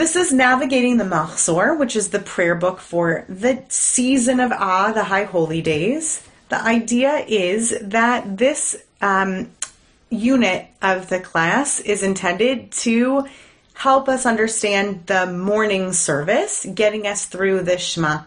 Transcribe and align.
This 0.00 0.16
is 0.16 0.32
Navigating 0.32 0.96
the 0.96 1.04
Mahzor, 1.04 1.78
which 1.78 1.94
is 1.94 2.08
the 2.08 2.20
prayer 2.20 2.54
book 2.54 2.80
for 2.80 3.26
the 3.28 3.62
season 3.68 4.40
of 4.40 4.50
Ah, 4.50 4.92
the 4.92 5.04
High 5.04 5.24
Holy 5.24 5.60
Days. 5.60 6.26
The 6.48 6.58
idea 6.58 7.18
is 7.28 7.76
that 7.82 8.38
this 8.38 8.82
um, 9.02 9.50
unit 10.08 10.68
of 10.80 11.10
the 11.10 11.20
class 11.20 11.80
is 11.80 12.02
intended 12.02 12.72
to 12.86 13.26
help 13.74 14.08
us 14.08 14.24
understand 14.24 15.06
the 15.06 15.26
morning 15.26 15.92
service, 15.92 16.66
getting 16.74 17.06
us 17.06 17.26
through 17.26 17.64
the 17.64 17.76
Shema. 17.76 18.22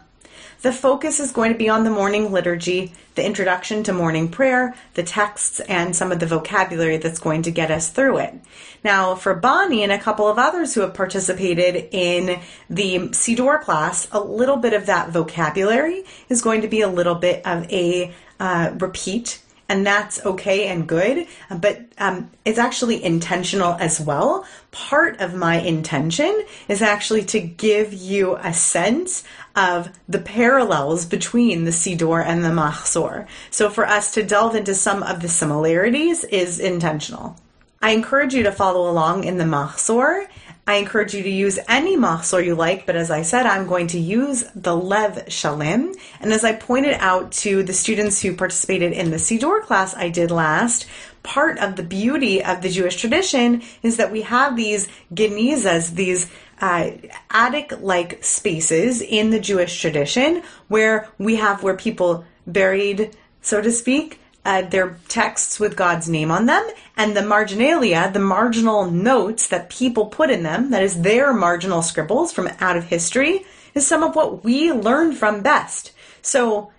The 0.64 0.72
focus 0.72 1.20
is 1.20 1.34
going 1.34 1.52
to 1.52 1.58
be 1.58 1.68
on 1.68 1.84
the 1.84 1.90
morning 1.90 2.32
liturgy, 2.32 2.94
the 3.16 3.26
introduction 3.26 3.84
to 3.84 3.92
morning 3.92 4.30
prayer, 4.30 4.74
the 4.94 5.04
texts, 5.04 5.60
and 5.60 5.94
some 5.94 6.10
of 6.10 6.22
the 6.22 6.26
vocabulary 6.26 6.96
that's 6.96 7.20
going 7.20 7.42
to 7.42 7.52
get 7.52 7.70
us 7.70 7.90
through 7.90 8.20
it. 8.20 8.34
Now, 8.82 9.16
for 9.16 9.34
Bonnie 9.36 9.84
and 9.84 9.92
a 9.92 10.00
couple 10.00 10.26
of 10.26 10.40
others 10.40 10.74
who 10.74 10.80
have 10.80 10.94
participated 10.94 11.90
in 11.92 12.40
the 12.70 13.10
Siddur 13.10 13.62
class, 13.62 14.08
a 14.14 14.22
little 14.22 14.56
bit 14.56 14.72
of 14.72 14.86
that 14.86 15.10
vocabulary 15.10 16.06
is 16.30 16.42
going 16.42 16.62
to 16.62 16.70
be 16.70 16.80
a 16.80 16.88
little 16.88 17.16
bit 17.16 17.46
of 17.46 17.70
a 17.70 18.14
uh, 18.40 18.72
repeat 18.80 19.42
and 19.74 19.88
that's 19.88 20.24
okay 20.24 20.68
and 20.68 20.88
good, 20.88 21.26
but 21.50 21.82
um, 21.98 22.30
it's 22.46 22.60
actually 22.60 23.04
intentional 23.04 23.74
as 23.80 24.00
well. 24.00 24.46
Part 24.70 25.20
of 25.20 25.34
my 25.34 25.60
intention 25.60 26.46
is 26.68 26.84
actually 26.84 27.24
to 27.26 27.40
give 27.40 27.92
you 27.92 28.36
a 28.36 28.54
sense 28.54 29.24
of 29.56 29.90
the 30.08 30.20
parallels 30.20 31.08
between 31.08 31.64
the 31.64 31.72
Siddur 31.72 32.24
and 32.24 32.46
the 32.46 32.50
Mahzor. 32.50 33.26
So 33.50 33.72
for 33.72 33.88
us 33.88 34.14
to 34.14 34.22
delve 34.22 34.54
into 34.56 34.76
some 34.76 35.02
of 35.02 35.24
the 35.24 35.28
similarities 35.28 36.24
is 36.26 36.60
intentional. 36.60 37.36
I 37.82 37.94
encourage 37.94 38.36
you 38.36 38.44
to 38.44 38.52
follow 38.52 38.88
along 38.88 39.24
in 39.24 39.40
the 39.40 39.44
Mahzor. 39.44 40.28
I 40.66 40.76
encourage 40.76 41.14
you 41.14 41.24
to 41.24 41.30
use 41.30 41.60
any 41.68 41.98
Mahzor 41.98 42.44
you 42.44 42.56
like, 42.56 42.86
but 42.86 42.96
as 42.96 43.12
I 43.12 43.24
said, 43.24 43.46
I'm 43.46 43.68
going 43.68 43.88
to 43.88 44.00
use 44.00 44.46
the 44.56 44.76
Lev 44.76 45.26
Shalem. 45.28 45.94
And 46.22 46.32
as 46.32 46.46
I 46.46 46.54
pointed 46.54 46.94
out 47.00 47.34
to 47.34 47.64
the 47.64 47.74
students 47.74 48.22
who 48.22 48.36
participated 48.36 48.94
in 48.94 49.12
the 49.12 49.18
Siddur 49.18 49.62
class 49.62 49.94
I 49.94 50.08
did 50.08 50.32
last, 50.32 50.86
part 51.22 51.58
of 51.60 51.76
the 51.76 51.84
beauty 51.84 52.42
of 52.42 52.62
the 52.62 52.70
Jewish 52.70 52.96
tradition 52.96 53.62
is 53.82 53.98
that 53.98 54.12
we 54.12 54.22
have 54.22 54.56
these 54.56 54.88
genizas, 55.14 55.96
these 55.96 56.32
uh, 56.62 56.92
attic 57.30 57.74
like 57.82 58.24
spaces 58.24 59.02
in 59.02 59.32
the 59.32 59.40
Jewish 59.42 59.82
tradition 59.82 60.44
where 60.70 61.10
we 61.18 61.36
have 61.36 61.62
where 61.62 61.76
people 61.76 62.24
buried, 62.48 63.18
so 63.42 63.62
to 63.62 63.72
speak, 63.72 64.20
uh, 64.46 64.62
their 64.64 64.98
texts 65.08 65.60
with 65.60 65.76
God's 65.76 66.10
name 66.10 66.32
on 66.32 66.46
them, 66.46 66.68
and 66.98 67.16
the 67.16 67.26
marginalia, 67.26 68.12
the 68.12 68.20
marginal 68.20 68.90
notes 68.90 69.48
that 69.48 69.70
people 69.70 70.08
put 70.08 70.30
in 70.30 70.44
them, 70.44 70.72
that 70.72 70.84
is 70.84 71.02
their 71.02 71.34
marginal 71.34 71.82
scribbles 71.82 72.32
from 72.34 72.50
out 72.60 72.78
of 72.78 72.86
history, 72.86 73.46
is 73.74 73.88
some 73.88 74.04
of 74.04 74.16
what 74.16 74.44
we 74.44 74.72
learn 74.72 75.14
from 75.14 75.42
best. 75.42 75.92
So 76.22 76.72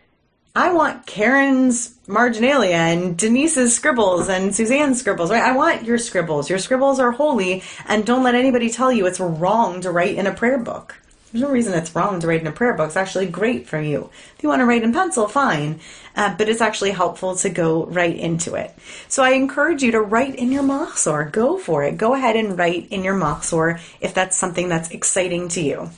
I 0.54 0.72
want 0.72 1.06
Karen's 1.06 1.96
marginalia 2.06 2.76
and 2.76 3.16
Denise's 3.16 3.74
scribbles 3.74 4.28
and 4.28 4.54
Suzanne's 4.54 5.00
scribbles, 5.00 5.30
right? 5.30 5.42
I 5.42 5.56
want 5.56 5.82
your 5.82 5.98
scribbles. 5.98 6.48
Your 6.48 6.60
scribbles 6.60 7.00
are 7.00 7.10
holy, 7.10 7.62
and 7.88 8.06
don't 8.06 8.22
let 8.22 8.36
anybody 8.36 8.70
tell 8.70 8.92
you 8.92 9.06
it's 9.06 9.18
wrong 9.18 9.80
to 9.80 9.90
write 9.90 10.16
in 10.16 10.28
a 10.28 10.34
prayer 10.34 10.58
book. 10.58 10.96
There's 11.34 11.42
no 11.42 11.50
reason 11.50 11.74
it's 11.74 11.96
wrong 11.96 12.20
to 12.20 12.28
write 12.28 12.42
in 12.42 12.46
a 12.46 12.52
prayer 12.52 12.74
book. 12.74 12.86
It's 12.86 12.96
actually 12.96 13.26
great 13.26 13.66
for 13.66 13.80
you. 13.80 14.08
If 14.36 14.44
you 14.44 14.48
want 14.48 14.60
to 14.60 14.66
write 14.66 14.84
in 14.84 14.92
pencil, 14.92 15.26
fine. 15.26 15.80
Uh, 16.14 16.32
but 16.38 16.48
it's 16.48 16.60
actually 16.60 16.92
helpful 16.92 17.34
to 17.34 17.48
go 17.48 17.86
right 17.86 18.16
into 18.16 18.54
it. 18.54 18.72
So 19.08 19.24
I 19.24 19.30
encourage 19.30 19.82
you 19.82 19.90
to 19.90 20.00
write 20.00 20.36
in 20.36 20.52
your 20.52 20.62
Mahzor. 20.62 21.32
Go 21.32 21.58
for 21.58 21.82
it. 21.82 21.96
Go 21.96 22.14
ahead 22.14 22.36
and 22.36 22.56
write 22.56 22.86
in 22.92 23.02
your 23.02 23.16
Mahzor 23.16 23.80
if 24.00 24.14
that's 24.14 24.36
something 24.36 24.68
that's 24.68 24.92
exciting 24.92 25.48
to 25.48 25.60
you. 25.60 25.90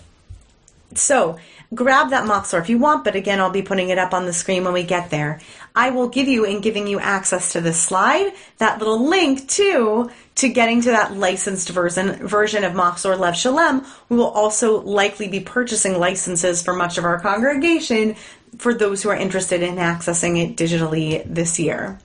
So 0.94 1.38
grab 1.74 2.08
that 2.10 2.24
Mahzor 2.24 2.58
if 2.62 2.70
you 2.70 2.78
want, 2.78 3.04
but 3.04 3.14
again, 3.14 3.38
I'll 3.38 3.50
be 3.50 3.60
putting 3.60 3.90
it 3.90 3.98
up 3.98 4.14
on 4.14 4.24
the 4.24 4.32
screen 4.32 4.64
when 4.64 4.72
we 4.72 4.84
get 4.84 5.10
there. 5.10 5.42
I 5.76 5.90
will 5.90 6.08
give 6.08 6.26
you, 6.26 6.44
in 6.44 6.62
giving 6.62 6.86
you 6.86 6.98
access 6.98 7.52
to 7.52 7.60
this 7.60 7.80
slide, 7.80 8.32
that 8.58 8.78
little 8.78 9.06
link 9.06 9.46
to 9.50 10.10
to 10.36 10.48
getting 10.48 10.80
to 10.82 10.90
that 10.90 11.14
licensed 11.14 11.68
version 11.68 12.26
version 12.26 12.64
of 12.64 12.72
Mahzor 12.72 13.18
Lev 13.18 13.36
Shalem. 13.36 13.84
We 14.08 14.16
will 14.16 14.30
also 14.30 14.80
likely 14.80 15.28
be 15.28 15.40
purchasing 15.40 15.98
licenses 15.98 16.62
for 16.62 16.74
much 16.74 16.96
of 16.96 17.04
our 17.04 17.20
congregation 17.20 18.16
for 18.58 18.72
those 18.72 19.02
who 19.02 19.10
are 19.10 19.16
interested 19.16 19.62
in 19.62 19.76
accessing 19.76 20.42
it 20.42 20.56
digitally 20.56 21.22
this 21.26 21.58
year. 21.58 21.98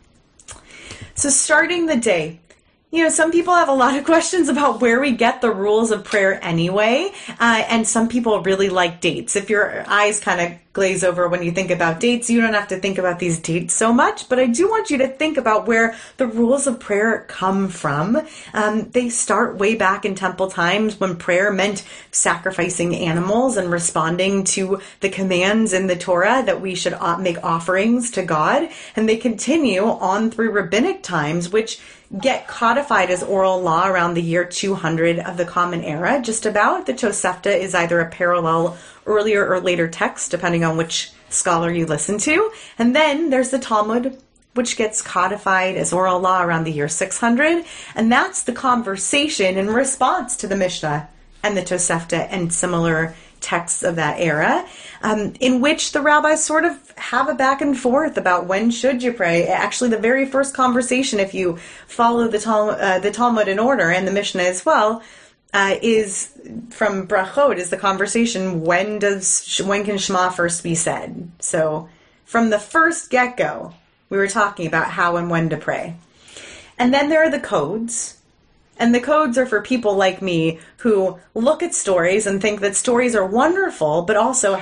So, 1.15 1.29
starting 1.29 1.85
the 1.85 1.97
day, 1.97 2.39
you 2.91 3.03
know, 3.03 3.09
some 3.09 3.31
people 3.31 3.55
have 3.55 3.69
a 3.69 3.73
lot 3.73 3.97
of 3.97 4.03
questions 4.11 4.49
about 4.49 4.81
where 4.81 4.99
we 4.99 5.11
get 5.11 5.41
the 5.41 5.51
rules 5.51 5.91
of 5.91 6.03
prayer 6.03 6.43
anyway, 6.43 7.11
uh, 7.39 7.63
and 7.69 7.87
some 7.87 8.09
people 8.09 8.41
really 8.41 8.69
like 8.69 9.01
dates. 9.01 9.35
If 9.35 9.49
your 9.49 9.83
eyes 9.87 10.19
kind 10.19 10.41
of 10.41 10.70
glaze 10.73 11.03
over 11.03 11.27
when 11.27 11.43
you 11.43 11.51
think 11.51 11.69
about 11.69 11.99
dates, 11.99 12.29
you 12.29 12.39
don't 12.39 12.53
have 12.53 12.69
to 12.69 12.79
think 12.79 12.97
about 12.97 13.19
these 13.19 13.39
dates 13.39 13.73
so 13.73 13.91
much, 13.91 14.29
but 14.29 14.39
I 14.39 14.47
do 14.47 14.69
want 14.69 14.89
you 14.89 14.97
to 14.99 15.07
think 15.07 15.37
about 15.37 15.67
where 15.67 15.95
the 16.15 16.27
rules 16.27 16.65
of 16.65 16.79
prayer 16.79 17.25
come 17.27 17.67
from. 17.67 18.21
Um, 18.53 18.89
they 18.91 19.09
start 19.09 19.57
way 19.57 19.75
back 19.75 20.05
in 20.05 20.15
temple 20.15 20.49
times 20.49 20.99
when 20.99 21.17
prayer 21.17 21.51
meant 21.51 21.85
sacrificing 22.11 22.95
animals 22.95 23.57
and 23.57 23.69
responding 23.69 24.45
to 24.45 24.79
the 25.01 25.09
commands 25.09 25.73
in 25.73 25.87
the 25.87 25.97
Torah 25.97 26.41
that 26.45 26.61
we 26.61 26.75
should 26.75 26.97
make 27.19 27.43
offerings 27.43 28.11
to 28.11 28.23
God, 28.23 28.69
and 28.95 29.09
they 29.09 29.17
continue 29.17 29.83
on 29.83 30.31
through 30.31 30.51
rabbinic 30.51 31.03
times, 31.03 31.49
which 31.49 31.81
get 32.19 32.47
codified 32.47 33.09
as 33.09 33.23
oral 33.23 33.61
law 33.61 33.87
around 33.87 34.13
the 34.13 34.21
year 34.21 34.43
200 34.43 35.19
of 35.19 35.37
the 35.37 35.45
Common 35.45 35.83
Era, 35.83 36.21
just 36.21 36.45
about. 36.45 36.85
The 36.85 36.93
Tosefta 36.93 37.57
is 37.57 37.73
either 37.73 38.01
a 38.01 38.09
parallel 38.09 38.77
earlier 39.05 39.47
or 39.47 39.59
later 39.59 39.87
text, 39.87 40.31
depending 40.31 40.63
on 40.63 40.77
which 40.77 41.11
scholar 41.29 41.71
you 41.71 41.85
listen 41.85 42.17
to. 42.19 42.51
And 42.77 42.95
then 42.95 43.29
there's 43.29 43.49
the 43.49 43.59
Talmud, 43.59 44.17
which 44.53 44.77
gets 44.77 45.01
codified 45.01 45.75
as 45.75 45.93
oral 45.93 46.19
law 46.19 46.43
around 46.43 46.65
the 46.65 46.71
year 46.71 46.89
600. 46.89 47.65
And 47.95 48.11
that's 48.11 48.43
the 48.43 48.53
conversation 48.53 49.57
in 49.57 49.67
response 49.67 50.35
to 50.37 50.47
the 50.47 50.57
Mishnah 50.57 51.09
and 51.43 51.57
the 51.57 51.61
Tosefta 51.61 52.27
and 52.29 52.53
similar 52.53 53.15
texts 53.39 53.81
of 53.81 53.95
that 53.95 54.19
era, 54.19 54.65
um, 55.01 55.33
in 55.39 55.61
which 55.61 55.91
the 55.91 56.01
rabbis 56.01 56.43
sort 56.43 56.63
of 56.63 56.93
have 56.97 57.27
a 57.27 57.33
back 57.33 57.59
and 57.61 57.77
forth 57.77 58.15
about 58.17 58.45
when 58.45 58.69
should 58.69 59.01
you 59.01 59.11
pray. 59.11 59.47
Actually, 59.47 59.89
the 59.89 59.97
very 59.97 60.25
first 60.25 60.53
conversation, 60.53 61.19
if 61.19 61.33
you 61.33 61.57
follow 61.87 62.27
the, 62.27 62.37
Tal- 62.37 62.69
uh, 62.69 62.99
the 62.99 63.11
Talmud 63.11 63.47
in 63.47 63.57
order 63.57 63.89
and 63.89 64.07
the 64.07 64.11
Mishnah 64.11 64.43
as 64.43 64.63
well, 64.63 65.01
uh, 65.53 65.75
is 65.81 66.31
from 66.69 67.07
Brachot 67.07 67.57
is 67.57 67.69
the 67.69 67.77
conversation 67.77 68.61
when 68.61 68.99
does 68.99 69.59
when 69.59 69.83
can 69.83 69.97
Shema 69.97 70.29
first 70.29 70.63
be 70.63 70.75
said? 70.75 71.31
So 71.39 71.89
from 72.25 72.49
the 72.49 72.59
first 72.59 73.09
get 73.09 73.37
go, 73.37 73.73
we 74.09 74.17
were 74.17 74.27
talking 74.27 74.67
about 74.67 74.91
how 74.91 75.17
and 75.17 75.29
when 75.29 75.49
to 75.49 75.57
pray, 75.57 75.95
and 76.77 76.93
then 76.93 77.09
there 77.09 77.23
are 77.23 77.31
the 77.31 77.39
codes 77.39 78.21
and 78.81 78.95
the 78.95 78.99
codes 78.99 79.37
are 79.37 79.45
for 79.45 79.61
people 79.61 79.95
like 79.95 80.23
me 80.23 80.59
who 80.77 81.19
look 81.35 81.61
at 81.61 81.75
stories 81.75 82.25
and 82.25 82.41
think 82.41 82.61
that 82.61 82.75
stories 82.75 83.15
are 83.15 83.23
wonderful, 83.23 84.01
but 84.01 84.17
also, 84.17 84.59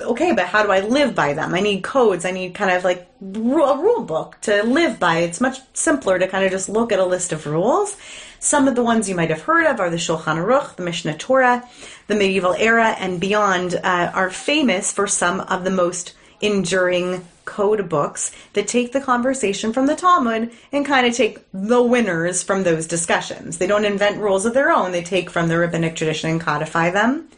okay, 0.00 0.32
but 0.32 0.46
how 0.46 0.64
do 0.64 0.72
I 0.72 0.80
live 0.80 1.14
by 1.14 1.34
them? 1.34 1.54
I 1.54 1.60
need 1.60 1.84
codes. 1.84 2.24
I 2.24 2.32
need 2.32 2.56
kind 2.56 2.72
of 2.72 2.82
like 2.82 3.08
a 3.20 3.38
rule 3.38 4.02
book 4.02 4.36
to 4.42 4.64
live 4.64 4.98
by. 4.98 5.18
It's 5.18 5.40
much 5.40 5.60
simpler 5.74 6.18
to 6.18 6.26
kind 6.26 6.44
of 6.44 6.50
just 6.50 6.68
look 6.68 6.90
at 6.90 6.98
a 6.98 7.04
list 7.04 7.32
of 7.32 7.46
rules. 7.46 7.96
Some 8.42 8.66
of 8.66 8.74
the 8.74 8.82
ones 8.82 9.06
you 9.06 9.14
might 9.14 9.28
have 9.28 9.42
heard 9.42 9.66
of 9.66 9.80
are 9.80 9.90
the 9.90 9.98
Shulchan 9.98 10.42
Aruch, 10.42 10.76
the 10.76 10.82
Mishneh 10.82 11.18
Torah, 11.18 11.68
the 12.06 12.14
medieval 12.14 12.54
era, 12.54 12.96
and 12.98 13.20
beyond 13.20 13.74
uh, 13.74 14.10
are 14.14 14.30
famous 14.30 14.90
for 14.90 15.06
some 15.06 15.40
of 15.40 15.62
the 15.62 15.70
most 15.70 16.14
enduring 16.40 17.28
code 17.44 17.86
books 17.86 18.32
that 18.54 18.66
take 18.66 18.92
the 18.92 19.00
conversation 19.00 19.74
from 19.74 19.86
the 19.86 19.94
Talmud 19.94 20.50
and 20.72 20.86
kind 20.86 21.06
of 21.06 21.14
take 21.14 21.40
the 21.52 21.82
winners 21.82 22.42
from 22.42 22.62
those 22.62 22.86
discussions. 22.86 23.58
They 23.58 23.66
don't 23.66 23.84
invent 23.84 24.16
rules 24.16 24.46
of 24.46 24.54
their 24.54 24.70
own, 24.70 24.92
they 24.92 25.02
take 25.02 25.28
from 25.28 25.48
the 25.48 25.58
rabbinic 25.58 25.94
tradition 25.94 26.30
and 26.30 26.40
codify 26.40 26.88
them. 26.88 27.28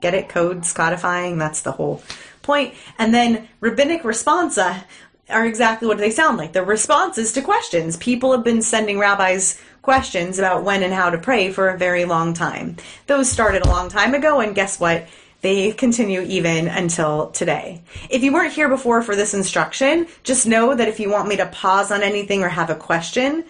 Get 0.00 0.14
it? 0.14 0.30
Codes, 0.30 0.72
codifying, 0.72 1.36
that's 1.36 1.60
the 1.60 1.72
whole 1.72 2.02
point. 2.40 2.72
And 2.98 3.12
then 3.12 3.46
rabbinic 3.60 4.04
responsa 4.04 4.84
are 5.28 5.44
exactly 5.44 5.88
what 5.88 5.98
they 5.98 6.10
sound 6.10 6.38
like. 6.38 6.52
They're 6.52 6.64
responses 6.64 7.32
to 7.32 7.42
questions. 7.42 7.96
People 7.96 8.32
have 8.32 8.44
been 8.44 8.62
sending 8.62 8.98
rabbis 8.98 9.60
questions 9.86 10.40
about 10.40 10.64
when 10.64 10.82
and 10.82 10.92
how 10.92 11.10
to 11.10 11.16
pray 11.16 11.52
for 11.52 11.68
a 11.68 11.78
very 11.78 12.04
long 12.04 12.34
time. 12.34 12.74
Those 13.06 13.30
started 13.30 13.62
a 13.62 13.68
long 13.68 13.88
time 13.88 14.14
ago, 14.14 14.40
and 14.40 14.52
guess 14.52 14.80
what? 14.80 15.06
They 15.42 15.70
continue 15.70 16.22
even 16.22 16.66
until 16.66 17.30
today. 17.30 17.82
If 18.10 18.24
you 18.24 18.32
weren't 18.32 18.52
here 18.52 18.68
before 18.68 19.00
for 19.00 19.14
this 19.14 19.32
instruction, 19.32 20.08
just 20.24 20.44
know 20.44 20.74
that 20.74 20.88
if 20.88 20.98
you 20.98 21.08
want 21.08 21.28
me 21.28 21.36
to 21.36 21.46
pause 21.46 21.92
on 21.92 22.02
anything 22.02 22.42
or 22.42 22.48
have 22.48 22.68
a 22.68 22.74
question, 22.74 23.44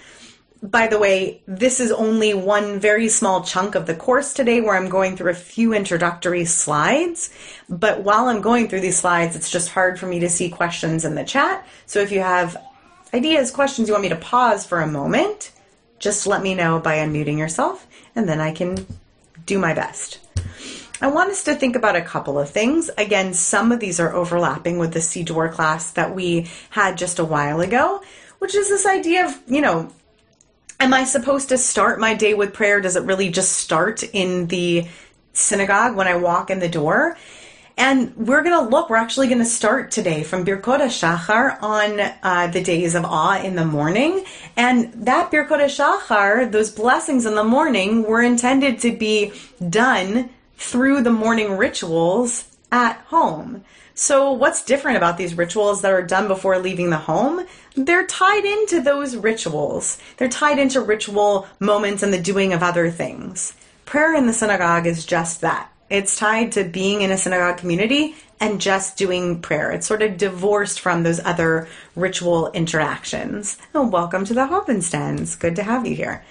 by 0.62 0.88
the 0.88 0.98
way, 0.98 1.40
this 1.48 1.80
is 1.80 1.90
only 1.90 2.34
one 2.34 2.80
very 2.80 3.08
small 3.08 3.42
chunk 3.42 3.74
of 3.74 3.86
the 3.86 3.94
course 3.94 4.34
today 4.34 4.60
where 4.60 4.76
I'm 4.76 4.90
going 4.90 5.16
through 5.16 5.30
a 5.30 5.34
few 5.34 5.72
introductory 5.72 6.44
slides. 6.44 7.30
But 7.66 8.02
while 8.02 8.26
I'm 8.26 8.42
going 8.42 8.68
through 8.68 8.82
these 8.82 8.98
slides, 8.98 9.36
it's 9.36 9.50
just 9.50 9.70
hard 9.70 9.98
for 9.98 10.06
me 10.06 10.18
to 10.20 10.28
see 10.28 10.50
questions 10.50 11.06
in 11.06 11.14
the 11.14 11.24
chat. 11.24 11.66
So 11.86 12.00
if 12.00 12.12
you 12.12 12.20
have 12.20 12.58
ideas, 13.14 13.50
questions, 13.50 13.88
you 13.88 13.94
want 13.94 14.02
me 14.02 14.10
to 14.10 14.16
pause 14.16 14.66
for 14.66 14.80
a 14.80 14.86
moment, 14.86 15.52
just 15.98 16.26
let 16.26 16.42
me 16.42 16.54
know 16.54 16.78
by 16.78 16.96
unmuting 16.96 17.38
yourself 17.38 17.86
and 18.14 18.28
then 18.28 18.40
I 18.40 18.52
can 18.52 18.86
do 19.44 19.58
my 19.58 19.74
best. 19.74 20.18
I 21.00 21.08
want 21.08 21.30
us 21.30 21.44
to 21.44 21.54
think 21.54 21.76
about 21.76 21.96
a 21.96 22.02
couple 22.02 22.38
of 22.38 22.48
things. 22.48 22.90
Again, 22.96 23.34
some 23.34 23.70
of 23.70 23.80
these 23.80 24.00
are 24.00 24.14
overlapping 24.14 24.78
with 24.78 24.92
the 24.92 25.00
Siddur 25.00 25.52
class 25.52 25.90
that 25.92 26.14
we 26.14 26.50
had 26.70 26.96
just 26.96 27.18
a 27.18 27.24
while 27.24 27.60
ago, 27.60 28.02
which 28.38 28.54
is 28.54 28.68
this 28.68 28.86
idea 28.86 29.26
of, 29.26 29.38
you 29.46 29.60
know, 29.60 29.92
am 30.80 30.94
I 30.94 31.04
supposed 31.04 31.50
to 31.50 31.58
start 31.58 32.00
my 32.00 32.14
day 32.14 32.32
with 32.32 32.54
prayer? 32.54 32.80
Does 32.80 32.96
it 32.96 33.04
really 33.04 33.30
just 33.30 33.52
start 33.52 34.02
in 34.02 34.46
the 34.46 34.86
synagogue 35.34 35.96
when 35.96 36.08
I 36.08 36.16
walk 36.16 36.48
in 36.48 36.60
the 36.60 36.68
door? 36.68 37.18
And 37.78 38.16
we're 38.16 38.42
going 38.42 38.58
to 38.58 38.70
look, 38.70 38.88
we're 38.88 38.96
actually 38.96 39.26
going 39.26 39.38
to 39.38 39.44
start 39.44 39.90
today 39.90 40.22
from 40.22 40.46
Birkot 40.46 40.80
Shachar 40.80 41.62
on 41.62 42.00
uh, 42.22 42.46
the 42.46 42.62
days 42.62 42.94
of 42.94 43.04
awe 43.04 43.38
in 43.38 43.54
the 43.54 43.66
morning. 43.66 44.24
And 44.56 44.92
that 45.06 45.30
Birkot 45.30 45.60
Shachar, 45.66 46.50
those 46.50 46.70
blessings 46.70 47.26
in 47.26 47.34
the 47.34 47.44
morning, 47.44 48.04
were 48.04 48.22
intended 48.22 48.80
to 48.80 48.96
be 48.96 49.32
done 49.68 50.30
through 50.56 51.02
the 51.02 51.12
morning 51.12 51.58
rituals 51.58 52.44
at 52.72 52.96
home. 53.08 53.62
So, 53.94 54.32
what's 54.32 54.64
different 54.64 54.98
about 54.98 55.16
these 55.16 55.36
rituals 55.36 55.82
that 55.82 55.92
are 55.92 56.02
done 56.02 56.28
before 56.28 56.58
leaving 56.58 56.90
the 56.90 56.96
home? 56.96 57.46
They're 57.74 58.06
tied 58.06 58.44
into 58.44 58.82
those 58.82 59.16
rituals. 59.16 59.98
They're 60.16 60.28
tied 60.28 60.58
into 60.58 60.80
ritual 60.80 61.46
moments 61.60 62.02
and 62.02 62.12
the 62.12 62.20
doing 62.20 62.52
of 62.52 62.62
other 62.62 62.90
things. 62.90 63.54
Prayer 63.86 64.14
in 64.14 64.26
the 64.26 64.32
synagogue 64.32 64.86
is 64.86 65.06
just 65.06 65.40
that. 65.42 65.70
It's 65.88 66.16
tied 66.16 66.52
to 66.52 66.64
being 66.64 67.02
in 67.02 67.12
a 67.12 67.16
synagogue 67.16 67.58
community 67.58 68.16
and 68.40 68.60
just 68.60 68.96
doing 68.96 69.40
prayer. 69.40 69.70
It's 69.70 69.86
sort 69.86 70.02
of 70.02 70.16
divorced 70.16 70.80
from 70.80 71.04
those 71.04 71.20
other 71.24 71.68
ritual 71.94 72.50
interactions. 72.50 73.56
Oh, 73.72 73.86
welcome 73.86 74.24
to 74.24 74.34
the 74.34 74.48
Hovenstens. 74.48 75.38
Good 75.38 75.54
to 75.56 75.62
have 75.62 75.86
you 75.86 75.94
here. 75.94 76.24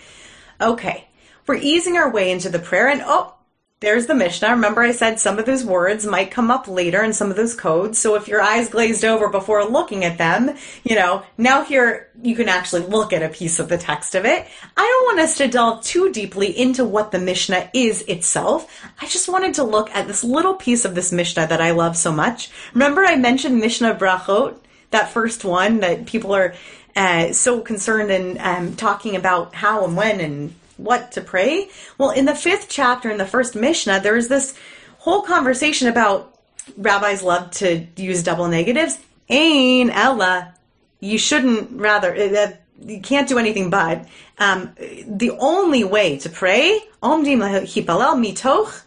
Okay, 0.59 1.07
we're 1.47 1.55
easing 1.55 1.95
our 1.95 2.11
way 2.11 2.31
into 2.31 2.49
the 2.49 2.59
prayer, 2.59 2.89
and 2.89 3.01
oh, 3.05 3.34
there's 3.81 4.05
the 4.05 4.15
Mishnah. 4.15 4.51
Remember, 4.51 4.81
I 4.81 4.93
said 4.93 5.19
some 5.19 5.37
of 5.37 5.45
those 5.45 5.65
words 5.65 6.05
might 6.05 6.31
come 6.31 6.49
up 6.49 6.67
later 6.67 7.03
in 7.03 7.11
some 7.11 7.29
of 7.29 7.35
those 7.35 7.53
codes. 7.53 7.99
So 7.99 8.15
if 8.15 8.27
your 8.27 8.41
eyes 8.41 8.69
glazed 8.69 9.03
over 9.03 9.27
before 9.27 9.65
looking 9.65 10.05
at 10.05 10.17
them, 10.17 10.55
you 10.85 10.95
know, 10.95 11.23
now 11.37 11.63
here 11.63 12.09
you 12.21 12.35
can 12.35 12.47
actually 12.47 12.83
look 12.83 13.11
at 13.11 13.21
a 13.21 13.29
piece 13.29 13.59
of 13.59 13.67
the 13.67 13.77
text 13.77 14.15
of 14.15 14.23
it. 14.23 14.47
I 14.77 14.81
don't 14.81 15.17
want 15.17 15.19
us 15.19 15.35
to 15.37 15.49
delve 15.49 15.83
too 15.83 16.09
deeply 16.13 16.57
into 16.57 16.85
what 16.85 17.11
the 17.11 17.19
Mishnah 17.19 17.69
is 17.73 18.01
itself. 18.03 18.81
I 19.01 19.07
just 19.07 19.27
wanted 19.27 19.55
to 19.55 19.63
look 19.63 19.89
at 19.91 20.07
this 20.07 20.23
little 20.23 20.53
piece 20.53 20.85
of 20.85 20.95
this 20.95 21.11
Mishnah 21.11 21.47
that 21.47 21.61
I 21.61 21.71
love 21.71 21.97
so 21.97 22.13
much. 22.13 22.49
Remember, 22.73 23.03
I 23.03 23.17
mentioned 23.17 23.59
Mishnah 23.59 23.95
Brachot, 23.95 24.57
that 24.91 25.11
first 25.11 25.43
one 25.43 25.81
that 25.81 26.05
people 26.05 26.33
are 26.33 26.55
uh, 26.95 27.33
so 27.33 27.59
concerned 27.59 28.09
in 28.09 28.37
um, 28.39 28.75
talking 28.77 29.17
about 29.17 29.53
how 29.53 29.83
and 29.83 29.97
when 29.97 30.21
and 30.21 30.55
what 30.77 31.11
to 31.13 31.21
pray? 31.21 31.69
Well, 31.97 32.11
in 32.11 32.25
the 32.25 32.35
fifth 32.35 32.67
chapter, 32.69 33.09
in 33.09 33.17
the 33.17 33.25
first 33.25 33.55
Mishnah, 33.55 34.01
there's 34.01 34.27
this 34.27 34.55
whole 34.99 35.21
conversation 35.21 35.87
about 35.87 36.37
rabbis 36.77 37.21
love 37.21 37.51
to 37.51 37.85
use 37.95 38.23
double 38.23 38.47
negatives. 38.47 38.97
Ain 39.29 39.89
Ella, 39.89 40.53
you 40.99 41.17
shouldn't 41.17 41.79
rather, 41.79 42.15
uh, 42.15 42.51
you 42.83 42.99
can't 43.01 43.29
do 43.29 43.37
anything 43.37 43.69
but. 43.69 44.07
Um, 44.37 44.75
the 45.07 45.31
only 45.39 45.83
way 45.83 46.17
to 46.19 46.29
pray, 46.29 46.79
Omdim 47.01 47.39
Hipalel 47.65 48.15
Mitoch, 48.15 48.83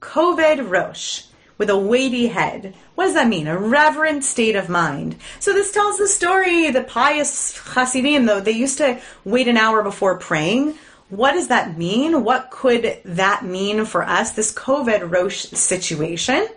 Koved 0.00 0.70
Rosh, 0.70 1.22
with 1.58 1.70
a 1.70 1.78
weighty 1.78 2.26
head. 2.26 2.74
What 2.94 3.06
does 3.06 3.14
that 3.14 3.28
mean? 3.28 3.46
A 3.46 3.58
reverent 3.58 4.24
state 4.24 4.56
of 4.56 4.68
mind. 4.68 5.16
So 5.40 5.52
this 5.52 5.72
tells 5.72 5.98
the 5.98 6.08
story, 6.08 6.70
the 6.70 6.82
pious 6.82 7.56
Hasidim, 7.56 8.26
though, 8.26 8.40
they 8.40 8.52
used 8.52 8.78
to 8.78 9.00
wait 9.24 9.48
an 9.48 9.56
hour 9.56 9.82
before 9.82 10.18
praying 10.18 10.74
what 11.10 11.32
does 11.32 11.48
that 11.48 11.76
mean? 11.76 12.24
What 12.24 12.50
could 12.50 12.98
that 13.04 13.44
mean 13.44 13.84
for 13.84 14.02
us, 14.02 14.32
this 14.32 14.52
Koved 14.52 15.10
Rosh 15.10 15.44
situation? 15.46 16.48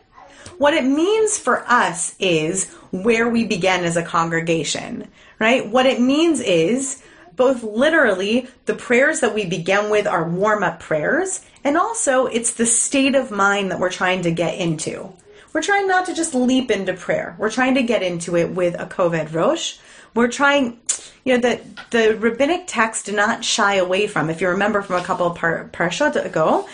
What 0.58 0.74
it 0.74 0.86
means 0.86 1.38
for 1.38 1.64
us 1.68 2.16
is 2.20 2.74
where 2.92 3.30
we 3.30 3.46
begin 3.46 3.84
as 3.84 3.98
a 3.98 4.04
congregation, 4.04 5.08
right? 5.40 5.68
What 5.68 5.86
it 5.86 6.02
means 6.02 6.40
is 6.40 7.04
both 7.36 7.62
literally 7.62 8.48
the 8.66 8.74
prayers 8.74 9.20
that 9.20 9.36
we 9.36 9.46
begin 9.46 9.92
with 9.92 10.08
are 10.08 10.28
warm 10.28 10.64
up 10.64 10.80
prayers, 10.80 11.46
and 11.64 11.78
also 11.78 12.26
it's 12.26 12.54
the 12.54 12.66
state 12.66 13.14
of 13.14 13.30
mind 13.30 13.70
that 13.70 13.80
we're 13.80 13.92
trying 13.92 14.24
to 14.24 14.32
get 14.32 14.58
into. 14.58 15.14
We're 15.54 15.62
trying 15.62 15.88
not 15.88 16.08
to 16.08 16.16
just 16.16 16.34
leap 16.34 16.72
into 16.72 16.94
prayer. 16.94 17.36
We're 17.38 17.52
trying 17.52 17.76
to 17.76 17.84
get 17.84 18.02
into 18.02 18.36
it 18.36 18.50
with 18.50 18.80
a 18.80 18.88
Koved 18.88 19.34
Rosh. 19.34 19.78
We're 20.16 20.28
trying, 20.30 20.80
you 21.28 21.38
know, 21.38 21.42
the, 21.42 21.62
the 21.90 22.18
rabbinic 22.18 22.64
text 22.68 23.08
do 23.08 23.12
not 23.12 23.44
shy 23.44 23.76
away 23.76 24.08
from, 24.08 24.30
if 24.30 24.40
you 24.40 24.48
remember 24.48 24.82
from 24.82 24.96
a 24.96 25.04
couple 25.04 25.28
of 25.28 25.36
par- 25.36 25.70
parashot 25.74 26.24
ago, 26.24 26.66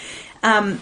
um, 0.44 0.79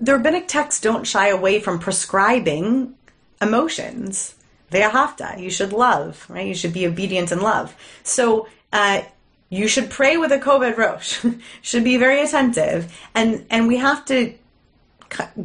the 0.00 0.14
rabbinic 0.14 0.48
texts 0.48 0.80
don't 0.80 1.06
shy 1.06 1.28
away 1.28 1.60
from 1.60 1.78
prescribing 1.78 2.94
emotions. 3.42 4.36
Ve'ahavta, 4.72 5.38
you 5.38 5.50
should 5.50 5.74
love, 5.74 6.24
right? 6.30 6.46
You 6.46 6.54
should 6.54 6.72
be 6.72 6.86
obedient 6.86 7.30
and 7.30 7.42
love. 7.42 7.76
So, 8.02 8.48
uh, 8.72 9.02
you 9.50 9.68
should 9.68 9.90
pray 9.90 10.16
with 10.16 10.32
a 10.32 10.38
koved 10.38 10.78
rosh. 10.78 11.24
should 11.62 11.84
be 11.84 11.98
very 11.98 12.20
attentive, 12.22 12.92
and 13.14 13.46
and 13.48 13.68
we 13.68 13.76
have 13.76 14.04
to 14.06 14.34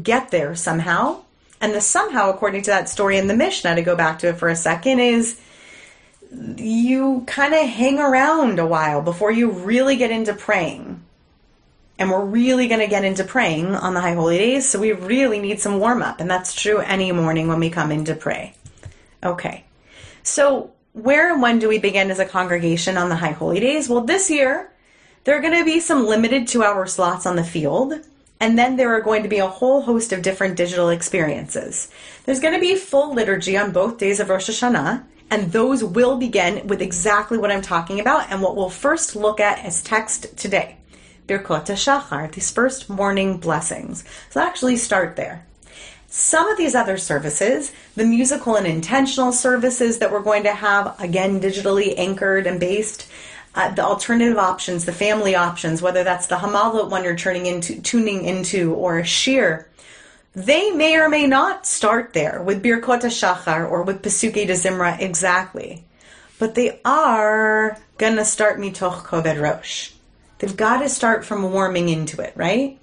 get 0.02 0.32
there 0.32 0.56
somehow. 0.56 1.22
And 1.60 1.76
the 1.76 1.82
somehow, 1.82 2.32
according 2.32 2.64
to 2.64 2.72
that 2.72 2.90
story 2.90 3.20
in 3.20 3.28
the 3.28 3.36
Mishnah, 3.36 3.76
to 3.76 3.84
go 3.84 3.96
back 3.96 4.18
to 4.20 4.30
it 4.30 4.38
for 4.38 4.50
a 4.50 4.56
second, 4.56 5.00
is 5.00 5.40
you 6.32 7.24
kind 7.28 7.54
of 7.54 7.68
hang 7.68 8.00
around 8.00 8.60
a 8.60 8.66
while 8.66 9.02
before 9.02 9.32
you 9.32 9.52
really 9.52 9.98
get 9.98 10.12
into 10.12 10.34
praying. 10.34 11.04
And 12.00 12.10
we're 12.10 12.26
really 12.26 12.68
going 12.68 12.80
to 12.80 12.88
get 12.88 13.06
into 13.06 13.24
praying 13.24 13.76
on 13.76 13.94
the 13.94 14.02
high 14.02 14.16
holy 14.16 14.38
days, 14.38 14.68
so 14.68 14.80
we 14.80 14.92
really 14.92 15.40
need 15.40 15.60
some 15.60 15.80
warm 15.80 16.02
up. 16.02 16.20
And 16.20 16.30
that's 16.30 16.60
true 16.60 16.80
any 16.80 17.12
morning 17.12 17.48
when 17.48 17.60
we 17.60 17.70
come 17.70 17.92
in 17.92 18.06
to 18.06 18.16
pray. 18.16 18.56
Okay. 19.24 19.66
So, 20.24 20.72
where 20.94 21.32
and 21.32 21.42
when 21.42 21.60
do 21.60 21.70
we 21.70 21.80
begin 21.80 22.10
as 22.10 22.20
a 22.20 22.26
congregation 22.26 22.98
on 22.98 23.10
the 23.10 23.16
high 23.16 23.32
holy 23.32 23.60
days? 23.60 23.88
Well, 23.88 24.02
this 24.02 24.32
year, 24.32 24.72
there 25.24 25.38
are 25.38 25.42
going 25.42 25.58
to 25.58 25.66
be 25.66 25.80
some 25.80 26.08
limited 26.08 26.48
two 26.48 26.64
hour 26.64 26.88
slots 26.88 27.26
on 27.26 27.36
the 27.36 27.44
field. 27.44 27.94
And 28.40 28.58
then 28.58 28.76
there 28.76 28.96
are 28.96 29.02
going 29.02 29.22
to 29.22 29.30
be 29.30 29.38
a 29.38 29.48
whole 29.48 29.84
host 29.84 30.12
of 30.12 30.24
different 30.24 30.58
digital 30.58 30.90
experiences. 30.90 31.92
There's 32.26 32.40
going 32.40 32.56
to 32.56 32.60
be 32.60 32.76
full 32.76 33.14
liturgy 33.14 33.56
on 33.56 33.72
both 33.72 34.00
days 34.00 34.20
of 34.20 34.30
Rosh 34.30 34.50
Hashanah, 34.50 35.04
and 35.32 35.52
those 35.54 35.84
will 35.84 36.18
begin 36.18 36.68
with 36.68 36.82
exactly 36.82 37.38
what 37.38 37.52
I'm 37.52 37.62
talking 37.62 38.02
about 38.02 38.30
and 38.30 38.42
what 38.42 38.56
we'll 38.56 38.70
first 38.70 39.16
look 39.16 39.40
at 39.40 39.66
as 39.66 39.82
text 39.82 40.38
today. 40.38 40.76
Birkot 41.28 41.66
Shachar, 41.66 42.30
these 42.32 42.52
first 42.52 42.90
morning 42.90 43.38
blessings. 43.38 44.04
So 44.30 44.42
actually 44.42 44.76
start 44.76 45.16
there. 45.16 45.46
Some 46.08 46.50
of 46.50 46.58
these 46.58 46.76
other 46.76 46.98
services, 46.98 47.72
the 47.96 48.04
musical 48.04 48.56
and 48.56 48.68
intentional 48.68 49.32
services 49.32 50.00
that 50.00 50.12
we're 50.12 50.20
going 50.20 50.44
to 50.44 50.54
have, 50.54 51.00
again, 51.00 51.40
digitally 51.40 51.94
anchored 51.98 52.46
and 52.46 52.60
based, 52.60 53.10
uh, 53.56 53.74
the 53.74 53.84
alternative 53.84 54.38
options, 54.38 54.84
the 54.84 54.92
family 54.92 55.36
options, 55.36 55.82
whether 55.82 56.04
that's 56.04 56.28
the 56.28 56.36
Hamalot 56.36 56.90
one 56.90 57.06
you're 57.06 57.16
turning 57.16 57.46
into, 57.46 57.82
tuning 57.82 58.26
into, 58.26 58.74
or 58.74 59.00
a 59.00 59.06
sheer, 59.06 59.70
they 60.34 60.72
may 60.72 60.96
or 60.96 61.10
may 61.10 61.28
not 61.28 61.66
start 61.66 62.14
there 62.14 62.42
with 62.42 62.64
Birkot 62.64 63.02
Shachar 63.02 63.70
or 63.70 63.84
with 63.84 64.02
Pesukei 64.02 64.48
de 64.48 64.54
Zimra 64.54 65.00
exactly. 65.00 65.84
But 66.40 66.56
they 66.56 66.80
are 66.86 67.78
going 67.98 68.16
to 68.16 68.26
start 68.26 68.58
Mitoch 68.58 69.04
Koved 69.04 69.40
Rosh. 69.40 69.92
They've 70.40 70.56
got 70.56 70.80
to 70.80 70.90
start 70.90 71.26
from 71.26 71.52
warming 71.52 71.90
into 71.90 72.22
it, 72.22 72.34
right? 72.36 72.80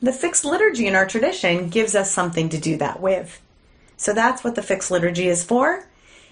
The 0.00 0.12
fixed 0.12 0.44
liturgy 0.44 0.86
in 0.86 0.94
our 0.94 1.06
tradition 1.06 1.68
gives 1.68 1.94
us 1.94 2.10
something 2.10 2.48
to 2.50 2.58
do 2.58 2.76
that 2.76 3.00
with. 3.00 3.40
So 3.96 4.12
that's 4.12 4.44
what 4.44 4.54
the 4.54 4.62
fixed 4.62 4.90
liturgy 4.90 5.28
is 5.28 5.42
for. 5.42 5.86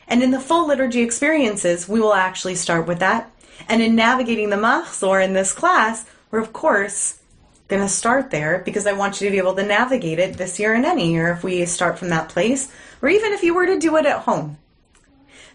And 0.06 0.22
in 0.22 0.30
the 0.30 0.40
full 0.40 0.68
liturgy 0.68 1.00
experiences, 1.00 1.88
we 1.88 2.00
will 2.00 2.14
actually 2.14 2.54
start 2.54 2.86
with 2.86 3.00
that. 3.00 3.30
And 3.68 3.82
in 3.82 3.94
navigating 3.94 4.50
the 4.50 4.56
Machzor 4.56 5.24
in 5.24 5.32
this 5.32 5.52
class, 5.52 6.04
we're 6.30 6.40
of 6.40 6.52
course 6.52 7.20
going 7.68 7.82
to 7.82 7.88
start 7.88 8.30
there 8.30 8.62
because 8.64 8.86
I 8.86 8.92
want 8.92 9.20
you 9.20 9.26
to 9.26 9.32
be 9.32 9.38
able 9.38 9.54
to 9.54 9.62
navigate 9.62 10.18
it 10.18 10.36
this 10.36 10.58
year 10.58 10.74
and 10.74 10.84
any 10.84 11.12
year 11.12 11.32
if 11.32 11.42
we 11.42 11.64
start 11.66 11.98
from 11.98 12.10
that 12.10 12.28
place, 12.28 12.70
or 13.00 13.08
even 13.08 13.32
if 13.32 13.42
you 13.42 13.54
were 13.54 13.66
to 13.66 13.78
do 13.78 13.96
it 13.96 14.06
at 14.06 14.20
home. 14.20 14.58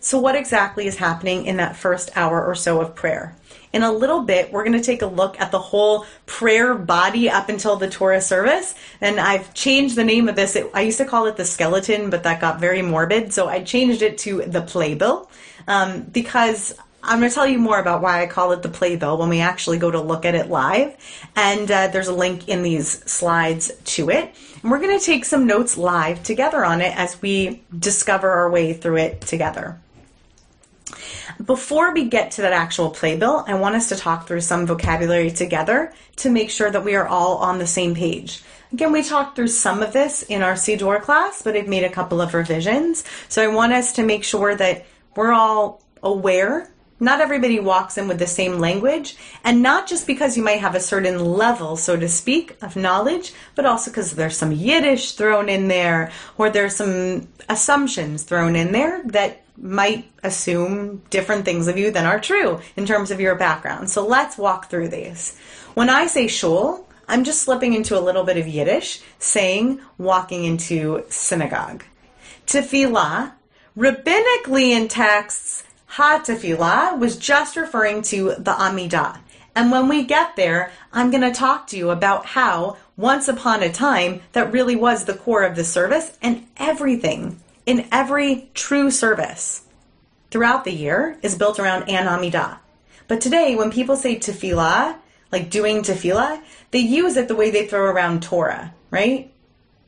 So, 0.01 0.17
what 0.17 0.35
exactly 0.35 0.87
is 0.87 0.95
happening 0.95 1.45
in 1.45 1.57
that 1.57 1.75
first 1.75 2.09
hour 2.15 2.43
or 2.45 2.55
so 2.55 2.79
of 2.81 2.95
prayer? 2.95 3.35
In 3.73 3.83
a 3.83 3.91
little 3.91 4.21
bit, 4.21 4.51
we're 4.51 4.63
going 4.63 4.77
to 4.77 4.83
take 4.83 5.01
a 5.01 5.07
look 5.07 5.39
at 5.39 5.51
the 5.51 5.59
whole 5.59 6.05
prayer 6.25 6.73
body 6.73 7.29
up 7.29 7.49
until 7.49 7.75
the 7.75 7.89
Torah 7.89 8.21
service. 8.21 8.73
And 9.01 9.19
I've 9.19 9.53
changed 9.53 9.95
the 9.95 10.05
name 10.05 10.29
of 10.29 10.35
this. 10.35 10.55
It, 10.55 10.71
I 10.73 10.81
used 10.81 10.97
to 10.99 11.05
call 11.05 11.27
it 11.27 11.35
the 11.35 11.45
skeleton, 11.45 12.09
but 12.09 12.23
that 12.23 12.39
got 12.39 12.59
very 12.59 12.81
morbid. 12.81 13.33
So 13.33 13.47
I 13.47 13.61
changed 13.61 14.01
it 14.01 14.17
to 14.19 14.43
the 14.43 14.61
playbill 14.61 15.29
um, 15.67 16.03
because 16.03 16.73
I'm 17.01 17.19
going 17.19 17.29
to 17.29 17.35
tell 17.35 17.47
you 17.47 17.59
more 17.59 17.79
about 17.79 18.01
why 18.01 18.21
I 18.21 18.27
call 18.27 18.51
it 18.51 18.61
the 18.61 18.69
playbill 18.69 19.17
when 19.17 19.29
we 19.29 19.39
actually 19.39 19.77
go 19.77 19.89
to 19.89 20.01
look 20.01 20.25
at 20.25 20.35
it 20.35 20.49
live. 20.49 20.95
And 21.35 21.69
uh, 21.71 21.87
there's 21.87 22.07
a 22.07 22.13
link 22.13 22.49
in 22.49 22.61
these 22.61 22.89
slides 23.09 23.71
to 23.95 24.09
it. 24.09 24.35
And 24.61 24.71
we're 24.71 24.79
going 24.79 24.97
to 24.99 25.05
take 25.05 25.25
some 25.25 25.47
notes 25.47 25.77
live 25.77 26.23
together 26.23 26.65
on 26.65 26.81
it 26.81 26.95
as 26.97 27.21
we 27.21 27.63
discover 27.77 28.29
our 28.29 28.49
way 28.51 28.73
through 28.73 28.97
it 28.97 29.21
together. 29.21 29.79
before 31.45 31.93
we 31.93 32.05
get 32.05 32.31
to 32.31 32.41
that 32.41 32.53
actual 32.53 32.89
playbill, 32.89 33.45
I 33.47 33.53
want 33.53 33.75
us 33.75 33.89
to 33.89 33.95
talk 33.95 34.27
through 34.27 34.41
some 34.41 34.65
vocabulary 34.67 35.31
together 35.31 35.93
to 36.17 36.29
make 36.29 36.49
sure 36.49 36.69
that 36.69 36.83
we 36.83 36.95
are 36.95 37.07
all 37.07 37.37
on 37.37 37.59
the 37.59 37.67
same 37.67 37.95
page. 37.95 38.41
Again, 38.73 38.91
we 38.91 39.03
talked 39.03 39.35
through 39.35 39.47
some 39.47 39.81
of 39.81 39.93
this 39.93 40.21
in 40.23 40.43
our 40.43 40.53
Siddur 40.53 41.01
class, 41.01 41.41
but 41.41 41.55
I've 41.55 41.67
made 41.67 41.83
a 41.83 41.89
couple 41.89 42.21
of 42.21 42.33
revisions. 42.33 43.03
So 43.27 43.41
I 43.41 43.47
want 43.47 43.73
us 43.73 43.93
to 43.93 44.03
make 44.03 44.23
sure 44.23 44.53
that 44.55 44.85
we're 45.15 45.31
all 45.31 45.81
aware. 46.03 46.69
Not 46.99 47.21
everybody 47.21 47.59
walks 47.59 47.97
in 47.97 48.07
with 48.07 48.19
the 48.19 48.27
same 48.27 48.59
language, 48.59 49.15
and 49.43 49.61
not 49.61 49.87
just 49.87 50.05
because 50.05 50.35
you 50.35 50.43
might 50.43 50.59
have 50.59 50.75
a 50.75 50.79
certain 50.81 51.23
level, 51.23 51.77
so 51.77 51.95
to 51.95 52.09
speak, 52.09 52.57
of 52.61 52.75
knowledge, 52.75 53.33
but 53.55 53.65
also 53.65 53.89
because 53.89 54.11
there's 54.11 54.35
some 54.35 54.51
Yiddish 54.51 55.13
thrown 55.13 55.47
in 55.47 55.69
there, 55.69 56.11
or 56.37 56.49
there's 56.49 56.75
some 56.75 57.27
assumptions 57.47 58.23
thrown 58.23 58.55
in 58.55 58.73
there 58.73 59.01
that 59.05 59.43
might 59.57 60.09
assume 60.23 61.01
different 61.09 61.45
things 61.45 61.67
of 61.67 61.77
you 61.77 61.91
than 61.91 62.05
are 62.05 62.19
true 62.19 62.59
in 62.75 62.85
terms 62.85 63.11
of 63.11 63.19
your 63.19 63.35
background. 63.35 63.89
So 63.89 64.05
let's 64.05 64.37
walk 64.37 64.69
through 64.69 64.89
these. 64.89 65.37
When 65.73 65.89
I 65.89 66.07
say 66.07 66.27
shul, 66.27 66.87
I'm 67.07 67.23
just 67.23 67.41
slipping 67.41 67.73
into 67.73 67.97
a 67.97 68.01
little 68.01 68.23
bit 68.23 68.37
of 68.37 68.47
Yiddish, 68.47 69.01
saying 69.17 69.81
walking 69.97 70.43
into 70.45 71.03
synagogue. 71.09 71.83
Tefillah, 72.45 73.33
rabbinically 73.77 74.69
in 74.69 74.87
texts, 74.87 75.63
ha 75.89 76.21
tefillah 76.23 76.97
was 76.99 77.17
just 77.17 77.55
referring 77.55 78.03
to 78.03 78.35
the 78.37 78.51
Amidah. 78.51 79.17
And 79.55 79.71
when 79.71 79.89
we 79.89 80.03
get 80.03 80.35
there, 80.35 80.71
I'm 80.93 81.09
going 81.09 81.23
to 81.23 81.31
talk 81.31 81.65
to 81.67 81.77
you 81.77 81.89
about 81.89 82.27
how 82.27 82.77
once 82.95 83.27
upon 83.27 83.63
a 83.63 83.71
time 83.71 84.21
that 84.33 84.51
really 84.51 84.75
was 84.75 85.05
the 85.05 85.15
core 85.15 85.43
of 85.43 85.55
the 85.55 85.63
service 85.63 86.15
and 86.21 86.45
everything 86.57 87.39
in 87.65 87.87
every 87.91 88.49
true 88.53 88.91
service 88.91 89.63
throughout 90.29 90.63
the 90.63 90.73
year 90.73 91.17
is 91.23 91.35
built 91.35 91.59
around 91.59 91.89
an 91.89 92.05
Amidah. 92.05 92.59
But 93.07 93.19
today, 93.19 93.55
when 93.55 93.71
people 93.71 93.95
say 93.95 94.17
tefillah, 94.17 94.95
like 95.31 95.49
doing 95.49 95.81
tefillah, 95.81 96.41
they 96.69 96.79
use 96.79 97.17
it 97.17 97.27
the 97.27 97.35
way 97.35 97.49
they 97.49 97.65
throw 97.65 97.85
around 97.85 98.21
Torah, 98.21 98.75
right? 98.91 99.31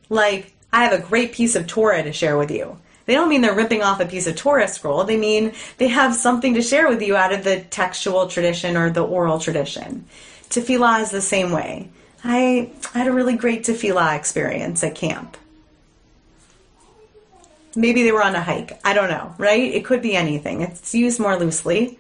Like, 0.10 0.54
I 0.74 0.84
have 0.84 0.94
a 0.94 1.08
great 1.08 1.32
piece 1.32 1.56
of 1.56 1.68
Torah 1.68 2.02
to 2.02 2.12
share 2.12 2.38
with 2.38 2.50
you. 2.50 2.80
They 3.12 3.18
don't 3.18 3.28
mean 3.28 3.42
they're 3.42 3.54
ripping 3.54 3.84
off 3.84 4.00
a 4.00 4.06
piece 4.06 4.26
of 4.26 4.38
Torah 4.38 4.70
scroll. 4.70 5.04
They 5.04 5.18
mean 5.18 5.52
they 5.80 5.90
have 5.90 6.16
something 6.16 6.54
to 6.54 6.62
share 6.62 6.88
with 6.88 7.02
you 7.02 7.18
out 7.18 7.34
of 7.34 7.44
the 7.44 7.60
textual 7.60 8.28
tradition 8.28 8.78
or 8.78 8.90
the 8.90 9.04
oral 9.04 9.38
tradition. 9.38 10.06
Tefillah 10.50 11.02
is 11.02 11.12
the 11.12 11.20
same 11.20 11.52
way. 11.52 11.90
I 12.24 12.72
had 12.94 13.08
a 13.08 13.12
really 13.12 13.36
great 13.36 13.64
tefillah 13.64 14.16
experience 14.16 14.82
at 14.82 14.96
camp. 14.96 15.36
Maybe 17.76 18.04
they 18.04 18.14
were 18.14 18.24
on 18.24 18.34
a 18.34 18.42
hike. 18.42 18.80
I 18.86 18.94
don't 18.94 19.10
know, 19.10 19.36
right? 19.38 19.74
It 19.76 19.84
could 19.84 20.02
be 20.02 20.16
anything. 20.16 20.62
It's 20.62 20.96
used 20.96 21.20
more 21.20 21.36
loosely, 21.36 22.00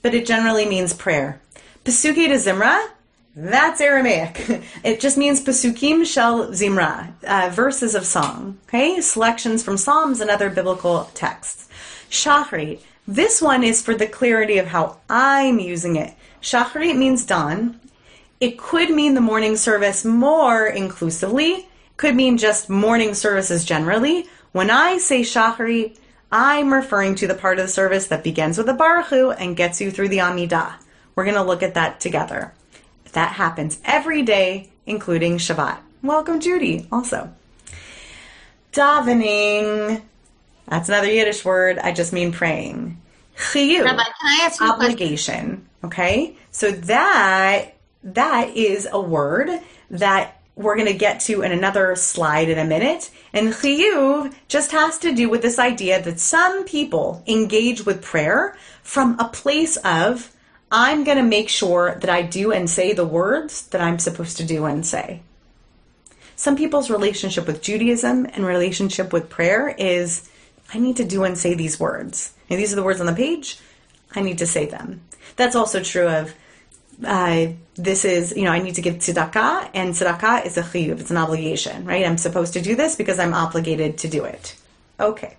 but 0.00 0.14
it 0.14 0.24
generally 0.24 0.64
means 0.64 0.94
prayer. 0.94 1.42
Pesukei 1.84 2.28
de 2.28 2.36
Zimra, 2.36 2.88
that's 3.34 3.80
Aramaic. 3.80 4.62
It 4.84 5.00
just 5.00 5.16
means 5.16 5.40
Pesukim 5.40 6.04
Shel 6.04 6.48
Zimra, 6.48 7.12
uh, 7.24 7.50
verses 7.52 7.94
of 7.94 8.04
song, 8.04 8.58
okay? 8.68 9.00
Selections 9.00 9.62
from 9.62 9.76
Psalms 9.76 10.20
and 10.20 10.30
other 10.30 10.50
biblical 10.50 11.10
texts. 11.14 11.68
Shachrit, 12.10 12.80
this 13.06 13.40
one 13.40 13.64
is 13.64 13.80
for 13.80 13.94
the 13.94 14.06
clarity 14.06 14.58
of 14.58 14.66
how 14.66 14.98
I'm 15.08 15.58
using 15.58 15.96
it. 15.96 16.14
Shachrit 16.42 16.96
means 16.96 17.24
dawn. 17.24 17.80
It 18.40 18.58
could 18.58 18.90
mean 18.90 19.14
the 19.14 19.20
morning 19.20 19.56
service 19.56 20.04
more 20.04 20.66
inclusively, 20.66 21.68
could 21.96 22.14
mean 22.14 22.36
just 22.36 22.68
morning 22.68 23.14
services 23.14 23.64
generally. 23.64 24.26
When 24.50 24.70
I 24.70 24.98
say 24.98 25.22
Shachrit, 25.22 25.96
I'm 26.30 26.72
referring 26.72 27.14
to 27.16 27.26
the 27.26 27.34
part 27.34 27.58
of 27.58 27.66
the 27.66 27.72
service 27.72 28.08
that 28.08 28.24
begins 28.24 28.58
with 28.58 28.68
a 28.68 28.74
Baruch 28.74 29.06
Hu 29.06 29.30
and 29.30 29.56
gets 29.56 29.80
you 29.80 29.90
through 29.90 30.08
the 30.08 30.18
Amidah. 30.18 30.74
We're 31.14 31.24
going 31.24 31.36
to 31.36 31.42
look 31.42 31.62
at 31.62 31.74
that 31.74 32.00
together. 32.00 32.52
That 33.12 33.32
happens 33.32 33.78
every 33.84 34.22
day, 34.22 34.70
including 34.86 35.38
Shabbat. 35.38 35.78
Welcome, 36.02 36.40
Judy, 36.40 36.86
also. 36.90 37.32
Davening. 38.72 40.02
That's 40.68 40.88
another 40.88 41.10
Yiddish 41.10 41.44
word. 41.44 41.78
I 41.78 41.92
just 41.92 42.12
mean 42.12 42.32
praying. 42.32 43.00
Chiyuv. 43.36 43.84
Rabbi, 43.84 44.02
can 44.02 44.12
I 44.22 44.40
ask 44.44 44.60
you 44.60 44.70
obligation. 44.70 45.66
Okay, 45.84 46.36
so 46.50 46.70
that 46.70 47.74
that 48.04 48.56
is 48.56 48.88
a 48.90 49.00
word 49.00 49.50
that 49.90 50.40
we're 50.54 50.76
going 50.76 50.86
to 50.86 50.94
get 50.94 51.20
to 51.20 51.42
in 51.42 51.52
another 51.52 51.96
slide 51.96 52.48
in 52.48 52.58
a 52.58 52.64
minute. 52.64 53.10
And 53.32 53.48
chiyuv 53.48 54.34
just 54.48 54.70
has 54.72 54.98
to 54.98 55.14
do 55.14 55.28
with 55.28 55.42
this 55.42 55.58
idea 55.58 56.02
that 56.02 56.20
some 56.20 56.64
people 56.64 57.22
engage 57.26 57.86
with 57.86 58.02
prayer 58.02 58.56
from 58.82 59.18
a 59.18 59.28
place 59.28 59.76
of 59.78 60.31
I'm 60.74 61.04
going 61.04 61.18
to 61.18 61.22
make 61.22 61.50
sure 61.50 61.96
that 62.00 62.08
I 62.08 62.22
do 62.22 62.50
and 62.50 62.68
say 62.68 62.94
the 62.94 63.04
words 63.04 63.66
that 63.68 63.82
I'm 63.82 63.98
supposed 63.98 64.38
to 64.38 64.44
do 64.44 64.64
and 64.64 64.86
say. 64.86 65.20
Some 66.34 66.56
people's 66.56 66.90
relationship 66.90 67.46
with 67.46 67.60
Judaism 67.60 68.24
and 68.24 68.46
relationship 68.46 69.12
with 69.12 69.28
prayer 69.28 69.68
is 69.68 70.30
I 70.72 70.78
need 70.78 70.96
to 70.96 71.04
do 71.04 71.24
and 71.24 71.36
say 71.36 71.52
these 71.52 71.78
words. 71.78 72.32
And 72.48 72.58
these 72.58 72.72
are 72.72 72.76
the 72.76 72.82
words 72.82 73.00
on 73.00 73.06
the 73.06 73.12
page. 73.12 73.58
I 74.14 74.22
need 74.22 74.38
to 74.38 74.46
say 74.46 74.64
them. 74.64 75.02
That's 75.36 75.54
also 75.54 75.82
true 75.82 76.08
of 76.08 76.34
uh, 77.04 77.48
this 77.74 78.06
is, 78.06 78.34
you 78.34 78.44
know, 78.44 78.50
I 78.50 78.60
need 78.60 78.76
to 78.76 78.82
give 78.82 78.96
tzedakah, 78.96 79.70
and 79.74 79.92
tzedakah 79.92 80.46
is 80.46 80.56
a 80.56 80.62
chiyuv, 80.62 81.00
it's 81.00 81.10
an 81.10 81.16
obligation, 81.16 81.84
right? 81.84 82.04
I'm 82.06 82.18
supposed 82.18 82.54
to 82.54 82.62
do 82.62 82.76
this 82.76 82.96
because 82.96 83.18
I'm 83.18 83.34
obligated 83.34 83.98
to 83.98 84.08
do 84.08 84.24
it. 84.24 84.56
Okay. 85.00 85.36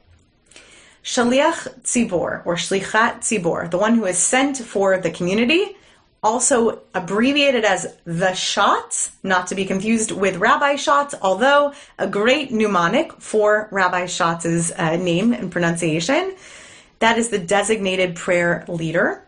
Shaliach 1.04 1.82
Tzibor 1.82 2.46
or 2.46 2.56
Shlichat 2.56 3.20
Tzibor, 3.20 3.70
the 3.70 3.78
one 3.78 3.96
who 3.96 4.06
is 4.06 4.18
sent 4.18 4.58
for 4.58 4.98
the 4.98 5.12
community, 5.12 5.76
also 6.24 6.80
abbreviated 6.94 7.66
as 7.66 7.98
the 8.06 8.28
Shatz, 8.28 9.12
not 9.22 9.48
to 9.48 9.56
be 9.56 9.66
confused 9.66 10.12
with 10.12 10.38
Rabbi 10.38 10.78
Shots, 10.78 11.14
although 11.22 11.74
a 12.00 12.08
great 12.08 12.52
mnemonic 12.52 13.12
for 13.20 13.68
Rabbi 13.72 14.06
Shots' 14.06 14.72
uh, 14.72 14.96
name 14.96 15.34
and 15.34 15.52
pronunciation. 15.52 16.36
That 17.00 17.18
is 17.18 17.28
the 17.28 17.40
designated 17.40 18.16
prayer 18.16 18.64
leader. 18.70 19.26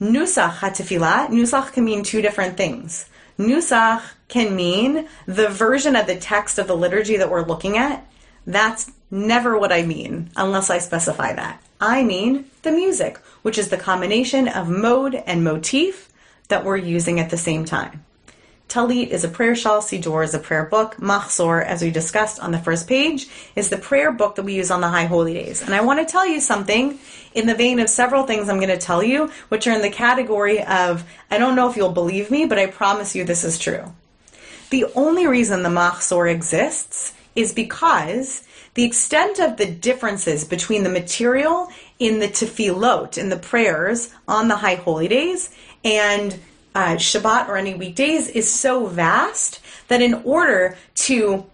Nusach 0.00 0.56
HaTefilah, 0.56 1.28
Nusach 1.28 1.72
can 1.72 1.84
mean 1.84 2.02
two 2.02 2.20
different 2.20 2.56
things. 2.56 3.08
Nusach 3.38 4.02
can 4.26 4.56
mean 4.56 5.08
the 5.26 5.48
version 5.48 5.94
of 5.94 6.08
the 6.08 6.16
text 6.16 6.58
of 6.58 6.66
the 6.66 6.76
liturgy 6.76 7.16
that 7.16 7.30
we're 7.30 7.46
looking 7.46 7.78
at. 7.78 8.04
That's 8.46 8.90
never 9.10 9.58
what 9.58 9.72
I 9.72 9.82
mean 9.82 10.30
unless 10.36 10.70
I 10.70 10.78
specify 10.78 11.32
that. 11.34 11.62
I 11.80 12.02
mean 12.02 12.46
the 12.62 12.72
music, 12.72 13.18
which 13.42 13.58
is 13.58 13.68
the 13.68 13.76
combination 13.76 14.48
of 14.48 14.68
mode 14.68 15.14
and 15.14 15.44
motif 15.44 16.08
that 16.48 16.64
we're 16.64 16.76
using 16.76 17.20
at 17.20 17.30
the 17.30 17.36
same 17.36 17.64
time. 17.64 18.04
Talit 18.68 19.08
is 19.08 19.24
a 19.24 19.28
prayer 19.28 19.54
shawl, 19.54 19.82
Siddur 19.82 20.24
is 20.24 20.34
a 20.34 20.38
prayer 20.38 20.64
book. 20.64 20.96
Machzor, 20.96 21.64
as 21.64 21.82
we 21.82 21.90
discussed 21.90 22.40
on 22.40 22.50
the 22.50 22.58
first 22.58 22.88
page, 22.88 23.28
is 23.54 23.68
the 23.68 23.76
prayer 23.76 24.10
book 24.10 24.34
that 24.36 24.42
we 24.42 24.54
use 24.54 24.70
on 24.70 24.80
the 24.80 24.88
high 24.88 25.04
holy 25.04 25.34
days. 25.34 25.62
And 25.62 25.74
I 25.74 25.82
want 25.82 26.00
to 26.00 26.10
tell 26.10 26.26
you 26.26 26.40
something 26.40 26.98
in 27.34 27.46
the 27.46 27.54
vein 27.54 27.78
of 27.78 27.88
several 27.88 28.24
things 28.24 28.48
I'm 28.48 28.56
going 28.56 28.68
to 28.68 28.78
tell 28.78 29.02
you, 29.02 29.30
which 29.48 29.66
are 29.66 29.72
in 29.72 29.82
the 29.82 29.90
category 29.90 30.62
of, 30.64 31.04
I 31.30 31.38
don't 31.38 31.56
know 31.56 31.68
if 31.70 31.76
you'll 31.76 31.92
believe 31.92 32.30
me, 32.30 32.46
but 32.46 32.58
I 32.58 32.66
promise 32.66 33.14
you 33.14 33.24
this 33.24 33.44
is 33.44 33.58
true. 33.58 33.92
The 34.70 34.86
only 34.94 35.26
reason 35.26 35.62
the 35.62 35.68
Machzor 35.68 36.32
exists 36.32 37.12
is 37.34 37.52
because 37.52 38.42
the 38.74 38.84
extent 38.84 39.38
of 39.38 39.56
the 39.56 39.66
differences 39.66 40.44
between 40.44 40.82
the 40.82 40.90
material 40.90 41.68
in 41.98 42.18
the 42.18 42.28
tefillot, 42.28 43.16
in 43.16 43.28
the 43.28 43.36
prayers 43.36 44.12
on 44.26 44.48
the 44.48 44.56
high 44.56 44.74
holy 44.74 45.08
days, 45.08 45.54
and 45.84 46.38
uh, 46.74 46.96
Shabbat 46.96 47.48
or 47.48 47.56
any 47.56 47.74
weekdays 47.74 48.28
is 48.28 48.50
so 48.50 48.86
vast 48.86 49.60
that 49.88 50.02
in 50.02 50.14
order 50.24 50.76
to 50.94 51.46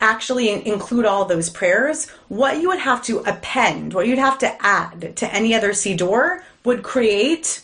actually 0.00 0.66
include 0.66 1.04
all 1.04 1.24
those 1.24 1.48
prayers, 1.48 2.10
what 2.28 2.60
you 2.60 2.68
would 2.68 2.80
have 2.80 3.02
to 3.04 3.20
append, 3.20 3.94
what 3.94 4.08
you'd 4.08 4.18
have 4.18 4.38
to 4.38 4.66
add 4.66 5.16
to 5.16 5.32
any 5.32 5.54
other 5.54 5.70
Siddur 5.70 6.42
would 6.64 6.82
create 6.82 7.62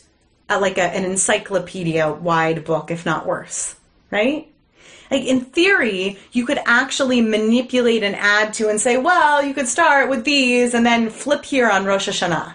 a, 0.49 0.61
like 0.61 0.79
a, 0.79 0.83
an 0.83 1.05
encyclopedia 1.05 2.13
wide 2.13 2.65
book, 2.65 2.93
if 2.93 3.05
not 3.05 3.27
worse, 3.27 3.75
right? 4.11 4.49
Like 5.11 5.25
in 5.25 5.41
theory, 5.41 6.19
you 6.33 6.45
could 6.47 6.61
actually 6.67 7.21
manipulate 7.21 8.03
and 8.03 8.15
add 8.17 8.53
to 8.55 8.69
and 8.69 8.81
say, 8.81 8.97
well, 8.97 9.43
you 9.45 9.55
could 9.55 9.69
start 9.69 10.09
with 10.09 10.25
these 10.25 10.75
and 10.75 10.85
then 10.85 11.11
flip 11.11 11.45
here 11.45 11.69
on 11.69 11.85
Rosh 11.85 12.09
Hashanah. 12.09 12.55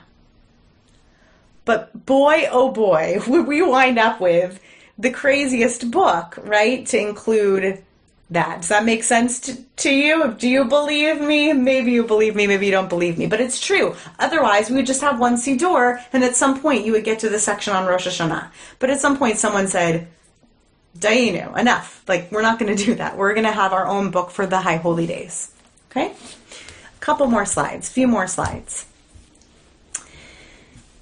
But 1.65 2.05
boy, 2.05 2.47
oh 2.51 2.71
boy, 2.71 3.19
would 3.27 3.47
we 3.47 3.61
wind 3.61 3.97
up 3.97 4.19
with 4.19 4.59
the 4.97 5.09
craziest 5.09 5.89
book, 5.91 6.37
right? 6.43 6.85
To 6.87 6.99
include 6.99 7.83
that. 8.29 8.61
Does 8.61 8.69
that 8.69 8.85
make 8.85 9.03
sense 9.03 9.39
to, 9.41 9.55
to, 9.55 9.91
you? 9.91 10.33
Do 10.33 10.49
you 10.49 10.65
believe 10.65 11.21
me? 11.21 11.53
Maybe 11.53 11.91
you 11.91 12.03
believe 12.03 12.35
me, 12.35 12.47
maybe 12.47 12.65
you 12.65 12.71
don't 12.71 12.89
believe 12.89 13.17
me, 13.17 13.27
but 13.27 13.39
it's 13.39 13.59
true. 13.59 13.95
Otherwise, 14.19 14.69
we 14.69 14.75
would 14.77 14.85
just 14.85 15.01
have 15.01 15.19
one 15.19 15.35
Siddur, 15.35 16.01
and 16.11 16.23
at 16.23 16.35
some 16.35 16.59
point 16.59 16.85
you 16.85 16.91
would 16.91 17.03
get 17.03 17.19
to 17.19 17.29
the 17.29 17.39
section 17.39 17.73
on 17.73 17.85
Rosh 17.85 18.07
Hashanah. 18.07 18.49
But 18.79 18.89
at 18.89 18.99
some 18.99 19.17
point, 19.17 19.37
someone 19.37 19.67
said, 19.67 20.07
Dayenu, 21.03 21.57
enough. 21.57 22.03
Like, 22.07 22.31
we're 22.31 22.41
not 22.41 22.59
going 22.59 22.75
to 22.75 22.85
do 22.85 22.95
that. 22.95 23.17
We're 23.17 23.33
going 23.33 23.45
to 23.45 23.51
have 23.51 23.73
our 23.73 23.85
own 23.85 24.11
book 24.11 24.31
for 24.31 24.45
the 24.45 24.59
High 24.61 24.77
Holy 24.77 25.05
Days. 25.05 25.51
Okay? 25.91 26.07
A 26.11 26.99
couple 26.99 27.27
more 27.27 27.45
slides, 27.45 27.89
few 27.89 28.07
more 28.07 28.27
slides. 28.27 28.85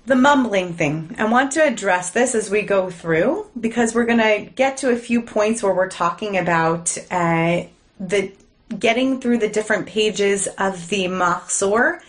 the 0.05 0.15
mumbling 0.15 0.73
thing. 0.73 1.15
I 1.17 1.25
want 1.25 1.51
to 1.53 1.63
address 1.63 2.09
this 2.09 2.35
as 2.35 2.49
we 2.49 2.63
go 2.63 2.89
through 2.89 3.47
because 3.59 3.93
we're 3.93 4.05
going 4.05 4.17
to 4.19 4.51
get 4.53 4.77
to 4.77 4.89
a 4.89 4.95
few 4.95 5.21
points 5.21 5.61
where 5.61 5.73
we're 5.73 5.89
talking 5.89 6.37
about 6.37 6.97
uh, 7.11 7.63
the 7.99 8.31
getting 8.77 9.21
through 9.21 9.37
the 9.37 9.49
different 9.49 9.87
pages 9.87 10.47
of 10.57 10.89
the 10.89 11.05
Mahzor. 11.05 11.99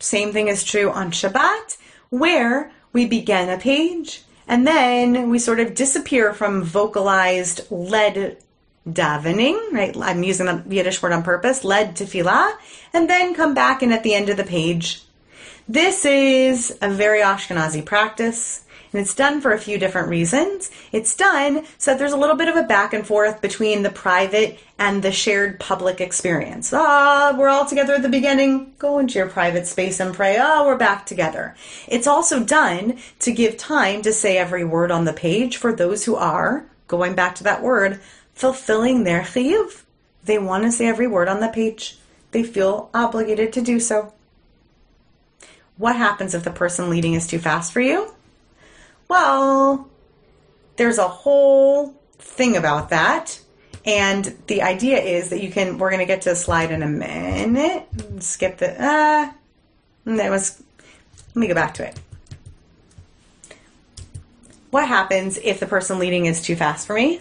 Same 0.00 0.32
thing 0.32 0.48
is 0.48 0.64
true 0.64 0.90
on 0.90 1.12
Shabbat, 1.12 1.76
where 2.10 2.72
we 2.92 3.06
begin 3.06 3.48
a 3.48 3.58
page 3.58 4.22
and 4.46 4.66
then 4.66 5.30
we 5.30 5.38
sort 5.38 5.60
of 5.60 5.74
disappear 5.74 6.32
from 6.34 6.62
vocalized 6.62 7.70
led 7.70 8.38
davening, 8.88 9.72
right? 9.72 9.96
I'm 9.96 10.22
using 10.22 10.46
the 10.46 10.62
Yiddish 10.68 11.02
word 11.02 11.12
on 11.12 11.22
purpose, 11.22 11.64
led 11.64 11.96
tefillah, 11.96 12.52
and 12.92 13.08
then 13.08 13.34
come 13.34 13.54
back 13.54 13.82
and 13.82 13.92
at 13.92 14.02
the 14.02 14.14
end 14.14 14.28
of 14.28 14.36
the 14.36 14.44
page. 14.44 15.02
This 15.66 16.04
is 16.04 16.76
a 16.82 16.90
very 16.90 17.20
Ashkenazi 17.20 17.84
practice. 17.84 18.63
And 18.94 19.00
it's 19.00 19.14
done 19.16 19.40
for 19.40 19.50
a 19.50 19.58
few 19.58 19.76
different 19.76 20.08
reasons. 20.08 20.70
It's 20.92 21.16
done 21.16 21.64
so 21.78 21.90
that 21.90 21.98
there's 21.98 22.12
a 22.12 22.16
little 22.16 22.36
bit 22.36 22.46
of 22.46 22.54
a 22.54 22.62
back 22.62 22.92
and 22.92 23.04
forth 23.04 23.42
between 23.42 23.82
the 23.82 23.90
private 23.90 24.60
and 24.78 25.02
the 25.02 25.10
shared 25.10 25.58
public 25.58 26.00
experience. 26.00 26.72
Ah, 26.72 27.34
we're 27.36 27.48
all 27.48 27.66
together 27.66 27.94
at 27.94 28.02
the 28.02 28.08
beginning. 28.08 28.72
Go 28.78 29.00
into 29.00 29.18
your 29.18 29.28
private 29.28 29.66
space 29.66 29.98
and 29.98 30.14
pray. 30.14 30.38
Ah, 30.38 30.64
we're 30.64 30.76
back 30.76 31.06
together. 31.06 31.56
It's 31.88 32.06
also 32.06 32.44
done 32.44 33.00
to 33.18 33.32
give 33.32 33.56
time 33.56 34.00
to 34.02 34.12
say 34.12 34.38
every 34.38 34.64
word 34.64 34.92
on 34.92 35.06
the 35.06 35.12
page 35.12 35.56
for 35.56 35.72
those 35.72 36.04
who 36.04 36.14
are, 36.14 36.64
going 36.86 37.16
back 37.16 37.34
to 37.34 37.44
that 37.44 37.64
word, 37.64 38.00
fulfilling 38.32 39.02
their 39.02 39.22
chiyuv. 39.22 39.82
They 40.22 40.38
want 40.38 40.62
to 40.66 40.70
say 40.70 40.86
every 40.86 41.08
word 41.08 41.26
on 41.28 41.40
the 41.40 41.48
page. 41.48 41.98
They 42.30 42.44
feel 42.44 42.90
obligated 42.94 43.52
to 43.54 43.60
do 43.60 43.80
so. 43.80 44.12
What 45.78 45.96
happens 45.96 46.32
if 46.32 46.44
the 46.44 46.52
person 46.52 46.90
leading 46.90 47.14
is 47.14 47.26
too 47.26 47.40
fast 47.40 47.72
for 47.72 47.80
you? 47.80 48.14
Well, 49.14 49.88
there's 50.74 50.98
a 50.98 51.06
whole 51.06 51.94
thing 52.18 52.56
about 52.56 52.88
that. 52.88 53.40
And 53.86 54.24
the 54.48 54.62
idea 54.62 54.98
is 54.98 55.30
that 55.30 55.40
you 55.40 55.52
can, 55.52 55.78
we're 55.78 55.90
going 55.90 56.00
to 56.00 56.04
get 56.04 56.22
to 56.22 56.32
a 56.32 56.34
slide 56.34 56.72
in 56.72 56.82
a 56.82 56.88
minute. 56.88 57.86
Skip 58.18 58.58
the, 58.58 58.72
uh, 58.72 59.32
that 60.06 60.30
was, 60.30 60.60
let 61.28 61.36
me 61.36 61.46
go 61.46 61.54
back 61.54 61.74
to 61.74 61.86
it. 61.86 62.00
What 64.72 64.88
happens 64.88 65.38
if 65.38 65.60
the 65.60 65.66
person 65.66 66.00
leading 66.00 66.26
is 66.26 66.42
too 66.42 66.56
fast 66.56 66.84
for 66.84 66.94
me? 66.94 67.20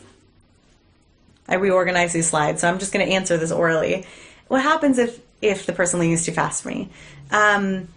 I 1.48 1.56
reorganize 1.58 2.12
these 2.12 2.28
slides, 2.28 2.62
so 2.62 2.70
I'm 2.70 2.80
just 2.80 2.92
going 2.92 3.06
to 3.06 3.14
answer 3.14 3.38
this 3.38 3.52
orally. 3.52 4.08
What 4.48 4.64
happens 4.64 4.98
if, 4.98 5.20
if 5.44 5.68
the 5.68 5.74
person 5.74 6.00
leading 6.00 6.14
is 6.14 6.26
too 6.26 6.32
fast 6.32 6.64
for 6.64 6.70
me? 6.70 6.90
Um, 7.30 7.88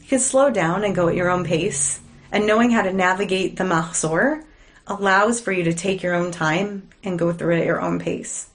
you 0.00 0.08
can 0.08 0.18
slow 0.18 0.50
down 0.50 0.82
and 0.82 0.92
go 0.92 1.06
at 1.06 1.14
your 1.14 1.30
own 1.30 1.44
pace 1.44 2.00
and 2.32 2.46
knowing 2.46 2.70
how 2.70 2.82
to 2.82 2.92
navigate 2.92 3.56
the 3.56 3.64
mahzor 3.64 4.44
allows 4.86 5.40
for 5.40 5.52
you 5.52 5.64
to 5.64 5.74
take 5.74 6.02
your 6.02 6.14
own 6.14 6.30
time 6.30 6.88
and 7.04 7.18
go 7.18 7.32
through 7.32 7.56
it 7.56 7.60
at 7.60 7.66
your 7.66 7.80
own 7.80 7.98
pace. 7.98 8.48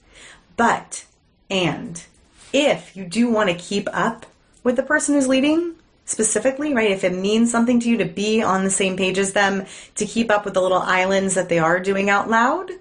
But, 0.57 1.05
and, 1.49 2.03
if 2.51 2.95
you 2.95 3.05
do 3.05 3.29
want 3.29 3.49
to 3.49 3.55
keep 3.55 3.87
up 3.91 4.25
with 4.63 4.75
the 4.75 4.83
person 4.83 5.15
who's 5.15 5.27
leading, 5.27 5.75
specifically, 6.05 6.73
right? 6.73 6.91
If 6.91 7.03
it 7.03 7.13
means 7.13 7.51
something 7.51 7.79
to 7.81 7.89
you 7.89 7.97
to 7.97 8.05
be 8.05 8.41
on 8.41 8.63
the 8.63 8.69
same 8.69 8.97
page 8.97 9.17
as 9.17 9.33
them, 9.33 9.65
to 9.95 10.05
keep 10.05 10.29
up 10.29 10.45
with 10.45 10.53
the 10.53 10.61
little 10.61 10.79
islands 10.79 11.35
that 11.35 11.49
they 11.49 11.59
are 11.59 11.79
doing 11.79 12.09
out 12.09 12.29
loud, 12.29 12.71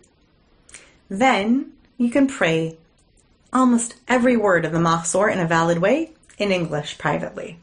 then 1.09 1.73
you 1.99 2.11
can 2.11 2.27
pray 2.27 2.77
almost 3.53 3.95
every 4.09 4.37
word 4.37 4.65
of 4.65 4.73
the 4.73 4.79
Mahzor 4.79 5.33
in 5.33 5.39
a 5.39 5.47
valid 5.47 5.79
way 5.79 6.13
in 6.39 6.51
English 6.51 6.99
privately. 6.99 7.59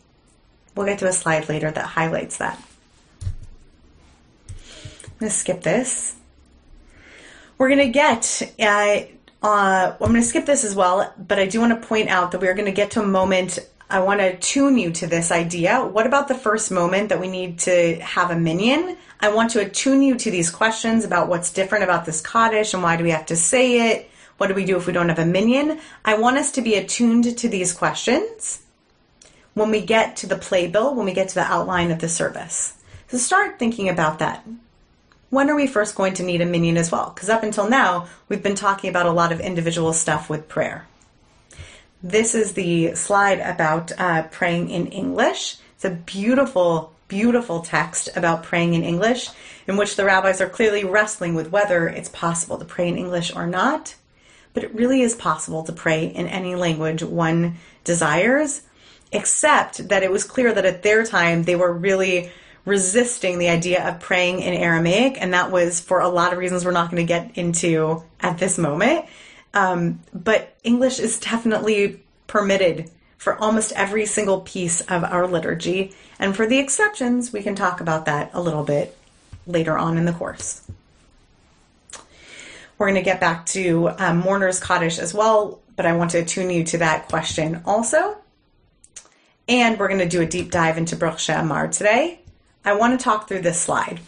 We'll 0.75 0.86
get 0.86 1.00
to 1.00 1.07
a 1.07 1.13
slide 1.13 1.50
later 1.50 1.71
that 1.71 1.86
highlights 1.86 2.38
that. 2.38 2.63
To 5.19 5.29
skip 5.29 5.61
this. 5.63 6.15
We're 7.57 7.67
going 7.67 7.79
to 7.79 7.89
get, 7.89 8.41
uh, 8.57 9.01
uh, 9.43 9.91
I'm 9.91 9.97
going 9.99 10.13
to 10.13 10.21
skip 10.21 10.45
this 10.45 10.63
as 10.63 10.75
well, 10.75 11.13
but 11.17 11.38
I 11.38 11.45
do 11.45 11.59
want 11.59 11.81
to 11.81 11.88
point 11.88 12.07
out 12.07 12.31
that 12.31 12.39
we're 12.39 12.53
going 12.53 12.67
to 12.67 12.71
get 12.71 12.91
to 12.91 13.01
a 13.01 13.05
moment. 13.05 13.59
I 13.89 14.00
want 14.00 14.22
to 14.22 14.37
tune 14.37 14.77
you 14.77 14.91
to 14.91 15.07
this 15.07 15.29
idea. 15.29 15.81
What 15.83 16.07
about 16.07 16.29
the 16.29 16.35
first 16.35 16.72
moment 16.72 17.09
that 17.09 17.20
we 17.20 17.27
need 17.27 17.59
to 17.59 17.96
have 18.00 18.31
a 18.31 18.39
minyan? 18.39 18.96
I 19.20 19.33
want 19.33 19.51
to 19.51 19.59
attune 19.59 20.03
you 20.03 20.15
to 20.15 20.31
these 20.31 20.50
questions 20.50 21.03
about 21.03 21.27
what's 21.27 21.51
different 21.51 21.83
about 21.83 22.05
this 22.05 22.22
Kaddish 22.22 22.74
and 22.74 22.81
why 22.81 22.96
do 22.96 23.03
we 23.03 23.11
have 23.11 23.25
to 23.25 23.35
say 23.35 23.91
it? 23.91 24.09
What 24.37 24.48
do 24.48 24.53
we 24.53 24.63
do 24.63 24.77
if 24.77 24.87
we 24.87 24.94
don't 24.94 25.09
have 25.09 25.20
a 25.20 25.25
minyan? 25.25 25.81
I 26.05 26.17
want 26.17 26.37
us 26.37 26.50
to 26.51 26.61
be 26.61 26.75
attuned 26.75 27.37
to 27.37 27.50
these 27.50 27.74
questions 27.74 28.61
when 29.53 29.70
we 29.70 29.81
get 29.81 30.15
to 30.17 30.27
the 30.27 30.37
playbill, 30.37 30.96
when 30.96 31.05
we 31.05 31.13
get 31.13 31.27
to 31.27 31.35
the 31.35 31.44
outline 31.44 31.91
of 31.91 32.00
the 32.00 32.07
service. 32.07 32.75
So 33.09 33.17
start 33.17 33.59
thinking 33.59 33.89
about 33.89 34.20
that 34.20 34.46
when 35.29 35.50
are 35.50 35.55
we 35.55 35.68
first 35.68 35.96
going 35.96 36.13
to 36.15 36.24
need 36.24 36.42
a 36.42 36.46
minyan 36.46 36.77
as 36.77 36.92
well? 36.92 37.11
Because 37.13 37.29
up 37.29 37.44
until 37.44 37.70
now, 37.70 38.07
we've 38.27 38.44
been 38.44 38.55
talking 38.55 38.89
about 38.89 39.05
a 39.05 39.11
lot 39.11 39.31
of 39.31 39.39
individual 39.39 39.94
stuff 39.94 40.29
with 40.29 40.48
prayer. 40.50 40.87
This 42.01 42.33
is 42.33 42.53
the 42.53 42.96
slide 42.96 43.39
about 43.39 43.92
uh, 44.00 44.24
praying 44.24 44.70
in 44.70 44.87
English. 44.87 45.57
It's 45.75 45.85
a 45.85 45.89
beautiful, 45.89 46.94
beautiful 47.07 47.61
text 47.61 48.09
about 48.15 48.44
praying 48.44 48.74
in 48.74 48.83
English, 48.83 49.29
in 49.68 49.77
which 49.77 49.96
the 49.96 50.05
rabbis 50.05 50.42
are 50.42 50.50
clearly 50.50 50.83
wrestling 50.83 51.35
with 51.35 51.51
whether 51.51 51.87
it's 51.87 52.09
possible 52.09 52.57
to 52.57 52.65
pray 52.65 52.87
in 52.87 52.98
English 52.98 53.35
or 53.35 53.46
not. 53.46 53.96
But 54.53 54.63
it 54.63 54.74
really 54.74 55.01
is 55.01 55.13
possible 55.13 55.63
to 55.63 55.74
pray 55.74 56.05
in 56.07 56.27
any 56.27 56.55
language 56.55 57.03
one 57.03 57.57
desires, 57.83 58.61
except 59.11 59.89
that 59.89 60.01
it 60.01 60.11
was 60.11 60.24
clear 60.24 60.53
that 60.53 60.65
at 60.65 60.81
their 60.81 61.05
time 61.05 61.44
they 61.44 61.55
were 61.55 61.72
really 61.72 62.31
resisting 62.70 63.40
the 63.40 63.50
idea 63.50 63.88
of 63.88 64.00
praying 64.00 64.40
in 64.40 64.53
Aramaic, 64.53 65.18
and 65.20 65.34
that 65.34 65.51
was 65.51 65.82
for 65.82 66.00
a 66.00 66.08
lot 66.08 66.32
of 66.32 66.40
reasons 66.40 66.64
we're 66.64 66.72
not 66.72 66.90
going 66.90 67.05
to 67.05 67.08
get 67.08 67.38
into 67.38 68.03
at 68.22 68.38
this 68.38 68.58
moment. 68.58 69.05
Um, 69.53 70.00
but 70.14 70.55
English 70.64 71.00
is 71.00 71.20
definitely 71.20 72.01
permitted 72.27 72.90
for 73.18 73.36
almost 73.36 73.74
every 73.74 74.05
single 74.05 74.42
piece 74.42 74.79
of 74.82 75.03
our 75.03 75.27
liturgy, 75.27 75.94
and 76.20 76.36
for 76.36 76.48
the 76.48 76.60
exceptions, 76.60 77.34
we 77.34 77.44
can 77.44 77.55
talk 77.55 77.82
about 77.82 78.05
that 78.05 78.29
a 78.34 78.42
little 78.42 78.64
bit 78.64 78.96
later 79.46 79.77
on 79.77 79.98
in 79.98 80.05
the 80.05 80.14
course. 80.14 80.66
We're 82.77 82.88
going 82.88 82.96
to 82.96 83.01
get 83.01 83.20
back 83.20 83.46
to 83.48 83.90
um, 83.98 84.22
Mourner's 84.22 84.62
Kaddish 84.62 85.00
as 85.00 85.14
well, 85.14 85.60
but 85.75 85.86
I 85.86 85.98
want 85.98 86.12
to 86.12 86.24
tune 86.24 86.50
you 86.50 86.64
to 86.66 86.77
that 86.77 87.10
question 87.10 87.62
also. 87.66 88.18
And 89.50 89.77
we're 89.77 89.90
going 89.90 90.00
to 90.00 90.08
do 90.08 90.22
a 90.22 90.25
deep 90.25 90.51
dive 90.51 90.77
into 90.77 90.96
Baruch 90.96 91.20
She'amar 91.20 91.68
today. 91.68 92.22
I 92.65 92.74
want 92.74 93.00
to 93.00 93.03
talk 93.03 93.27
through 93.27 93.41
this 93.41 93.59
slide. 93.59 94.00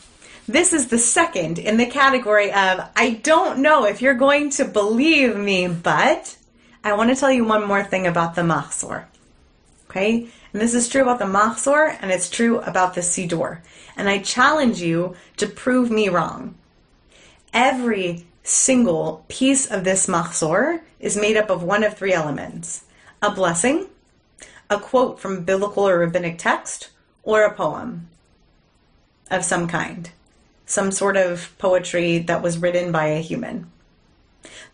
This 0.47 0.73
is 0.73 0.87
the 0.87 0.97
second 0.97 1.59
in 1.59 1.77
the 1.77 1.85
category 1.85 2.51
of 2.51 2.89
I 2.95 3.19
don't 3.23 3.59
know 3.59 3.85
if 3.85 4.01
you're 4.01 4.13
going 4.13 4.49
to 4.51 4.65
believe 4.65 5.37
me, 5.37 5.67
but 5.67 6.37
I 6.83 6.93
want 6.93 7.09
to 7.09 7.15
tell 7.15 7.31
you 7.31 7.45
one 7.45 7.65
more 7.65 7.83
thing 7.83 8.07
about 8.07 8.35
the 8.35 8.41
Mahzor. 8.41 9.05
Okay? 9.89 10.27
And 10.51 10.61
this 10.61 10.73
is 10.73 10.89
true 10.89 11.03
about 11.03 11.19
the 11.19 11.25
Mahzor 11.25 11.97
and 12.01 12.11
it's 12.11 12.29
true 12.29 12.59
about 12.59 12.95
the 12.95 13.01
Siddur. 13.01 13.59
And 13.95 14.09
I 14.09 14.17
challenge 14.19 14.81
you 14.81 15.15
to 15.37 15.47
prove 15.47 15.89
me 15.89 16.09
wrong. 16.09 16.55
Every 17.53 18.25
single 18.43 19.23
piece 19.27 19.65
of 19.65 19.83
this 19.83 20.07
Mahzor 20.07 20.81
is 20.99 21.15
made 21.15 21.37
up 21.37 21.49
of 21.49 21.63
one 21.63 21.83
of 21.83 21.97
three 21.97 22.13
elements 22.13 22.83
a 23.21 23.31
blessing, 23.31 23.87
a 24.69 24.79
quote 24.79 25.19
from 25.19 25.43
biblical 25.43 25.87
or 25.87 25.99
rabbinic 25.99 26.39
text, 26.39 26.89
or 27.23 27.43
a 27.43 27.53
poem 27.53 28.09
of 29.31 29.43
some 29.43 29.67
kind, 29.67 30.11
some 30.65 30.91
sort 30.91 31.17
of 31.17 31.57
poetry 31.57 32.19
that 32.19 32.43
was 32.43 32.59
written 32.59 32.91
by 32.91 33.07
a 33.07 33.21
human. 33.21 33.71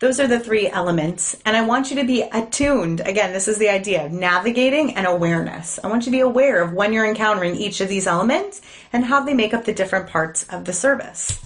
Those 0.00 0.20
are 0.20 0.28
the 0.28 0.38
three 0.38 0.68
elements, 0.68 1.36
and 1.44 1.56
I 1.56 1.66
want 1.66 1.90
you 1.90 1.96
to 1.96 2.06
be 2.06 2.22
attuned. 2.22 3.00
Again, 3.00 3.32
this 3.32 3.48
is 3.48 3.58
the 3.58 3.68
idea 3.68 4.06
of 4.06 4.12
navigating 4.12 4.94
and 4.94 5.06
awareness. 5.06 5.80
I 5.82 5.88
want 5.88 6.02
you 6.02 6.12
to 6.12 6.16
be 6.16 6.20
aware 6.20 6.62
of 6.62 6.72
when 6.72 6.92
you're 6.92 7.06
encountering 7.06 7.56
each 7.56 7.80
of 7.80 7.88
these 7.88 8.06
elements 8.06 8.62
and 8.92 9.04
how 9.04 9.24
they 9.24 9.34
make 9.34 9.52
up 9.52 9.64
the 9.64 9.74
different 9.74 10.08
parts 10.08 10.44
of 10.44 10.66
the 10.66 10.72
service. 10.72 11.44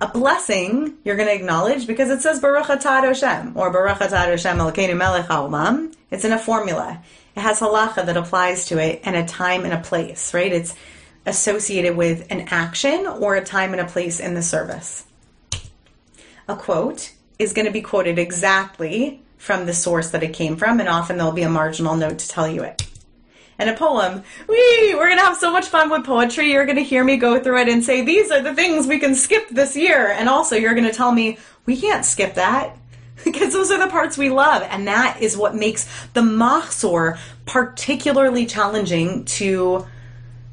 A 0.00 0.06
blessing 0.06 0.98
you're 1.02 1.16
going 1.16 1.28
to 1.28 1.34
acknowledge 1.34 1.86
because 1.86 2.10
it 2.10 2.20
says 2.20 2.40
Baruch 2.40 2.66
Atah 2.66 3.02
Hashem 3.02 3.56
or 3.56 3.70
Baruch 3.70 3.98
Atah 3.98 4.26
Hashem 4.26 4.58
Elokeinu 4.58 4.96
Melech 4.96 5.26
Haolam. 5.26 5.94
It's 6.10 6.24
in 6.24 6.32
a 6.32 6.38
formula. 6.38 7.02
It 7.34 7.40
has 7.40 7.58
halacha 7.58 8.06
that 8.06 8.16
applies 8.16 8.66
to 8.66 8.78
it 8.78 9.00
and 9.04 9.16
a 9.16 9.26
time 9.26 9.64
and 9.64 9.72
a 9.72 9.80
place, 9.80 10.34
right? 10.34 10.52
It's 10.52 10.74
associated 11.28 11.96
with 11.96 12.26
an 12.30 12.48
action 12.48 13.06
or 13.06 13.36
a 13.36 13.44
time 13.44 13.72
and 13.72 13.80
a 13.80 13.86
place 13.86 14.18
in 14.18 14.34
the 14.34 14.42
service. 14.42 15.04
A 16.48 16.56
quote 16.56 17.12
is 17.38 17.52
going 17.52 17.66
to 17.66 17.72
be 17.72 17.82
quoted 17.82 18.18
exactly 18.18 19.22
from 19.36 19.66
the 19.66 19.74
source 19.74 20.10
that 20.10 20.22
it 20.22 20.32
came 20.32 20.56
from, 20.56 20.80
and 20.80 20.88
often 20.88 21.16
there'll 21.16 21.32
be 21.32 21.42
a 21.42 21.50
marginal 21.50 21.96
note 21.96 22.18
to 22.18 22.28
tell 22.28 22.48
you 22.48 22.62
it. 22.62 22.88
And 23.58 23.68
a 23.68 23.74
poem, 23.74 24.22
wee, 24.48 24.94
we're 24.94 25.08
going 25.08 25.18
to 25.18 25.24
have 25.24 25.36
so 25.36 25.52
much 25.52 25.66
fun 25.66 25.90
with 25.90 26.04
poetry. 26.04 26.50
You're 26.50 26.64
going 26.64 26.76
to 26.76 26.84
hear 26.84 27.04
me 27.04 27.16
go 27.16 27.40
through 27.40 27.60
it 27.60 27.68
and 27.68 27.84
say, 27.84 28.02
these 28.02 28.30
are 28.30 28.40
the 28.40 28.54
things 28.54 28.86
we 28.86 29.00
can 29.00 29.14
skip 29.14 29.48
this 29.48 29.76
year. 29.76 30.08
And 30.08 30.28
also, 30.28 30.56
you're 30.56 30.74
going 30.74 30.86
to 30.86 30.92
tell 30.92 31.10
me, 31.12 31.38
we 31.66 31.76
can't 31.76 32.04
skip 32.04 32.34
that 32.34 32.76
because 33.24 33.52
those 33.52 33.70
are 33.70 33.78
the 33.78 33.90
parts 33.90 34.16
we 34.16 34.30
love. 34.30 34.62
And 34.62 34.86
that 34.86 35.20
is 35.20 35.36
what 35.36 35.56
makes 35.56 35.88
the 36.14 36.20
Mahzor 36.20 37.18
particularly 37.46 38.46
challenging 38.46 39.24
to 39.24 39.86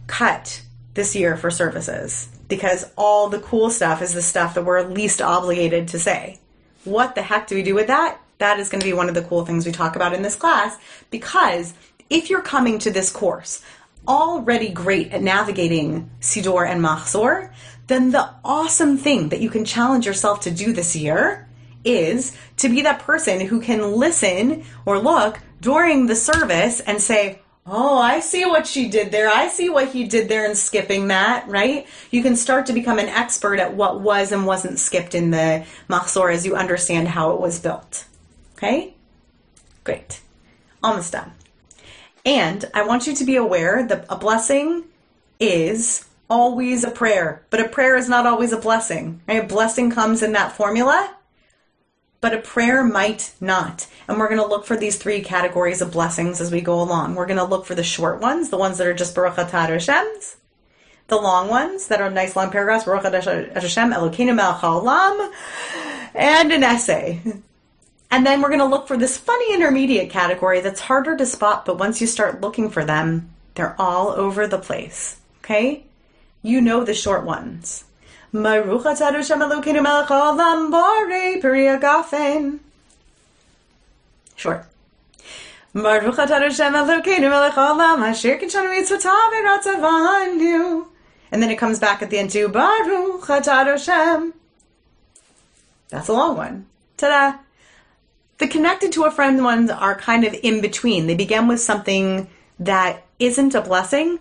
cut 0.07 0.61
this 0.95 1.15
year 1.15 1.37
for 1.37 1.51
services 1.51 2.27
because 2.47 2.89
all 2.97 3.29
the 3.29 3.39
cool 3.39 3.69
stuff 3.69 4.01
is 4.01 4.13
the 4.13 4.21
stuff 4.21 4.55
that 4.55 4.65
we're 4.65 4.81
least 4.83 5.21
obligated 5.21 5.89
to 5.89 5.99
say. 5.99 6.39
What 6.83 7.15
the 7.15 7.21
heck 7.21 7.47
do 7.47 7.55
we 7.55 7.63
do 7.63 7.75
with 7.75 7.87
that? 7.87 8.19
That 8.39 8.59
is 8.59 8.69
going 8.69 8.81
to 8.81 8.87
be 8.87 8.93
one 8.93 9.09
of 9.09 9.15
the 9.15 9.21
cool 9.21 9.45
things 9.45 9.65
we 9.65 9.71
talk 9.71 9.95
about 9.95 10.13
in 10.13 10.21
this 10.21 10.35
class 10.35 10.77
because 11.11 11.73
if 12.09 12.29
you're 12.29 12.41
coming 12.41 12.79
to 12.79 12.91
this 12.91 13.11
course 13.11 13.61
already 14.07 14.69
great 14.69 15.11
at 15.11 15.21
navigating 15.21 16.09
Siddur 16.21 16.67
and 16.67 16.83
Machzor, 16.83 17.51
then 17.87 18.11
the 18.11 18.29
awesome 18.43 18.97
thing 18.97 19.29
that 19.29 19.41
you 19.41 19.49
can 19.49 19.65
challenge 19.65 20.05
yourself 20.05 20.41
to 20.41 20.51
do 20.51 20.73
this 20.73 20.95
year 20.95 21.47
is 21.83 22.35
to 22.57 22.69
be 22.69 22.81
that 22.81 22.99
person 22.99 23.39
who 23.39 23.61
can 23.61 23.93
listen 23.93 24.63
or 24.85 24.99
look 24.99 25.39
during 25.61 26.07
the 26.07 26.15
service 26.15 26.79
and 26.79 27.01
say, 27.01 27.41
Oh, 27.67 27.97
I 27.97 28.19
see 28.19 28.45
what 28.45 28.67
she 28.67 28.89
did 28.89 29.11
there. 29.11 29.27
I 29.27 29.47
see 29.47 29.69
what 29.69 29.89
he 29.89 30.03
did 30.03 30.29
there 30.29 30.45
in 30.45 30.55
skipping 30.55 31.07
that, 31.07 31.47
right? 31.47 31.87
You 32.11 32.21
can 32.21 32.35
start 32.35 32.67
to 32.67 32.73
become 32.73 32.99
an 32.99 33.09
expert 33.09 33.59
at 33.59 33.73
what 33.73 34.01
was 34.01 34.31
and 34.31 34.45
wasn't 34.45 34.77
skipped 34.77 35.15
in 35.15 35.31
the 35.31 35.65
Machzor 35.89 36.31
as 36.31 36.45
you 36.45 36.55
understand 36.55 37.07
how 37.07 37.31
it 37.31 37.41
was 37.41 37.59
built. 37.59 38.05
Okay? 38.55 38.93
Great. 39.83 40.21
Almost 40.83 41.13
done. 41.13 41.31
And 42.23 42.65
I 42.75 42.85
want 42.85 43.07
you 43.07 43.15
to 43.15 43.25
be 43.25 43.35
aware 43.35 43.85
that 43.87 44.05
a 44.09 44.15
blessing 44.15 44.83
is 45.39 46.05
always 46.29 46.83
a 46.83 46.91
prayer, 46.91 47.45
but 47.49 47.59
a 47.59 47.67
prayer 47.67 47.95
is 47.95 48.07
not 48.07 48.27
always 48.27 48.51
a 48.51 48.57
blessing. 48.57 49.21
Right? 49.27 49.43
A 49.43 49.47
blessing 49.47 49.89
comes 49.89 50.21
in 50.21 50.33
that 50.33 50.51
formula, 50.51 51.15
but 52.21 52.33
a 52.33 52.41
prayer 52.41 52.83
might 52.83 53.33
not. 53.41 53.87
And 54.07 54.19
we're 54.19 54.29
going 54.29 54.41
to 54.41 54.47
look 54.47 54.65
for 54.65 54.77
these 54.77 54.97
three 54.97 55.21
categories 55.21 55.81
of 55.81 55.91
blessings 55.91 56.39
as 56.41 56.51
we 56.51 56.61
go 56.61 56.81
along. 56.81 57.15
We're 57.15 57.25
going 57.25 57.37
to 57.37 57.43
look 57.43 57.65
for 57.65 57.75
the 57.75 57.83
short 57.83 58.21
ones, 58.21 58.49
the 58.49 58.57
ones 58.57 58.77
that 58.77 58.87
are 58.87 58.93
just 58.93 59.15
Baruch 59.15 59.35
Atah 59.35 59.69
Hashem's, 59.69 60.37
the 61.07 61.15
long 61.15 61.49
ones 61.49 61.87
that 61.87 62.01
are 62.01 62.09
nice 62.09 62.35
long 62.35 62.51
paragraphs, 62.51 62.85
Baruch 62.85 63.03
Hashem, 63.03 63.91
Elokeinu 63.91 64.35
Melech 64.35 64.57
Haolam, 64.57 65.31
and 66.13 66.51
an 66.51 66.63
essay. 66.63 67.21
And 68.11 68.25
then 68.25 68.41
we're 68.41 68.49
going 68.49 68.59
to 68.59 68.65
look 68.65 68.87
for 68.87 68.97
this 68.97 69.17
funny 69.17 69.53
intermediate 69.53 70.09
category 70.09 70.61
that's 70.61 70.79
harder 70.79 71.17
to 71.17 71.25
spot, 71.25 71.65
but 71.65 71.79
once 71.79 71.99
you 71.99 72.07
start 72.07 72.41
looking 72.41 72.69
for 72.69 72.85
them, 72.85 73.29
they're 73.55 73.75
all 73.79 74.09
over 74.09 74.47
the 74.47 74.59
place. 74.59 75.17
Okay? 75.39 75.83
You 76.41 76.61
know 76.61 76.83
the 76.83 76.93
short 76.93 77.25
ones. 77.25 77.85
Short. 84.35 84.65
And 91.31 91.43
then 91.43 91.49
it 91.49 91.57
comes 91.57 91.79
back 91.79 92.01
at 92.01 92.09
the 92.09 92.17
end 92.17 92.29
to 92.31 92.47
Baruch 92.47 93.27
Hashem. 93.27 94.33
That's 95.89 96.07
a 96.07 96.13
long 96.13 96.37
one. 96.37 96.65
Ta-da! 96.97 97.39
The 98.37 98.47
connected 98.47 98.91
to 98.93 99.03
a 99.03 99.11
friend 99.11 99.43
ones 99.43 99.69
are 99.69 99.95
kind 99.95 100.23
of 100.23 100.33
in 100.43 100.61
between. 100.61 101.07
They 101.07 101.15
begin 101.15 101.47
with 101.47 101.59
something 101.59 102.29
that 102.59 103.05
isn't 103.19 103.55
a 103.55 103.61
blessing, 103.61 104.19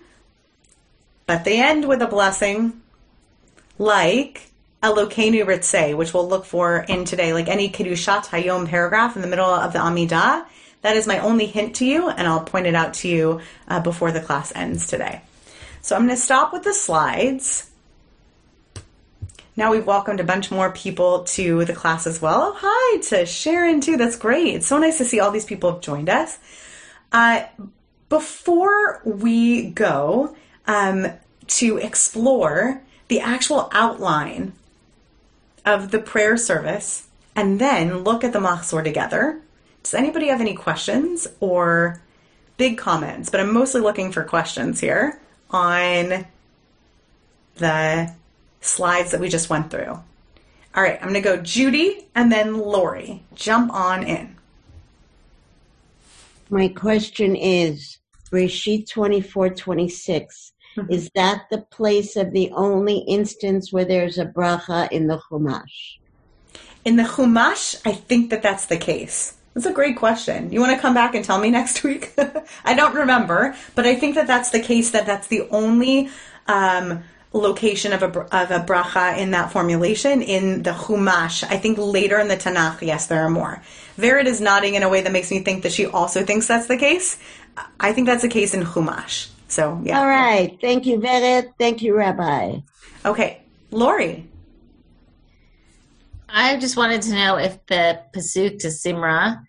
but 1.27 1.45
they 1.45 1.63
end 1.63 1.87
with 1.87 2.03
a 2.03 2.07
blessing, 2.07 2.81
like 3.79 4.51
Elokeinu 4.85 5.47
Ritzeh, 5.47 5.97
which 5.97 6.13
we'll 6.13 6.29
look 6.29 6.45
for 6.45 6.85
in 6.87 7.07
today, 7.07 7.33
like 7.33 7.49
any 7.49 7.71
Kedushat 7.71 8.27
Hayom 8.27 8.69
paragraph 8.69 9.17
in 9.17 9.23
the 9.23 9.29
middle 9.29 9.49
of 9.49 9.73
the 9.73 9.79
Amidah. 9.79 10.45
That 10.83 10.97
is 10.99 11.07
my 11.07 11.21
only 11.21 11.47
hint 11.47 11.77
to 11.77 11.87
you, 11.87 12.11
and 12.11 12.29
I'll 12.29 12.45
point 12.45 12.67
it 12.67 12.75
out 12.75 12.93
to 12.95 13.09
you 13.09 13.41
uh, 13.67 13.81
before 13.81 14.13
the 14.13 14.21
class 14.21 14.53
ends 14.55 14.87
today. 14.87 15.23
So 15.81 15.97
I'm 15.97 16.03
going 16.07 16.15
to 16.15 16.23
stop 16.23 16.53
with 16.53 16.65
the 16.65 16.75
slides. 16.75 17.71
Now 19.57 19.71
we've 19.71 19.87
welcomed 19.87 20.21
a 20.21 20.25
bunch 20.25 20.51
more 20.51 20.71
people 20.73 21.25
to 21.25 21.65
the 21.65 21.73
class 21.73 22.07
as 22.07 22.21
well. 22.21 22.53
Oh, 22.55 22.59
hi 22.61 23.01
to 23.09 23.25
Sharon 23.25 23.81
too. 23.81 23.97
That's 23.97 24.17
great. 24.17 24.49
It's 24.49 24.67
so 24.67 24.77
nice 24.77 24.99
to 24.99 25.07
see 25.07 25.19
all 25.19 25.31
these 25.31 25.47
people 25.47 25.73
have 25.73 25.81
joined 25.81 26.11
us. 26.11 26.39
Uh, 27.11 27.45
before 28.11 29.01
we 29.07 29.71
go 29.71 30.37
um, 30.67 31.07
to 31.47 31.79
explore 31.79 32.83
the 33.09 33.21
actual 33.21 33.71
outline 33.73 34.53
of 35.65 35.91
the 35.91 35.99
prayer 35.99 36.37
service 36.37 37.09
and 37.37 37.59
then 37.59 37.99
look 37.99 38.25
at 38.25 38.33
the 38.33 38.39
Machzor 38.39 38.85
together, 38.85 39.41
does 39.83 39.95
anybody 39.95 40.29
have 40.29 40.41
any 40.41 40.55
questions 40.55 41.27
or 41.41 42.01
big 42.57 42.79
comments? 42.79 43.31
But 43.31 43.41
I'm 43.41 43.53
mostly 43.53 43.81
looking 43.81 44.13
for 44.13 44.25
questions 44.25 44.81
here 44.81 45.21
on 45.51 46.27
the 47.57 48.13
slides 48.61 49.11
that 49.11 49.21
we 49.21 49.29
just 49.29 49.51
went 49.51 49.71
through. 49.71 49.99
All 50.77 50.83
right, 50.83 50.99
I'm 51.01 51.09
going 51.09 51.15
to 51.15 51.21
go 51.21 51.37
Judy 51.37 52.09
and 52.15 52.33
then 52.33 52.59
Lori. 52.59 53.23
Jump 53.35 53.73
on 53.73 54.03
in. 54.03 54.37
My 56.51 56.69
question 56.69 57.37
is 57.37 57.99
Reshit 58.31 58.91
24 58.91 59.51
26. 59.51 60.51
Mm-hmm. 60.51 60.54
Is 60.89 61.11
that 61.15 61.47
the 61.51 61.59
place 61.59 62.17
of 62.17 62.33
the 62.33 62.51
only 62.53 62.99
instance 62.99 63.73
where 63.73 63.85
there's 63.85 64.19
a 64.19 64.27
bracha 64.27 64.91
in 64.91 65.07
the 65.07 65.19
Chumash? 65.19 65.99
In 66.85 66.97
the 66.97 67.05
Chumash, 67.05 67.81
I 67.87 67.93
think 67.93 68.31
that 68.31 68.43
that's 68.43 68.67
the 68.67 68.77
case. 68.77 69.37
That's 69.55 69.67
a 69.67 69.73
great 69.73 69.97
question. 69.97 70.53
You 70.53 70.61
want 70.61 70.75
to 70.75 70.81
come 70.81 70.95
back 70.95 71.15
and 71.15 71.25
tell 71.25 71.39
me 71.39 71.51
next 71.61 71.83
week? 71.85 72.13
I 72.65 72.75
don't 72.75 72.95
remember, 72.95 73.57
but 73.75 73.87
I 73.87 73.95
think 73.95 74.17
that 74.17 74.27
that's 74.27 74.51
the 74.51 74.61
case. 74.61 74.91
That 74.91 75.07
that's 75.07 75.29
the 75.29 75.49
only 75.51 76.11
um, 76.47 77.05
location 77.33 77.93
of 77.93 78.03
a, 78.03 78.07
of 78.07 78.51
a 78.51 78.61
bracha 78.61 79.17
in 79.19 79.31
that 79.31 79.53
formulation 79.53 80.23
in 80.23 80.63
the 80.63 80.73
Chumash. 80.73 81.45
I 81.45 81.57
think 81.57 81.79
later 81.79 82.19
in 82.19 82.29
the 82.29 82.37
Tanakh, 82.37 82.83
yes, 82.83 83.07
there 83.07 83.23
are 83.23 83.31
more. 83.31 83.63
Vered 83.97 84.27
is 84.27 84.41
nodding 84.41 84.75
in 84.75 84.83
a 84.83 84.89
way 84.89 85.03
that 85.03 85.13
makes 85.13 85.31
me 85.31 85.41
think 85.41 85.63
that 85.63 85.73
she 85.73 85.87
also 85.87 86.25
thinks 86.25 86.47
that's 86.47 86.67
the 86.67 86.77
case. 86.77 87.19
I 87.79 87.93
think 87.93 88.07
that's 88.07 88.23
the 88.23 88.29
case 88.29 88.55
in 88.55 88.63
Chumash. 88.63 89.31
So, 89.55 89.81
yeah. 89.85 90.01
All 90.01 90.09
right. 90.09 90.59
Thank 90.61 90.85
you, 90.85 90.99
Vered. 90.99 91.53
Thank 91.61 91.81
you, 91.81 91.95
Rabbi. 91.97 92.59
Okay. 93.05 93.41
Lori. 93.71 94.27
I 96.29 96.57
just 96.57 96.77
wanted 96.77 97.03
to 97.03 97.13
know 97.13 97.37
if 97.37 97.65
the 97.67 98.01
Pesukei 98.13 98.59
de 98.59 98.67
Zimra, 98.67 99.47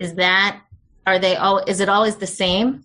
is 0.00 0.14
that, 0.14 0.60
are 1.06 1.20
they 1.20 1.36
all, 1.36 1.58
is 1.58 1.78
it 1.78 1.88
always 1.88 2.16
the 2.16 2.26
same? 2.26 2.84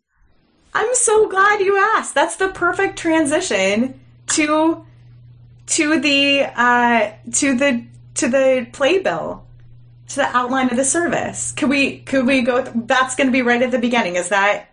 I'm 0.76 0.94
so 0.94 1.28
glad 1.28 1.62
you 1.62 1.76
asked. 1.96 2.14
That's 2.14 2.36
the 2.36 2.50
perfect 2.50 3.00
transition 3.00 4.00
to 4.28 4.86
to 5.66 6.00
the 6.00 6.44
uh, 6.56 7.12
to 7.34 7.58
the 7.58 7.86
to 8.16 8.28
the 8.30 8.68
playbill 8.72 9.46
to 10.10 10.16
the 10.16 10.38
outline 10.38 10.70
of 10.70 10.78
the 10.78 10.86
service. 10.86 11.52
Could 11.54 11.70
we 11.70 12.00
could 12.00 12.26
we 12.26 12.42
go? 12.44 12.62
That's 12.62 13.16
going 13.16 13.28
to 13.28 13.34
be 13.34 13.42
right 13.42 13.62
at 13.62 13.72
the 13.72 13.80
beginning. 13.80 14.16
Is 14.16 14.30
that 14.30 14.70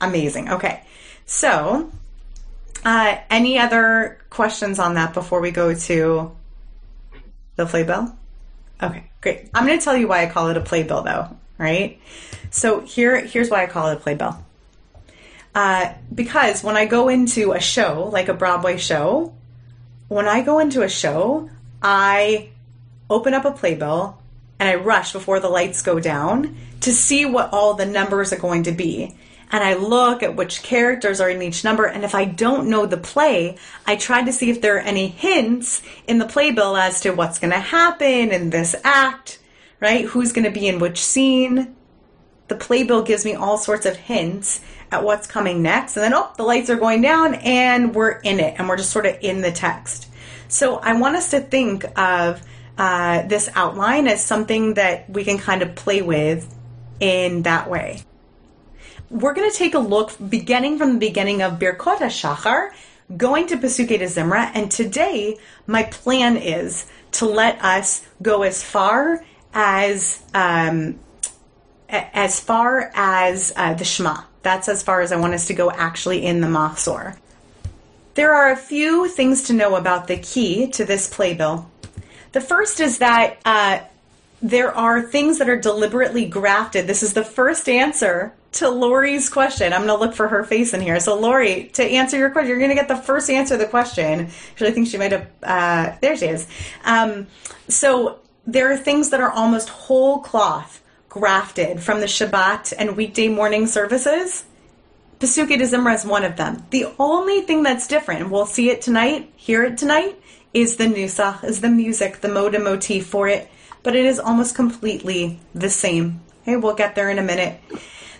amazing? 0.00 0.48
Okay, 0.48 0.82
so 1.28 1.90
uh, 2.84 3.18
any 3.28 3.58
other 3.58 4.18
questions 4.30 4.78
on 4.78 4.94
that 4.94 5.12
before 5.12 5.40
we 5.40 5.50
go 5.50 5.74
to 5.74 6.32
the 7.56 7.66
playbill? 7.66 8.16
Okay, 8.82 9.10
great. 9.20 9.50
I'm 9.52 9.66
going 9.66 9.78
to 9.78 9.84
tell 9.84 9.96
you 9.96 10.08
why 10.08 10.22
I 10.22 10.26
call 10.26 10.48
it 10.48 10.56
a 10.56 10.60
playbill, 10.60 11.02
though. 11.02 11.36
Right. 11.58 12.00
So 12.50 12.80
here 12.80 13.20
here's 13.20 13.50
why 13.50 13.64
I 13.64 13.66
call 13.66 13.88
it 13.88 13.98
a 13.98 14.00
playbill. 14.00 14.42
Uh, 15.54 15.92
because 16.14 16.62
when 16.62 16.76
I 16.76 16.86
go 16.86 17.08
into 17.08 17.52
a 17.52 17.60
show, 17.60 18.08
like 18.12 18.28
a 18.28 18.34
Broadway 18.34 18.78
show, 18.78 19.34
when 20.06 20.26
I 20.26 20.40
go 20.40 20.60
into 20.60 20.82
a 20.82 20.88
show, 20.88 21.50
I 21.82 22.50
open 23.10 23.34
up 23.34 23.44
a 23.44 23.50
playbill 23.50 24.18
and 24.58 24.68
I 24.68 24.76
rush 24.76 25.12
before 25.12 25.40
the 25.40 25.48
lights 25.48 25.82
go 25.82 26.00
down 26.00 26.56
to 26.82 26.92
see 26.92 27.26
what 27.26 27.52
all 27.52 27.74
the 27.74 27.86
numbers 27.86 28.32
are 28.32 28.38
going 28.38 28.62
to 28.64 28.72
be. 28.72 29.16
And 29.50 29.64
I 29.64 29.74
look 29.74 30.22
at 30.22 30.36
which 30.36 30.62
characters 30.62 31.20
are 31.20 31.30
in 31.30 31.42
each 31.42 31.64
number. 31.64 31.84
And 31.84 32.04
if 32.04 32.14
I 32.14 32.24
don't 32.24 32.68
know 32.68 32.86
the 32.86 32.96
play, 32.96 33.56
I 33.86 33.96
try 33.96 34.22
to 34.22 34.32
see 34.32 34.50
if 34.50 34.60
there 34.60 34.76
are 34.76 34.80
any 34.80 35.08
hints 35.08 35.82
in 36.06 36.18
the 36.18 36.26
playbill 36.26 36.76
as 36.76 37.00
to 37.00 37.10
what's 37.12 37.38
going 37.38 37.52
to 37.52 37.58
happen 37.58 38.30
in 38.30 38.50
this 38.50 38.74
act, 38.84 39.38
right? 39.80 40.04
Who's 40.04 40.32
going 40.32 40.44
to 40.44 40.50
be 40.50 40.68
in 40.68 40.78
which 40.78 41.02
scene. 41.02 41.74
The 42.48 42.56
playbill 42.56 43.02
gives 43.02 43.24
me 43.24 43.34
all 43.34 43.58
sorts 43.58 43.86
of 43.86 43.96
hints 43.96 44.60
at 44.90 45.04
what's 45.04 45.26
coming 45.26 45.62
next. 45.62 45.96
And 45.96 46.04
then, 46.04 46.14
oh, 46.14 46.32
the 46.36 46.42
lights 46.42 46.70
are 46.70 46.76
going 46.76 47.02
down 47.02 47.34
and 47.36 47.94
we're 47.94 48.10
in 48.10 48.40
it 48.40 48.54
and 48.58 48.68
we're 48.68 48.76
just 48.76 48.90
sort 48.90 49.06
of 49.06 49.16
in 49.20 49.42
the 49.42 49.52
text. 49.52 50.08
So 50.48 50.76
I 50.76 50.94
want 50.94 51.16
us 51.16 51.30
to 51.30 51.40
think 51.40 51.84
of 51.98 52.42
uh, 52.78 53.22
this 53.22 53.50
outline 53.54 54.06
as 54.08 54.24
something 54.24 54.74
that 54.74 55.10
we 55.10 55.24
can 55.24 55.38
kind 55.38 55.62
of 55.62 55.74
play 55.74 56.00
with 56.00 56.54
in 57.00 57.42
that 57.42 57.68
way. 57.68 58.02
We're 59.10 59.32
going 59.32 59.50
to 59.50 59.56
take 59.56 59.74
a 59.74 59.78
look 59.78 60.12
beginning 60.28 60.76
from 60.76 60.92
the 60.92 60.98
beginning 60.98 61.40
of 61.40 61.58
Birkot 61.58 61.98
HaShachar, 61.98 62.72
going 63.16 63.46
to 63.46 63.56
Pesukei 63.56 63.98
de 63.98 64.04
Zimra, 64.04 64.50
and 64.52 64.70
today 64.70 65.38
my 65.66 65.84
plan 65.84 66.36
is 66.36 66.84
to 67.12 67.26
let 67.26 67.62
us 67.64 68.06
go 68.20 68.42
as 68.42 68.62
far 68.62 69.24
as 69.54 70.22
um, 70.34 70.98
as 71.88 72.38
far 72.38 72.90
as 72.94 73.50
uh, 73.56 73.72
the 73.72 73.84
Shema. 73.84 74.24
That's 74.42 74.68
as 74.68 74.82
far 74.82 75.00
as 75.00 75.10
I 75.10 75.16
want 75.16 75.32
us 75.32 75.46
to 75.46 75.54
go 75.54 75.70
actually 75.70 76.26
in 76.26 76.42
the 76.42 76.46
Machzor. 76.46 77.16
There 78.12 78.34
are 78.34 78.52
a 78.52 78.56
few 78.56 79.08
things 79.08 79.44
to 79.44 79.54
know 79.54 79.76
about 79.76 80.06
the 80.06 80.18
key 80.18 80.68
to 80.72 80.84
this 80.84 81.08
playbill. 81.08 81.70
The 82.32 82.42
first 82.42 82.78
is 82.78 82.98
that 82.98 83.38
uh, 83.46 83.80
there 84.42 84.74
are 84.76 85.00
things 85.00 85.38
that 85.38 85.48
are 85.48 85.58
deliberately 85.58 86.26
grafted. 86.26 86.86
This 86.86 87.02
is 87.02 87.14
the 87.14 87.24
first 87.24 87.70
answer 87.70 88.34
to 88.52 88.68
Lori's 88.68 89.28
question. 89.28 89.72
I'm 89.72 89.86
going 89.86 89.98
to 89.98 90.04
look 90.04 90.14
for 90.14 90.28
her 90.28 90.44
face 90.44 90.72
in 90.74 90.80
here. 90.80 90.98
So, 91.00 91.18
Lori, 91.18 91.64
to 91.74 91.84
answer 91.84 92.16
your 92.16 92.30
question, 92.30 92.48
you're 92.48 92.58
going 92.58 92.70
to 92.70 92.74
get 92.74 92.88
the 92.88 92.96
first 92.96 93.30
answer 93.30 93.56
to 93.56 93.64
the 93.64 93.68
question. 93.68 94.28
Actually, 94.50 94.68
I 94.68 94.72
think 94.72 94.88
she 94.88 94.98
might 94.98 95.12
have. 95.12 95.28
Uh, 95.42 95.96
there 96.00 96.16
she 96.16 96.26
is. 96.26 96.46
Um, 96.84 97.26
so, 97.68 98.20
there 98.46 98.72
are 98.72 98.76
things 98.76 99.10
that 99.10 99.20
are 99.20 99.30
almost 99.30 99.68
whole 99.68 100.20
cloth 100.20 100.82
grafted 101.08 101.80
from 101.80 102.00
the 102.00 102.06
Shabbat 102.06 102.72
and 102.78 102.96
weekday 102.96 103.28
morning 103.28 103.66
services. 103.66 104.44
Pesukei 105.20 105.58
de 105.58 105.64
Zimra 105.64 105.94
is 105.94 106.06
one 106.06 106.24
of 106.24 106.36
them. 106.36 106.64
The 106.70 106.86
only 106.98 107.40
thing 107.42 107.62
that's 107.62 107.88
different, 107.88 108.22
and 108.22 108.30
we'll 108.30 108.46
see 108.46 108.70
it 108.70 108.80
tonight, 108.80 109.32
hear 109.36 109.64
it 109.64 109.76
tonight, 109.76 110.16
is 110.54 110.76
the 110.76 110.84
nusach, 110.84 111.44
is 111.44 111.60
the 111.60 111.68
music, 111.68 112.20
the 112.20 112.28
moda 112.28 112.62
motif 112.62 113.06
for 113.06 113.28
it, 113.28 113.50
but 113.82 113.96
it 113.96 114.04
is 114.04 114.18
almost 114.18 114.54
completely 114.54 115.40
the 115.54 115.70
same. 115.70 116.20
Okay, 116.42 116.56
we'll 116.56 116.74
get 116.74 116.94
there 116.94 117.10
in 117.10 117.18
a 117.18 117.22
minute. 117.22 117.60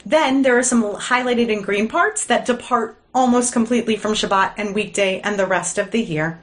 Then 0.08 0.40
there 0.40 0.58
are 0.58 0.62
some 0.62 0.82
highlighted 0.82 1.50
in 1.50 1.60
green 1.60 1.86
parts 1.86 2.24
that 2.26 2.46
depart 2.46 2.96
almost 3.14 3.52
completely 3.52 3.94
from 3.94 4.14
Shabbat 4.14 4.54
and 4.56 4.74
weekday 4.74 5.20
and 5.20 5.38
the 5.38 5.46
rest 5.46 5.76
of 5.76 5.90
the 5.90 6.00
year. 6.00 6.38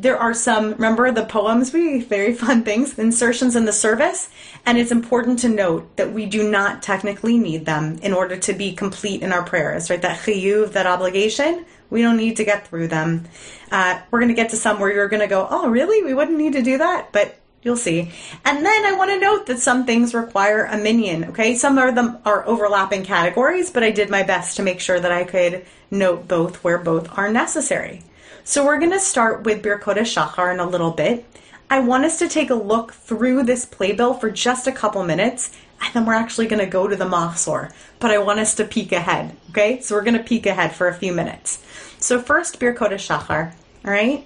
There 0.00 0.18
are 0.18 0.34
some, 0.34 0.72
remember 0.72 1.12
the 1.12 1.24
poems, 1.24 1.72
we 1.72 2.02
very 2.02 2.34
fun 2.34 2.64
things, 2.64 2.98
insertions 2.98 3.54
in 3.54 3.66
the 3.66 3.72
service, 3.72 4.28
and 4.66 4.78
it's 4.78 4.90
important 4.90 5.38
to 5.40 5.48
note 5.48 5.96
that 5.96 6.12
we 6.12 6.26
do 6.26 6.50
not 6.50 6.82
technically 6.82 7.38
need 7.38 7.66
them 7.66 7.98
in 8.02 8.12
order 8.12 8.36
to 8.36 8.52
be 8.52 8.72
complete 8.72 9.22
in 9.22 9.32
our 9.32 9.44
prayers, 9.44 9.88
right? 9.88 10.02
That 10.02 10.18
chiyuv, 10.18 10.72
that 10.72 10.86
obligation, 10.86 11.64
we 11.88 12.02
don't 12.02 12.16
need 12.16 12.36
to 12.38 12.44
get 12.44 12.66
through 12.66 12.88
them. 12.88 13.28
Uh, 13.70 14.00
we're 14.10 14.18
going 14.18 14.28
to 14.28 14.34
get 14.34 14.50
to 14.50 14.56
some 14.56 14.80
where 14.80 14.92
you're 14.92 15.08
going 15.08 15.22
to 15.22 15.28
go, 15.28 15.46
oh, 15.48 15.68
really? 15.68 16.02
We 16.02 16.14
wouldn't 16.14 16.36
need 16.36 16.54
to 16.54 16.62
do 16.62 16.78
that? 16.78 17.12
But 17.12 17.38
you'll 17.66 17.76
see. 17.76 18.12
And 18.44 18.64
then 18.64 18.86
I 18.86 18.92
want 18.92 19.10
to 19.10 19.18
note 19.18 19.46
that 19.46 19.58
some 19.58 19.84
things 19.84 20.14
require 20.14 20.64
a 20.64 20.78
minyan, 20.78 21.24
okay? 21.24 21.56
Some 21.56 21.76
of 21.76 21.96
them 21.96 22.18
are 22.24 22.46
overlapping 22.46 23.04
categories, 23.04 23.70
but 23.70 23.82
I 23.82 23.90
did 23.90 24.08
my 24.08 24.22
best 24.22 24.56
to 24.56 24.62
make 24.62 24.80
sure 24.80 25.00
that 25.00 25.12
I 25.12 25.24
could 25.24 25.66
note 25.90 26.28
both 26.28 26.62
where 26.62 26.78
both 26.78 27.18
are 27.18 27.30
necessary. 27.30 28.02
So 28.44 28.64
we're 28.64 28.78
going 28.78 28.92
to 28.92 29.00
start 29.00 29.42
with 29.42 29.62
Birkot 29.62 29.96
Shachar 29.96 30.54
in 30.54 30.60
a 30.60 30.68
little 30.68 30.92
bit. 30.92 31.26
I 31.68 31.80
want 31.80 32.04
us 32.04 32.20
to 32.20 32.28
take 32.28 32.50
a 32.50 32.54
look 32.54 32.92
through 32.92 33.42
this 33.42 33.66
playbill 33.66 34.14
for 34.14 34.30
just 34.30 34.68
a 34.68 34.72
couple 34.72 35.02
minutes, 35.02 35.50
and 35.82 35.92
then 35.92 36.06
we're 36.06 36.14
actually 36.14 36.46
going 36.46 36.64
to 36.64 36.70
go 36.70 36.86
to 36.86 36.94
the 36.94 37.04
Machzor. 37.04 37.72
But 37.98 38.12
I 38.12 38.18
want 38.18 38.38
us 38.38 38.54
to 38.54 38.64
peek 38.64 38.92
ahead, 38.92 39.36
okay? 39.50 39.80
So 39.80 39.96
we're 39.96 40.04
going 40.04 40.16
to 40.16 40.22
peek 40.22 40.46
ahead 40.46 40.72
for 40.72 40.86
a 40.86 40.94
few 40.94 41.12
minutes. 41.12 41.64
So 41.98 42.20
first, 42.20 42.60
Birkot 42.60 42.92
Shachar, 42.92 43.52
all 43.84 43.90
right? 43.90 44.24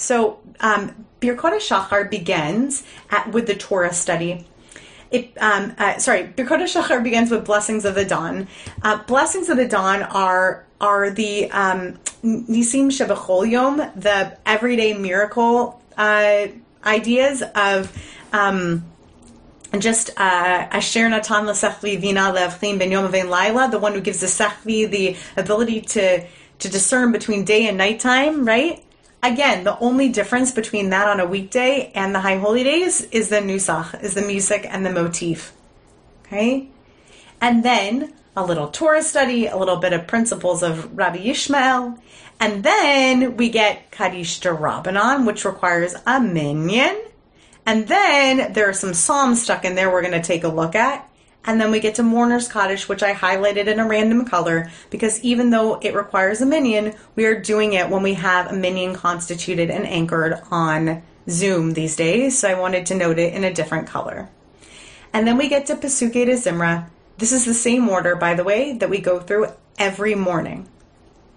So 0.00 0.40
um, 0.60 1.06
Birkot 1.20 1.52
Shachar 1.58 2.10
begins 2.10 2.82
at, 3.10 3.30
with 3.32 3.46
the 3.46 3.54
Torah 3.54 3.92
study. 3.92 4.46
It, 5.10 5.36
um, 5.40 5.74
uh, 5.76 5.98
sorry, 5.98 6.24
Birkot 6.24 6.62
Shachar 6.62 7.02
begins 7.02 7.30
with 7.30 7.44
blessings 7.44 7.84
of 7.84 7.94
the 7.94 8.04
dawn. 8.04 8.48
Uh, 8.82 9.02
blessings 9.04 9.48
of 9.48 9.56
the 9.56 9.68
dawn 9.68 10.02
are 10.02 10.64
are 10.80 11.10
the 11.10 11.50
um, 11.50 11.98
Nisim 12.24 12.88
Shebachol 12.88 13.50
Yom, 13.50 13.76
the 13.76 14.38
everyday 14.46 14.94
miracle 14.94 15.82
uh, 15.98 16.46
ideas 16.84 17.42
of 17.54 17.94
um, 18.32 18.86
just 19.78 20.10
uh, 20.10 20.68
Asher 20.70 21.10
Natan 21.10 21.44
L'Sechvi 21.46 22.00
Vina 22.00 22.32
Levchim 22.32 22.78
Ben 22.78 22.90
Yom 22.90 23.10
Laila, 23.12 23.68
the 23.70 23.78
one 23.78 23.92
who 23.92 24.00
gives 24.00 24.20
the 24.20 24.26
Sechvi 24.26 24.90
the 24.90 25.16
ability 25.36 25.82
to 25.82 26.26
to 26.60 26.68
discern 26.68 27.12
between 27.12 27.44
day 27.44 27.66
and 27.66 27.76
nighttime, 27.76 28.46
right? 28.46 28.82
Again, 29.22 29.64
the 29.64 29.78
only 29.80 30.08
difference 30.08 30.50
between 30.50 30.90
that 30.90 31.06
on 31.06 31.20
a 31.20 31.26
weekday 31.26 31.92
and 31.94 32.14
the 32.14 32.20
high 32.20 32.38
holy 32.38 32.64
days 32.64 33.02
is 33.02 33.28
the 33.28 33.36
nusach, 33.36 34.02
is 34.02 34.14
the 34.14 34.22
music 34.22 34.66
and 34.68 34.84
the 34.84 34.90
motif. 34.90 35.52
Okay? 36.24 36.68
And 37.40 37.62
then 37.62 38.14
a 38.34 38.44
little 38.44 38.68
Torah 38.68 39.02
study, 39.02 39.46
a 39.46 39.56
little 39.56 39.76
bit 39.76 39.92
of 39.92 40.06
principles 40.06 40.62
of 40.62 40.96
Rabbi 40.96 41.18
Yishmael, 41.18 41.98
and 42.38 42.62
then 42.62 43.36
we 43.36 43.50
get 43.50 43.90
Kaddish 43.90 44.40
Rabbanon, 44.40 45.26
which 45.26 45.44
requires 45.44 45.94
a 46.06 46.20
minyan. 46.20 46.98
And 47.66 47.86
then 47.86 48.54
there 48.54 48.68
are 48.68 48.72
some 48.74 48.94
psalms 48.94 49.42
stuck 49.42 49.66
in 49.66 49.74
there 49.74 49.92
we're 49.92 50.00
going 50.00 50.12
to 50.12 50.22
take 50.22 50.44
a 50.44 50.48
look 50.48 50.74
at. 50.74 51.06
And 51.44 51.60
then 51.60 51.70
we 51.70 51.80
get 51.80 51.94
to 51.94 52.02
Mourner's 52.02 52.48
Kaddish, 52.48 52.88
which 52.88 53.02
I 53.02 53.14
highlighted 53.14 53.66
in 53.66 53.80
a 53.80 53.88
random 53.88 54.24
color 54.24 54.70
because 54.90 55.22
even 55.22 55.50
though 55.50 55.78
it 55.80 55.94
requires 55.94 56.40
a 56.40 56.46
minyan, 56.46 56.94
we 57.16 57.24
are 57.24 57.40
doing 57.40 57.72
it 57.72 57.88
when 57.88 58.02
we 58.02 58.14
have 58.14 58.48
a 58.48 58.56
minyan 58.56 58.94
constituted 58.94 59.70
and 59.70 59.86
anchored 59.86 60.40
on 60.50 61.02
Zoom 61.28 61.72
these 61.72 61.96
days. 61.96 62.38
So 62.38 62.48
I 62.48 62.60
wanted 62.60 62.86
to 62.86 62.94
note 62.94 63.18
it 63.18 63.32
in 63.32 63.44
a 63.44 63.54
different 63.54 63.88
color. 63.88 64.28
And 65.12 65.26
then 65.26 65.38
we 65.38 65.48
get 65.48 65.66
to 65.66 65.76
Pesukei 65.76 66.26
de 66.26 66.34
Zimra. 66.34 66.88
This 67.18 67.32
is 67.32 67.44
the 67.44 67.54
same 67.54 67.88
order, 67.88 68.16
by 68.16 68.34
the 68.34 68.44
way, 68.44 68.74
that 68.74 68.90
we 68.90 68.98
go 68.98 69.18
through 69.18 69.48
every 69.78 70.14
morning, 70.14 70.68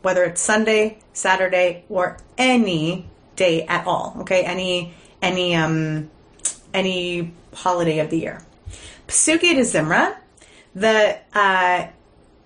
whether 0.01 0.23
it's 0.23 0.41
Sunday, 0.41 0.99
Saturday, 1.13 1.85
or 1.89 2.17
any 2.37 3.07
day 3.35 3.65
at 3.65 3.87
all. 3.87 4.15
Okay, 4.19 4.43
any 4.43 4.93
any 5.21 5.55
um 5.55 6.09
any 6.73 7.33
holiday 7.53 7.99
of 7.99 8.09
the 8.09 8.19
year. 8.19 8.45
Pesukei 9.07 9.55
de 9.55 9.61
Zimra, 9.61 10.15
the 10.75 11.17
uh, 11.33 11.87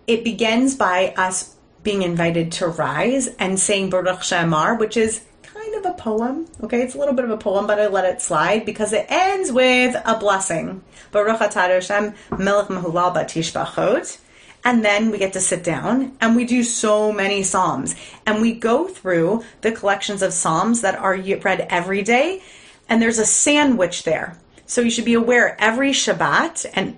it 0.07 0.23
begins 0.23 0.75
by 0.75 1.13
us 1.17 1.55
being 1.83 2.01
invited 2.01 2.51
to 2.53 2.67
rise 2.67 3.27
and 3.39 3.59
saying 3.59 3.89
Baruch 3.89 4.23
She'amar, 4.23 4.75
which 4.75 4.97
is 4.97 5.23
kind 5.43 5.75
of 5.75 5.85
a 5.85 5.93
poem. 5.93 6.47
Okay, 6.61 6.81
it's 6.81 6.95
a 6.95 6.97
little 6.97 7.13
bit 7.13 7.25
of 7.25 7.31
a 7.31 7.37
poem, 7.37 7.67
but 7.67 7.79
I 7.79 7.87
let 7.87 8.05
it 8.05 8.21
slide 8.21 8.65
because 8.65 8.93
it 8.93 9.05
ends 9.09 9.51
with 9.51 9.95
a 10.05 10.17
blessing. 10.17 10.83
Baruch 11.11 11.39
atah 11.39 11.69
Hashem 11.69 12.13
melech 12.37 12.67
mahulal 12.67 13.13
batishbachot. 13.13 14.19
And 14.63 14.83
then 14.83 15.11
we 15.11 15.17
get 15.17 15.33
to 15.33 15.39
sit 15.39 15.63
down 15.63 16.17
and 16.19 16.35
we 16.35 16.43
do 16.43 16.61
so 16.63 17.13
many 17.13 17.43
Psalms. 17.43 17.95
And 18.25 18.41
we 18.41 18.53
go 18.53 18.87
through 18.87 19.43
the 19.61 19.71
collections 19.71 20.21
of 20.21 20.33
Psalms 20.33 20.81
that 20.81 20.95
are 20.95 21.13
read 21.13 21.67
every 21.69 22.01
day. 22.03 22.41
And 22.89 23.01
there's 23.01 23.19
a 23.19 23.25
sandwich 23.25 24.03
there. 24.03 24.37
So 24.67 24.81
you 24.81 24.91
should 24.91 25.05
be 25.05 25.13
aware 25.13 25.55
every 25.59 25.91
Shabbat 25.91 26.65
and 26.73 26.97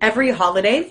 every 0.00 0.30
holiday, 0.30 0.90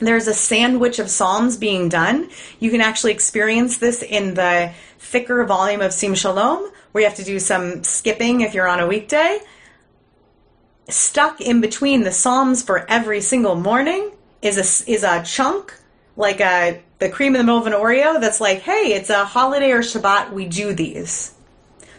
there's 0.00 0.26
a 0.26 0.32
sandwich 0.32 0.98
of 0.98 1.10
Psalms 1.10 1.58
being 1.58 1.90
done. 1.90 2.30
You 2.60 2.70
can 2.70 2.80
actually 2.80 3.12
experience 3.12 3.76
this 3.76 4.02
in 4.02 4.34
the 4.34 4.72
thicker 4.98 5.44
volume 5.44 5.82
of 5.82 5.92
Sim 5.92 6.14
Shalom, 6.14 6.70
where 6.92 7.02
you 7.02 7.08
have 7.08 7.16
to 7.18 7.24
do 7.24 7.38
some 7.38 7.84
skipping 7.84 8.40
if 8.40 8.54
you're 8.54 8.66
on 8.66 8.80
a 8.80 8.86
weekday. 8.86 9.38
Stuck 10.88 11.42
in 11.42 11.60
between 11.60 12.02
the 12.02 12.12
Psalms 12.12 12.62
for 12.62 12.90
every 12.90 13.20
single 13.20 13.54
morning 13.54 14.12
is 14.40 14.56
a, 14.56 14.90
is 14.90 15.04
a 15.04 15.22
chunk, 15.24 15.74
like 16.16 16.40
a, 16.40 16.80
the 17.00 17.10
cream 17.10 17.34
in 17.34 17.38
the 17.38 17.44
middle 17.44 17.60
of 17.60 17.66
an 17.66 17.74
Oreo, 17.74 18.18
that's 18.18 18.40
like, 18.40 18.60
hey, 18.60 18.94
it's 18.94 19.10
a 19.10 19.26
holiday 19.26 19.72
or 19.72 19.80
Shabbat, 19.80 20.32
we 20.32 20.46
do 20.46 20.72
these 20.72 21.35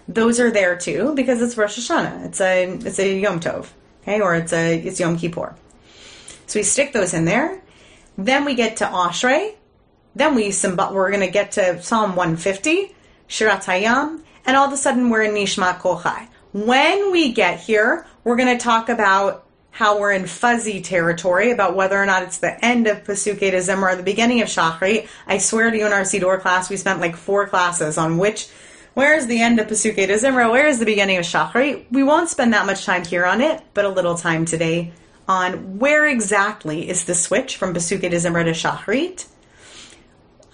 those 0.08 0.40
are 0.40 0.52
there 0.52 0.78
too 0.78 1.14
because 1.16 1.42
it's 1.42 1.58
Rosh 1.58 1.78
Hashanah. 1.78 2.26
It's 2.26 2.42
a 2.42 2.64
it's 2.66 3.00
a 3.00 3.20
Yom 3.20 3.40
Tov, 3.40 3.68
okay, 4.04 4.22
or 4.22 4.36
it's 4.36 4.54
a 4.54 4.78
it's 4.80 5.00
Yom 5.00 5.18
Kippur. 5.18 5.56
So 6.46 6.60
we 6.60 6.64
stick 6.64 6.94
those 6.94 7.14
in 7.14 7.26
there. 7.26 7.62
Then 8.18 8.46
we 8.46 8.56
get 8.56 8.78
to 8.78 8.86
Ashrei. 8.86 9.56
Then 10.16 10.34
we 10.34 10.52
we're 10.74 11.12
going 11.12 11.20
to 11.20 11.30
get 11.30 11.52
to 11.54 11.80
Psalm 11.84 12.16
150, 12.16 12.96
Shirat 13.30 13.66
Hayam, 13.66 14.24
and 14.48 14.58
all 14.58 14.66
of 14.66 14.74
a 14.74 14.78
sudden 14.78 15.12
we're 15.12 15.22
in 15.22 15.36
Nishmat 15.36 15.78
Kol. 15.78 16.02
When 16.54 17.12
we 17.12 17.34
get 17.34 17.60
here, 17.60 18.08
we're 18.24 18.36
going 18.36 18.58
to 18.58 18.64
talk 18.64 18.90
about 18.90 19.46
how 19.70 20.00
we're 20.00 20.14
in 20.14 20.26
fuzzy 20.26 20.82
territory 20.82 21.52
about 21.52 21.76
whether 21.76 22.02
or 22.02 22.06
not 22.08 22.24
it's 22.24 22.40
the 22.40 22.66
end 22.66 22.88
of 22.88 23.04
Pesukei 23.04 23.52
de 23.52 23.58
Zimra 23.58 23.94
or 23.94 23.96
the 23.96 24.02
beginning 24.02 24.42
of 24.42 24.48
Shachri. 24.48 25.08
I 25.28 25.38
swear 25.38 25.70
to 25.70 25.78
you 25.78 25.86
in 25.86 25.94
our 25.94 26.02
Siddur 26.02 26.42
class, 26.42 26.68
we 26.68 26.78
spent 26.78 27.00
like 27.00 27.16
four 27.16 27.46
classes 27.46 27.96
on 28.00 28.18
which 28.18 28.50
where 28.98 29.16
is 29.16 29.28
the 29.28 29.40
end 29.40 29.60
of 29.60 29.68
Pesukei 29.68 30.08
de 30.08 30.16
Zimra? 30.16 30.50
Where 30.50 30.66
is 30.66 30.80
the 30.80 30.86
beginning 30.86 31.18
of 31.18 31.24
Shachrit? 31.24 31.86
We 31.92 32.02
won't 32.02 32.30
spend 32.30 32.52
that 32.54 32.66
much 32.66 32.84
time 32.84 33.06
here 33.06 33.28
on 33.28 33.42
it, 33.42 33.62
but 33.76 33.86
a 33.86 33.90
little 33.90 34.16
time 34.16 34.44
today 34.44 34.92
on 35.28 35.78
where 35.78 36.08
exactly 36.08 36.90
is 36.90 37.04
the 37.04 37.14
switch 37.14 37.58
from 37.58 37.76
Pesukei 37.76 38.10
de 38.10 38.16
Zimra 38.16 38.44
to 38.46 38.54
Shachrit. 38.54 39.28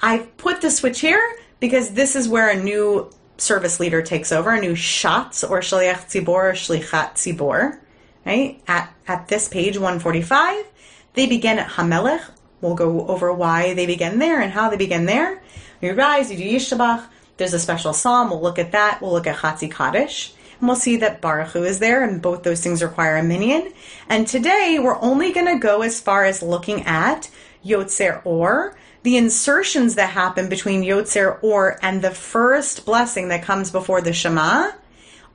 I've 0.02 0.36
put 0.36 0.60
the 0.60 0.70
switch 0.70 1.00
here 1.00 1.24
because 1.62 1.92
this 1.92 2.18
is 2.18 2.28
where 2.28 2.50
a 2.50 2.62
new 2.62 3.10
service 3.38 3.80
leader 3.80 4.02
takes 4.02 4.34
over, 4.34 4.50
a 4.50 4.60
new 4.60 4.74
Shatz 4.74 5.50
or 5.50 5.62
Shaliach 5.62 6.08
Tzibor 6.10 6.28
or 6.28 6.52
Shlichat 6.52 7.14
Tzibor. 7.14 7.80
Right? 8.26 8.62
At, 8.68 8.94
at 9.08 9.30
this 9.30 9.48
page 9.48 9.78
145, 9.78 10.66
they 11.14 11.28
begin 11.28 11.60
at 11.60 11.70
Hamelech. 11.70 12.30
We'll 12.60 12.76
go 12.76 13.08
over 13.08 13.32
why 13.32 13.74
they 13.74 13.86
begin 13.86 14.20
there 14.20 14.42
and 14.42 14.52
how 14.52 14.70
they 14.70 14.76
begin 14.76 15.06
there. 15.06 15.42
You 15.82 15.94
rise, 15.94 16.30
you 16.30 16.38
do 16.38 16.44
Yishtabach, 16.44 17.06
there's 17.38 17.54
a 17.54 17.60
special 17.60 17.94
psalm. 17.94 18.30
We'll 18.30 18.42
look 18.42 18.60
at 18.60 18.72
that. 18.72 19.02
We'll 19.02 19.12
look 19.12 19.28
at 19.28 19.38
Chatzi 19.38 19.72
Kaddish. 19.72 20.34
And 20.60 20.68
we'll 20.68 20.78
see 20.78 20.98
that 20.98 21.20
Baruch 21.20 21.50
Hu 21.50 21.64
is 21.64 21.80
there, 21.80 22.04
and 22.04 22.22
both 22.22 22.44
those 22.44 22.62
things 22.62 22.84
require 22.84 23.18
a 23.18 23.24
minyan. 23.24 23.74
And 24.08 24.28
today 24.28 24.80
we're 24.82 25.02
only 25.02 25.34
going 25.34 25.48
to 25.48 25.60
go 25.60 25.82
as 25.82 26.00
far 26.00 26.26
as 26.26 26.42
looking 26.42 26.84
at 26.84 27.30
Yotzer 27.66 28.22
Or, 28.24 28.78
the 29.04 29.18
insertions 29.18 29.96
that 29.96 30.12
happen 30.12 30.48
between 30.48 30.84
Yotzer 30.84 31.38
or 31.44 31.78
and 31.82 32.02
the 32.02 32.12
first 32.12 32.86
blessing 32.86 33.28
that 33.28 33.44
comes 33.44 33.72
before 33.72 34.02
the 34.02 34.14
Shema, 34.14 34.72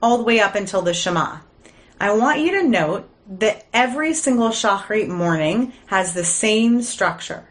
all 0.01 0.19
the 0.19 0.25
way 0.25 0.41
up 0.41 0.55
until 0.55 0.81
the 0.81 0.95
Shema. 0.95 1.41
I 2.01 2.13
want 2.13 2.41
you 2.41 2.53
to 2.53 2.67
note 2.67 3.09
that 3.29 3.67
every 3.75 4.15
single 4.15 4.51
Shachrit 4.51 5.09
morning 5.09 5.75
has 5.87 6.15
the 6.15 6.25
same 6.25 6.81
structure. 6.81 7.47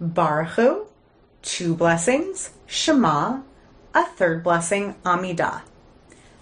Baruch 0.00 0.48
Hu, 0.54 0.86
two 1.42 1.76
blessings, 1.76 2.50
Shema, 2.66 3.42
a 3.94 4.04
third 4.04 4.42
blessing, 4.42 4.96
Amidah. 5.04 5.62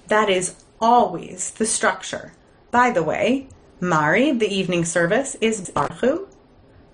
That 0.09 0.29
is 0.29 0.57
always 0.81 1.51
the 1.51 1.67
structure. 1.67 2.33
By 2.71 2.91
the 2.91 3.03
way, 3.03 3.49
Ma'ariv, 3.81 4.38
the 4.38 4.53
evening 4.53 4.85
service, 4.85 5.37
is 5.41 5.71
Barchu 5.71 6.27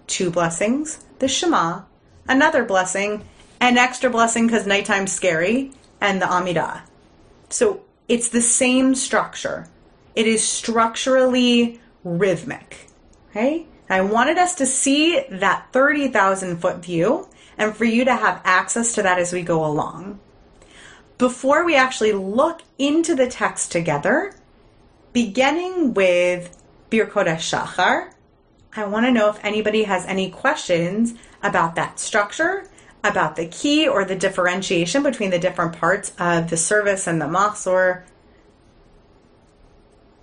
two 0.08 0.30
blessings, 0.30 1.04
the 1.20 1.28
Shema, 1.28 1.82
another 2.26 2.64
blessing, 2.64 3.24
an 3.60 3.78
extra 3.78 4.10
blessing 4.10 4.46
because 4.46 4.66
nighttime's 4.66 5.12
scary, 5.12 5.70
and 6.00 6.20
the 6.20 6.26
Amidah. 6.26 6.80
So 7.50 7.82
it's 8.08 8.30
the 8.30 8.40
same 8.40 8.94
structure. 8.94 9.68
It 10.14 10.26
is 10.26 10.42
structurally 10.42 11.80
rhythmic. 12.02 12.88
Okay? 13.30 13.66
I 13.90 14.00
wanted 14.00 14.38
us 14.38 14.54
to 14.56 14.66
see 14.66 15.22
that 15.30 15.68
30,000 15.72 16.58
foot 16.58 16.78
view 16.78 17.28
and 17.56 17.76
for 17.76 17.84
you 17.84 18.04
to 18.04 18.14
have 18.14 18.40
access 18.44 18.94
to 18.94 19.02
that 19.02 19.18
as 19.18 19.32
we 19.32 19.42
go 19.42 19.64
along. 19.64 20.20
Before 21.18 21.64
we 21.64 21.74
actually 21.74 22.12
look 22.12 22.62
into 22.78 23.16
the 23.16 23.26
text 23.26 23.72
together, 23.72 24.34
beginning 25.12 25.92
with 25.92 26.56
Birkot 26.90 27.26
Shachar, 27.26 28.12
I 28.76 28.84
want 28.84 29.06
to 29.06 29.10
know 29.10 29.28
if 29.28 29.44
anybody 29.44 29.82
has 29.82 30.06
any 30.06 30.30
questions 30.30 31.14
about 31.42 31.74
that 31.74 31.98
structure, 31.98 32.68
about 33.02 33.34
the 33.34 33.48
key 33.48 33.88
or 33.88 34.04
the 34.04 34.14
differentiation 34.14 35.02
between 35.02 35.30
the 35.30 35.40
different 35.40 35.76
parts 35.76 36.12
of 36.20 36.50
the 36.50 36.56
service 36.56 37.08
and 37.08 37.20
the 37.20 37.26
machzor. 37.26 38.04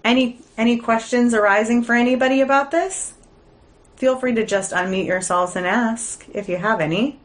Any 0.05 0.39
any 0.58 0.77
questions 0.77 1.34
arising 1.34 1.84
for 1.84 1.93
anybody 1.93 2.39
about 2.39 2.71
this? 2.71 3.15
Feel 3.97 4.17
free 4.17 4.36
to 4.36 4.45
just 4.45 4.71
unmute 4.71 5.08
yourselves 5.08 5.58
and 5.58 5.67
ask 5.67 6.25
if 6.34 6.47
you 6.47 6.55
have 6.55 6.79
any. 6.79 7.19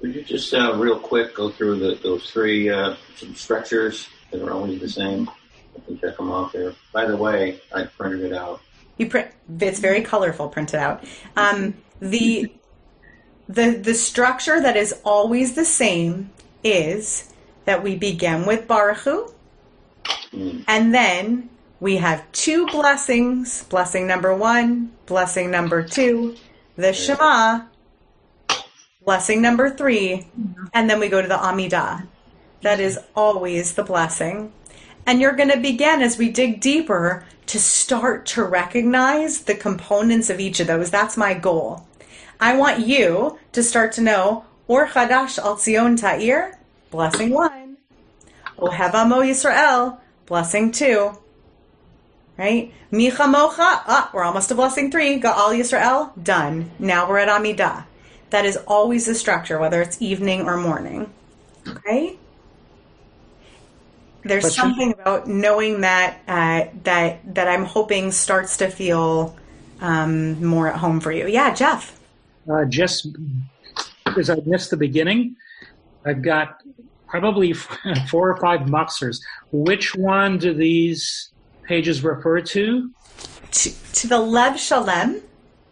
Would 0.00 0.14
you 0.14 0.22
just 0.22 0.52
uh, 0.54 0.74
real 0.76 0.98
quick 0.98 1.34
go 1.34 1.50
through 1.50 1.78
the, 1.78 1.98
those 2.02 2.30
three 2.30 2.68
uh, 2.68 2.96
structures 3.34 4.08
that 4.30 4.42
are 4.42 4.52
always 4.52 4.80
the 4.80 4.88
same? 4.88 5.30
I 5.76 5.80
can 5.86 5.98
check 5.98 6.16
them 6.16 6.30
off 6.30 6.52
there. 6.52 6.74
By 6.92 7.06
the 7.06 7.16
way, 7.16 7.60
I 7.74 7.84
printed 7.84 8.24
it 8.24 8.32
out. 8.32 8.60
You 8.98 9.08
print. 9.08 9.28
It's 9.60 9.78
very 9.78 10.02
colorful 10.02 10.48
printed 10.48 10.80
out. 10.80 11.04
Um, 11.36 11.74
the 12.00 12.52
the 13.48 13.70
the 13.72 13.94
structure 13.94 14.60
that 14.60 14.76
is 14.76 14.94
always 15.04 15.54
the 15.54 15.64
same 15.64 16.30
is 16.64 17.32
that 17.66 17.82
we 17.82 17.96
begin 17.96 18.46
with 18.46 18.66
Barchu, 18.66 19.32
Mm. 20.32 20.64
and 20.66 20.94
then 20.94 21.48
we 21.80 21.96
have 21.96 22.30
two 22.32 22.66
blessings. 22.66 23.64
Blessing 23.64 24.06
number 24.06 24.34
one, 24.34 24.92
blessing 25.06 25.50
number 25.50 25.82
two, 25.82 26.36
the 26.76 26.92
Shema, 26.92 27.62
blessing 29.06 29.40
number 29.40 29.70
three, 29.70 30.26
and 30.74 30.90
then 30.90 30.98
we 30.98 31.08
go 31.08 31.22
to 31.22 31.28
the 31.28 31.38
Amida. 31.38 32.06
That 32.62 32.80
is 32.80 32.98
always 33.14 33.74
the 33.74 33.84
blessing. 33.84 34.52
And 35.06 35.20
you're 35.20 35.32
going 35.36 35.52
to 35.52 35.58
begin 35.58 36.02
as 36.02 36.18
we 36.18 36.28
dig 36.28 36.60
deeper 36.60 37.24
to 37.46 37.60
start 37.60 38.26
to 38.26 38.42
recognize 38.42 39.42
the 39.42 39.54
components 39.54 40.28
of 40.28 40.40
each 40.40 40.58
of 40.58 40.66
those. 40.66 40.90
That's 40.90 41.16
my 41.16 41.34
goal. 41.34 41.86
I 42.40 42.56
want 42.56 42.84
you 42.84 43.38
to 43.52 43.62
start 43.62 43.92
to 43.92 44.02
know 44.02 44.44
Or 44.66 44.88
Chadash 44.88 45.38
Al 45.38 45.56
Zion 45.56 45.94
Ta'ir, 45.94 46.58
blessing 46.90 47.30
one. 47.30 47.76
Ohev 48.58 48.92
Amo 48.92 49.20
Yisrael, 49.20 50.00
blessing 50.26 50.72
two. 50.72 51.16
Right? 52.36 52.74
Mi 52.90 53.12
Chamocha, 53.12 53.82
ah, 53.86 54.10
we're 54.12 54.24
almost 54.24 54.48
to 54.48 54.56
blessing 54.56 54.90
three. 54.90 55.20
Ga'al 55.20 55.56
Yisrael, 55.56 56.10
done. 56.20 56.72
Now 56.80 57.08
we're 57.08 57.18
at 57.18 57.28
Amidah. 57.28 57.84
That 58.30 58.44
is 58.44 58.56
always 58.66 59.06
the 59.06 59.14
structure, 59.14 59.58
whether 59.58 59.80
it's 59.80 60.00
evening 60.00 60.42
or 60.42 60.56
morning. 60.56 61.12
Okay? 61.68 62.16
There's 64.24 64.42
Question? 64.42 64.62
something 64.62 64.92
about 64.92 65.28
knowing 65.28 65.82
that 65.82 66.18
uh, 66.26 66.64
that 66.82 67.34
that 67.34 67.46
I'm 67.46 67.64
hoping 67.64 68.10
starts 68.10 68.56
to 68.56 68.68
feel 68.68 69.36
um, 69.80 70.44
more 70.44 70.68
at 70.68 70.76
home 70.76 71.00
for 71.00 71.12
you. 71.12 71.28
Yeah, 71.28 71.54
Jeff. 71.54 71.98
Uh, 72.50 72.64
just 72.64 73.08
because 74.04 74.28
I 74.28 74.36
missed 74.44 74.70
the 74.70 74.76
beginning, 74.76 75.36
I've 76.04 76.22
got 76.22 76.60
probably 77.06 77.52
four 78.10 78.30
or 78.30 78.36
five 78.38 78.60
machzors. 78.62 79.20
Which 79.52 79.94
one 79.94 80.38
do 80.38 80.52
these 80.52 81.30
pages 81.62 82.02
refer 82.02 82.40
to? 82.40 82.90
To, 83.52 83.92
to 83.92 84.06
the 84.08 84.18
Lev 84.18 84.58
Shalem, 84.58 85.22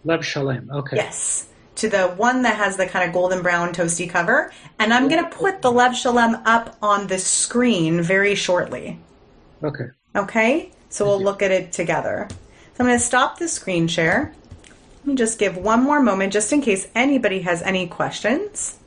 Lev 0.04 0.24
Shalem. 0.24 0.70
Okay. 0.70 0.96
yes. 0.96 1.48
To 1.76 1.88
the 1.88 2.08
one 2.08 2.42
that 2.42 2.56
has 2.56 2.76
the 2.76 2.86
kind 2.86 3.06
of 3.06 3.12
golden 3.12 3.42
brown 3.42 3.72
toasty 3.72 4.08
cover. 4.08 4.52
And 4.78 4.92
I'm 4.94 5.08
going 5.08 5.24
to 5.24 5.30
put 5.30 5.60
the 5.60 5.72
Lev 5.72 5.96
Shalem 5.96 6.36
up 6.44 6.76
on 6.80 7.08
the 7.08 7.18
screen 7.18 8.00
very 8.00 8.34
shortly. 8.34 8.98
Okay. 9.62 9.86
Okay? 10.14 10.70
So 10.88 11.04
we'll 11.04 11.22
look 11.22 11.42
at 11.42 11.50
it 11.50 11.72
together. 11.72 12.28
So 12.30 12.36
I'm 12.80 12.86
going 12.86 12.98
to 12.98 13.04
stop 13.04 13.38
the 13.38 13.48
screen 13.48 13.88
share. 13.88 14.34
Let 15.04 15.06
me 15.06 15.14
just 15.16 15.38
give 15.38 15.56
one 15.56 15.82
more 15.82 16.00
moment 16.00 16.32
just 16.32 16.52
in 16.52 16.62
case 16.62 16.86
anybody 16.94 17.40
has 17.40 17.60
any 17.62 17.86
questions. 17.86 18.78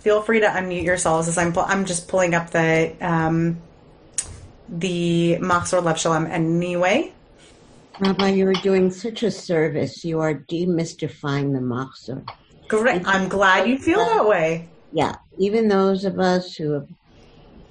Feel 0.00 0.22
free 0.22 0.40
to 0.40 0.46
unmute 0.46 0.84
yourselves 0.84 1.28
as 1.28 1.38
I'm, 1.38 1.56
I'm 1.56 1.84
just 1.84 2.08
pulling 2.08 2.34
up 2.34 2.50
the 2.50 2.94
um, 3.00 3.60
the 4.68 5.36
Machzor 5.40 5.82
Lev 5.82 5.98
Shalem 5.98 6.26
anyway. 6.26 7.12
Rabbi, 8.00 8.28
you 8.30 8.48
are 8.48 8.54
doing 8.54 8.90
such 8.90 9.22
a 9.22 9.30
service. 9.30 10.04
You 10.06 10.20
are 10.20 10.32
demystifying 10.34 11.52
the 11.52 11.60
machzor. 11.60 12.26
Great. 12.66 13.06
I'm 13.06 13.28
glad 13.28 13.68
you 13.68 13.76
feel 13.76 13.98
that 13.98 14.26
way. 14.26 14.70
Yeah, 14.90 15.16
even 15.38 15.68
those 15.68 16.06
of 16.06 16.18
us 16.18 16.54
who 16.56 16.72
have 16.72 16.88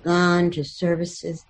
gone 0.03 0.51
to 0.51 0.63
services, 0.63 1.43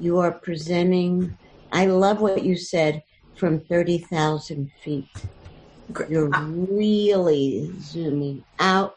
you 0.00 0.18
are 0.18 0.32
presenting. 0.32 1.36
I 1.72 1.86
love 1.86 2.22
what 2.22 2.42
you 2.42 2.56
said 2.56 3.02
from 3.36 3.60
30,000 3.60 4.70
feet. 4.82 5.08
You're 6.08 6.34
uh, 6.34 6.42
really 6.42 7.70
zooming 7.80 8.44
out 8.58 8.94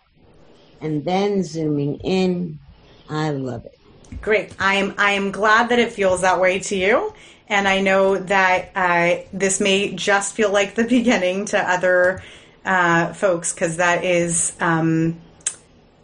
and 0.80 1.04
then 1.04 1.44
zooming 1.44 2.00
in. 2.00 2.58
I 3.10 3.32
love 3.32 3.66
it. 3.66 3.78
Great. 4.22 4.56
I 4.60 4.76
am 4.76 4.96
I 4.98 5.12
am 5.12 5.32
glad 5.32 5.70
that 5.70 5.80
it 5.80 5.92
feels 5.92 6.22
that 6.22 6.40
way 6.40 6.60
to 6.60 6.76
you, 6.76 7.14
and 7.48 7.68
I 7.68 7.82
know 7.82 8.18
that 8.18 8.72
uh, 8.76 9.24
this 9.32 9.60
may 9.60 9.94
just 9.94 10.36
feel 10.36 10.52
like 10.52 10.76
the 10.76 10.84
beginning 10.88 11.46
to 11.46 11.60
other 11.60 12.24
uh, 12.64 13.14
folks 13.14 13.54
because 13.54 13.78
that 13.78 14.04
is 14.04 14.54
um, 14.60 15.22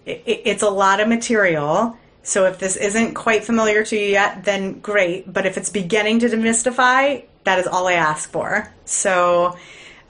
it, 0.05 0.23
it's 0.25 0.63
a 0.63 0.69
lot 0.69 0.99
of 0.99 1.07
material. 1.07 1.97
So 2.23 2.45
if 2.45 2.59
this 2.59 2.75
isn't 2.75 3.15
quite 3.15 3.43
familiar 3.43 3.83
to 3.83 3.97
you 3.97 4.05
yet, 4.05 4.45
then 4.45 4.79
great. 4.79 5.31
But 5.31 5.45
if 5.45 5.57
it's 5.57 5.69
beginning 5.69 6.19
to 6.19 6.27
demystify, 6.27 7.25
that 7.45 7.59
is 7.59 7.65
all 7.65 7.87
I 7.87 7.93
ask 7.93 8.29
for. 8.29 8.71
So 8.85 9.57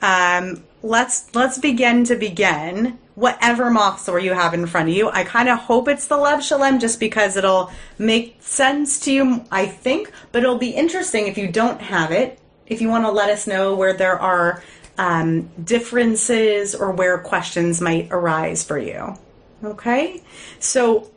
um, 0.02 0.64
let's 0.84 1.34
let's 1.36 1.58
begin 1.58 2.04
to 2.06 2.16
begin. 2.16 3.00
Whatever 3.16 3.70
machzor 3.70 4.22
you 4.24 4.34
have 4.34 4.54
in 4.54 4.66
front 4.66 4.90
of 4.90 4.96
you, 4.96 5.10
I 5.10 5.24
kind 5.24 5.50
of 5.50 5.60
hope 5.60 5.88
it's 5.88 6.08
the 6.08 6.18
Lev 6.18 6.44
Shalem, 6.44 6.80
just 6.80 7.00
because 7.00 7.36
it'll 7.36 7.72
make 8.00 8.38
sense 8.40 9.00
to 9.02 9.12
you, 9.12 9.46
I 9.52 9.66
think. 9.66 10.12
But 10.32 10.44
it'll 10.44 10.58
be 10.58 10.72
interesting 10.72 11.28
if 11.28 11.38
you 11.38 11.52
don't 11.52 11.82
have 11.82 12.12
it. 12.12 12.40
If 12.66 12.82
you 12.82 12.88
want 12.88 13.06
to 13.06 13.12
let 13.12 13.30
us 13.30 13.48
know 13.48 13.76
where 13.76 13.94
there 13.94 14.18
are 14.18 14.64
um, 14.98 15.50
differences 15.64 16.74
or 16.74 16.92
where 16.92 17.18
questions 17.18 17.82
might 17.82 18.08
arise 18.12 18.64
for 18.64 18.80
you. 18.80 19.18
Okay, 19.64 20.22
so 20.60 21.12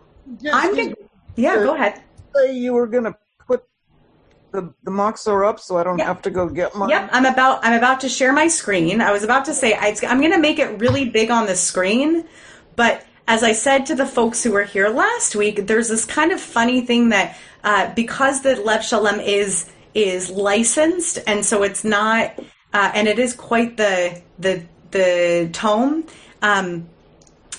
I'm 0.52 0.74
gonna. 0.74 0.94
Yeah, 1.36 1.56
go 1.56 1.74
ahead. 1.74 2.02
you 2.52 2.72
were 2.72 2.86
gonna 2.86 3.12
put 3.12 3.23
the 4.54 4.72
the 4.84 4.90
are 5.26 5.44
up 5.44 5.58
so 5.58 5.76
I 5.76 5.82
don't 5.82 5.98
Yep. 5.98 6.06
have 6.06 6.22
to 6.22 6.30
go 6.30 6.48
get 6.48 6.74
mine. 6.76 6.88
Yep, 6.88 7.10
I'm 7.12 7.26
about 7.26 7.64
I'm 7.64 7.74
about 7.74 8.00
to 8.00 8.08
share 8.08 8.32
my 8.32 8.48
screen. 8.48 9.00
I 9.00 9.12
was 9.12 9.24
about 9.24 9.44
to 9.46 9.54
say 9.54 9.74
I, 9.74 9.94
I'm 10.08 10.20
going 10.20 10.32
to 10.32 10.38
make 10.38 10.58
it 10.58 10.78
really 10.78 11.10
big 11.10 11.30
on 11.30 11.46
the 11.46 11.56
screen, 11.56 12.24
but 12.76 13.04
as 13.26 13.42
I 13.42 13.52
said 13.52 13.86
to 13.86 13.94
the 13.94 14.06
folks 14.06 14.44
who 14.44 14.52
were 14.52 14.64
here 14.64 14.88
last 14.88 15.34
week, 15.34 15.66
there's 15.66 15.88
this 15.88 16.04
kind 16.04 16.30
of 16.30 16.40
funny 16.40 16.82
thing 16.82 17.08
that 17.08 17.36
uh, 17.64 17.92
because 17.94 18.42
the 18.42 18.56
Lev 18.56 18.84
Shalem 18.84 19.18
is 19.20 19.66
is 19.94 20.30
licensed, 20.30 21.18
and 21.26 21.44
so 21.44 21.62
it's 21.62 21.84
not, 21.84 22.38
uh, 22.72 22.90
and 22.94 23.08
it 23.08 23.18
is 23.18 23.34
quite 23.34 23.76
the 23.76 24.22
the 24.38 24.62
the 24.92 25.50
tome. 25.52 26.06
Um, 26.42 26.88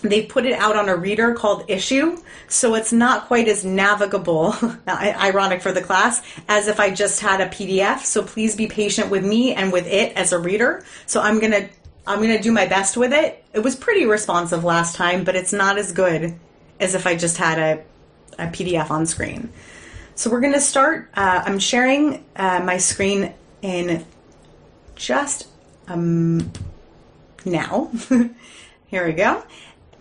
they 0.02 0.24
put 0.24 0.46
it 0.46 0.54
out 0.54 0.76
on 0.76 0.90
a 0.90 0.96
reader 0.96 1.34
called 1.34 1.68
Issuu, 1.68 2.22
so 2.48 2.76
it's 2.76 2.92
not 2.92 3.28
quite 3.28 3.48
as 3.48 3.64
navigable, 3.64 4.56
ironic 4.88 5.62
for 5.62 5.72
the 5.72 5.82
class, 5.82 6.22
as 6.48 6.68
if 6.68 6.80
I 6.80 6.92
just 6.92 7.20
had 7.20 7.42
a 7.42 7.48
PDF. 7.48 8.00
So 8.00 8.24
please 8.24 8.56
be 8.56 8.68
patient 8.68 9.10
with 9.10 9.26
me 9.26 9.54
and 9.54 9.72
with 9.72 9.88
it 9.88 10.16
as 10.16 10.32
a 10.32 10.40
reader. 10.40 10.84
So 11.06 11.22
I'm 11.22 11.40
going 11.40 11.54
to 11.54 11.70
I'm 12.08 12.20
going 12.20 12.36
to 12.36 12.42
do 12.42 12.52
my 12.52 12.68
best 12.68 12.98
with 12.98 13.14
it. 13.14 13.44
It 13.54 13.60
was 13.60 13.76
pretty 13.76 14.06
responsive 14.06 14.64
last 14.64 14.96
time, 14.96 15.24
but 15.24 15.36
it's 15.36 15.54
not 15.54 15.78
as 15.78 15.92
good 15.92 16.36
as 16.80 16.94
if 16.94 17.08
I 17.08 17.16
just 17.16 17.38
had 17.38 17.58
a, 17.58 18.44
a 18.44 18.48
PDF 18.48 18.92
on 18.92 19.06
screen. 19.06 19.50
So 20.14 20.30
we're 20.30 20.42
going 20.42 20.54
to 20.54 20.62
start. 20.62 21.10
Uh, 21.16 21.44
I'm 21.46 21.60
sharing 21.60 22.24
uh, 22.36 22.62
my 22.64 22.78
screen 22.78 23.34
in 23.62 24.06
just 24.96 25.48
um, 25.88 26.52
now. 27.44 27.92
Here 28.88 29.06
we 29.06 29.14
go. 29.14 29.44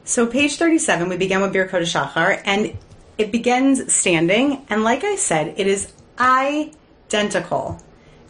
So 0.07 0.27
page 0.27 0.57
37, 0.57 1.09
we 1.09 1.17
begin 1.17 1.41
with 1.41 1.55
Birkot 1.55 1.81
Shachar, 1.81 2.43
and 2.45 2.77
it 3.17 3.33
begins 3.33 3.93
standing. 3.95 4.67
And 4.69 4.85
like 4.85 5.03
I 5.03 5.17
said, 5.17 5.55
it 5.57 5.67
is 5.67 5.91
identical 6.19 7.81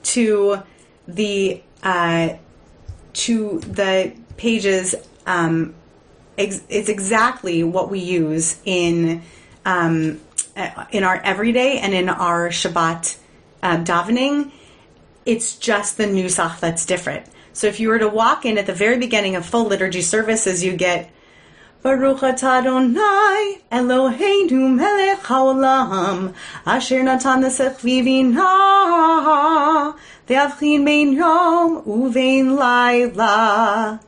to 0.04 0.62
the 1.08 1.60
uh, 1.82 2.34
to 3.14 3.58
the 3.60 4.14
pages. 4.36 4.94
Um, 5.26 5.74
ex- 6.38 6.62
it's 6.68 6.88
exactly 6.88 7.64
what 7.64 7.90
we 7.90 7.98
use 7.98 8.60
in 8.64 9.22
um, 9.64 10.20
uh, 10.56 10.86
in 10.92 11.02
our 11.02 11.16
everyday 11.16 11.80
and 11.80 11.92
in 11.92 12.08
our 12.08 12.50
Shabbat 12.50 13.16
uh, 13.64 13.78
davening. 13.78 14.52
It's 15.26 15.56
just 15.56 15.96
the 15.96 16.04
nusach 16.04 16.60
that's 16.60 16.86
different. 16.86 17.26
So 17.52 17.66
if 17.66 17.80
you 17.80 17.88
were 17.88 17.98
to 17.98 18.08
walk 18.08 18.44
in 18.44 18.58
at 18.58 18.66
the 18.66 18.74
very 18.74 18.98
beginning 18.98 19.34
of 19.34 19.44
full 19.44 19.64
liturgy 19.64 20.02
services, 20.02 20.62
you 20.62 20.76
get 20.76 21.10
Baruch 21.84 22.22
Adonai 22.22 23.58
Eloheinu 23.70 24.74
melech 24.74 25.18
haolam 25.24 26.32
asher 26.64 27.02
natan 27.02 27.42
nesech 27.42 27.76
ve'avchin 30.26 30.82
bein 30.86 31.12
yom 31.12 31.82
uvein 31.82 32.56
laila. 32.56 34.00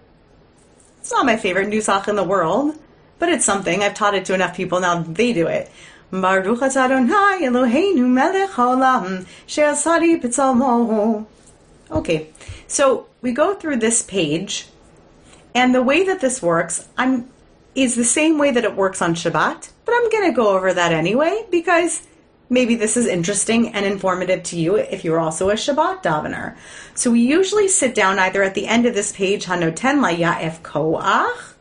It's 1.01 1.13
not 1.13 1.27
my 1.27 1.37
favorite 1.37 1.69
nusach 1.69 2.09
in 2.09 2.17
the 2.17 2.25
world, 2.25 2.79
but 3.19 3.29
it's 3.29 3.45
something. 3.45 3.83
I've 3.83 3.93
taught 3.93 4.15
it 4.15 4.25
to 4.25 4.33
enough 4.33 4.57
people 4.57 4.81
now 4.81 5.03
they 5.03 5.35
do 5.35 5.47
it. 5.47 5.71
Baruch 6.11 6.63
Adonai 6.63 7.41
Eloheinu 7.43 8.09
melech 8.09 8.53
haolam 8.53 9.27
she'asari 9.47 10.19
b'tzalmo. 10.19 11.27
Okay, 11.91 12.29
so 12.67 13.07
we 13.21 13.33
go 13.33 13.53
through 13.53 13.77
this 13.77 14.01
page, 14.01 14.69
and 15.55 15.75
the 15.75 15.83
way 15.83 16.03
that 16.05 16.23
this 16.23 16.41
works, 16.41 16.89
I'm 16.97 17.29
is 17.77 17.95
the 17.95 18.05
same 18.05 18.39
way 18.39 18.51
that 18.51 18.65
it 18.65 18.75
works 18.75 19.03
on 19.03 19.15
Shabbat, 19.15 19.71
but 19.85 19.95
I'm 19.95 20.11
going 20.11 20.31
to 20.31 20.35
go 20.35 20.57
over 20.57 20.73
that 20.73 20.93
anyway 20.93 21.47
because 21.51 22.07
maybe 22.49 22.75
this 22.75 22.97
is 22.97 23.07
interesting 23.07 23.69
and 23.75 23.85
informative 23.85 24.43
to 24.45 24.59
you 24.59 24.77
if 24.77 25.05
you're 25.05 25.21
also 25.21 25.51
a 25.51 25.55
Shabbat 25.55 26.03
davener. 26.03 26.57
So 26.95 27.11
we 27.11 27.21
usually 27.21 27.69
sit 27.69 27.95
down 27.95 28.19
either 28.19 28.43
at 28.43 28.55
the 28.55 28.67
end 28.67 28.87
of 28.87 28.95
this 28.95 29.13
page, 29.13 29.45
Hanoten 29.45 30.01
La 30.01 30.09
Ya'ef 30.09 30.63
Koach, 30.63 31.55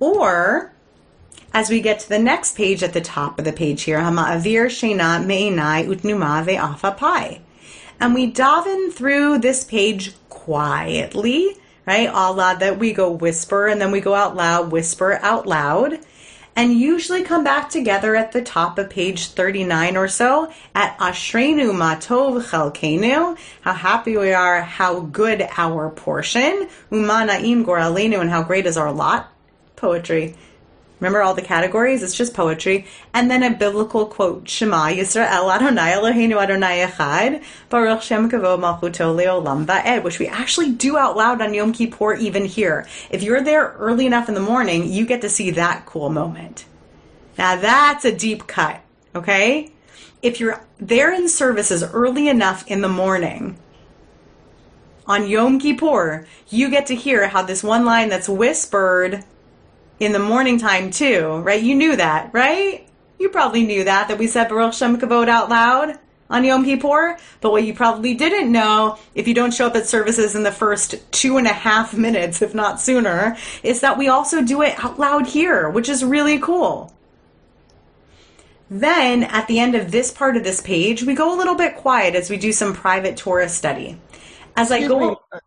or 0.00 0.72
as 1.54 1.70
we 1.70 1.80
get 1.80 2.00
to 2.00 2.08
the 2.08 2.18
next 2.18 2.56
page 2.56 2.82
at 2.82 2.92
the 2.92 3.00
top 3.00 3.38
of 3.38 3.44
the 3.44 3.52
page 3.52 3.82
here, 3.82 3.98
Hama'avir 3.98 4.66
Shena 4.66 5.24
Me'enai 5.24 5.86
Utnuma 5.86 6.44
Ve'afa 6.44 6.96
Pai. 6.96 7.40
And 8.00 8.14
we 8.14 8.32
daven 8.32 8.92
through 8.92 9.38
this 9.38 9.62
page 9.62 10.14
quietly 10.28 11.56
right? 11.86 12.08
Allah 12.08 12.56
that 12.60 12.78
we 12.78 12.92
go 12.92 13.10
whisper 13.10 13.66
and 13.66 13.80
then 13.80 13.90
we 13.90 14.00
go 14.00 14.14
out 14.14 14.36
loud, 14.36 14.70
whisper 14.72 15.18
out 15.22 15.46
loud, 15.46 15.98
and 16.56 16.72
usually 16.72 17.22
come 17.22 17.44
back 17.44 17.70
together 17.70 18.14
at 18.16 18.32
the 18.32 18.42
top 18.42 18.78
of 18.78 18.90
page 18.90 19.28
39 19.28 19.96
or 19.96 20.08
so 20.08 20.52
at 20.74 20.98
Ashrenu 20.98 21.72
Matov 21.72 22.42
Chelkenu, 22.42 23.38
how 23.60 23.72
happy 23.72 24.16
we 24.16 24.32
are, 24.32 24.60
how 24.60 25.00
good 25.00 25.48
our 25.56 25.90
portion, 25.90 26.68
Umanaim 26.90 27.64
Goralenu, 27.64 28.20
and 28.20 28.30
how 28.30 28.42
great 28.42 28.66
is 28.66 28.76
our 28.76 28.92
lot. 28.92 29.32
Poetry. 29.76 30.34
Remember 31.00 31.22
all 31.22 31.34
the 31.34 31.42
categories? 31.42 32.02
It's 32.02 32.14
just 32.14 32.34
poetry. 32.34 32.86
And 33.14 33.30
then 33.30 33.42
a 33.42 33.50
biblical 33.50 34.06
quote, 34.06 34.48
Shema 34.48 34.88
Yisrael 34.88 35.52
Adonai 35.52 35.92
Eloheinu 35.92 36.40
Adonai 36.40 36.86
Echad, 36.86 37.42
Baruch 37.70 38.02
Shem 38.02 38.30
Kavod 38.30 38.60
Malchuto 38.60 39.16
Leolam 39.16 39.64
Va'ed, 39.64 40.02
which 40.02 40.18
we 40.18 40.28
actually 40.28 40.72
do 40.72 40.98
out 40.98 41.16
loud 41.16 41.40
on 41.40 41.54
Yom 41.54 41.72
Kippur 41.72 42.14
even 42.14 42.44
here. 42.44 42.86
If 43.08 43.22
you're 43.22 43.42
there 43.42 43.74
early 43.78 44.04
enough 44.04 44.28
in 44.28 44.34
the 44.34 44.40
morning, 44.40 44.92
you 44.92 45.06
get 45.06 45.22
to 45.22 45.30
see 45.30 45.50
that 45.52 45.86
cool 45.86 46.10
moment. 46.10 46.66
Now 47.38 47.56
that's 47.56 48.04
a 48.04 48.14
deep 48.14 48.46
cut, 48.46 48.82
okay? 49.14 49.72
If 50.20 50.38
you're 50.38 50.62
there 50.78 51.14
in 51.14 51.30
services 51.30 51.82
early 51.82 52.28
enough 52.28 52.66
in 52.66 52.82
the 52.82 52.88
morning, 52.88 53.56
on 55.06 55.26
Yom 55.26 55.58
Kippur, 55.58 56.26
you 56.50 56.70
get 56.70 56.86
to 56.86 56.94
hear 56.94 57.26
how 57.28 57.42
this 57.42 57.64
one 57.64 57.84
line 57.84 58.10
that's 58.10 58.28
whispered 58.28 59.24
in 60.00 60.12
the 60.12 60.18
morning 60.18 60.58
time 60.58 60.90
too, 60.90 61.40
right? 61.44 61.62
You 61.62 61.74
knew 61.74 61.94
that, 61.94 62.30
right? 62.32 62.88
You 63.18 63.28
probably 63.28 63.64
knew 63.64 63.84
that, 63.84 64.08
that 64.08 64.18
we 64.18 64.26
said 64.26 64.48
Baruch 64.48 64.72
Shem 64.72 64.98
Kavod 64.98 65.28
out 65.28 65.50
loud 65.50 65.98
on 66.30 66.44
Yom 66.44 66.64
Kippur. 66.64 67.18
But 67.42 67.52
what 67.52 67.64
you 67.64 67.74
probably 67.74 68.14
didn't 68.14 68.50
know, 68.50 68.98
if 69.14 69.28
you 69.28 69.34
don't 69.34 69.52
show 69.52 69.66
up 69.66 69.76
at 69.76 69.86
services 69.86 70.34
in 70.34 70.42
the 70.42 70.50
first 70.50 70.94
two 71.12 71.36
and 71.36 71.46
a 71.46 71.52
half 71.52 71.94
minutes, 71.94 72.40
if 72.40 72.54
not 72.54 72.80
sooner, 72.80 73.36
is 73.62 73.80
that 73.82 73.98
we 73.98 74.08
also 74.08 74.42
do 74.42 74.62
it 74.62 74.82
out 74.82 74.98
loud 74.98 75.26
here, 75.26 75.68
which 75.68 75.90
is 75.90 76.02
really 76.02 76.38
cool. 76.38 76.94
Then, 78.70 79.24
at 79.24 79.48
the 79.48 79.58
end 79.58 79.74
of 79.74 79.90
this 79.90 80.12
part 80.12 80.36
of 80.36 80.44
this 80.44 80.60
page, 80.60 81.02
we 81.02 81.14
go 81.14 81.34
a 81.34 81.36
little 81.36 81.56
bit 81.56 81.76
quiet 81.76 82.14
as 82.14 82.30
we 82.30 82.36
do 82.36 82.52
some 82.52 82.72
private 82.72 83.16
Torah 83.16 83.48
study. 83.48 83.98
As 84.56 84.70
I 84.70 84.86
go, 84.86 85.10
me, 85.10 85.16
uh, 85.32 85.40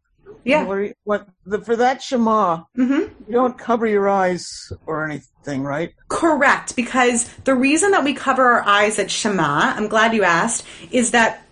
yeah, 0.43 0.63
Hillary, 0.63 0.95
what 1.03 1.27
the, 1.45 1.59
for 1.59 1.75
that 1.75 2.01
Shema, 2.01 2.63
hmm 2.75 3.03
you 3.27 3.31
don't 3.31 3.57
cover 3.57 3.87
your 3.87 4.09
eyes 4.09 4.71
or 4.85 5.05
anything, 5.05 5.63
right? 5.63 5.93
Correct, 6.07 6.75
because 6.75 7.27
the 7.45 7.55
reason 7.55 7.91
that 7.91 8.03
we 8.03 8.13
cover 8.13 8.43
our 8.43 8.61
eyes 8.67 8.99
at 8.99 9.09
Shema, 9.09 9.73
I'm 9.75 9.87
glad 9.87 10.13
you 10.13 10.23
asked, 10.23 10.65
is 10.91 11.11
that 11.11 11.45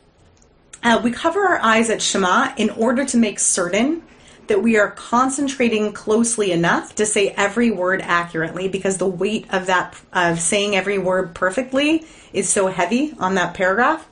uh, 0.84 1.00
we 1.04 1.12
cover 1.12 1.42
our 1.42 1.60
eyes 1.60 1.90
at 1.90 2.02
Shema 2.02 2.54
in 2.58 2.70
order 2.72 3.06
to 3.06 3.18
make 3.18 3.40
certain 3.40 4.04
that 4.48 4.62
we 4.62 4.78
are 4.78 4.92
concentrating 4.92 5.94
closely 5.94 6.52
enough 6.52 6.96
to 6.96 7.06
say 7.06 7.30
every 7.30 7.72
word 7.72 8.02
accurately 8.02 8.68
because 8.68 8.98
the 8.98 9.08
weight 9.08 9.46
of 9.50 9.68
that 9.68 9.98
of 10.12 10.40
saying 10.42 10.76
every 10.76 10.98
word 10.98 11.34
perfectly 11.34 12.06
is 12.34 12.50
so 12.50 12.68
heavy 12.68 13.14
on 13.18 13.36
that 13.36 13.54
paragraph. 13.54 14.10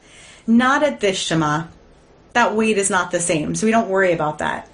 Not 0.47 0.82
at 0.82 1.01
this 1.01 1.17
shema. 1.17 1.65
That 2.34 2.55
weight 2.55 2.77
is 2.77 2.89
not 2.89 3.11
the 3.11 3.19
same 3.19 3.53
so 3.55 3.65
we 3.65 3.71
don't 3.71 3.89
worry 3.89 4.13
about 4.13 4.38
that 4.38 4.68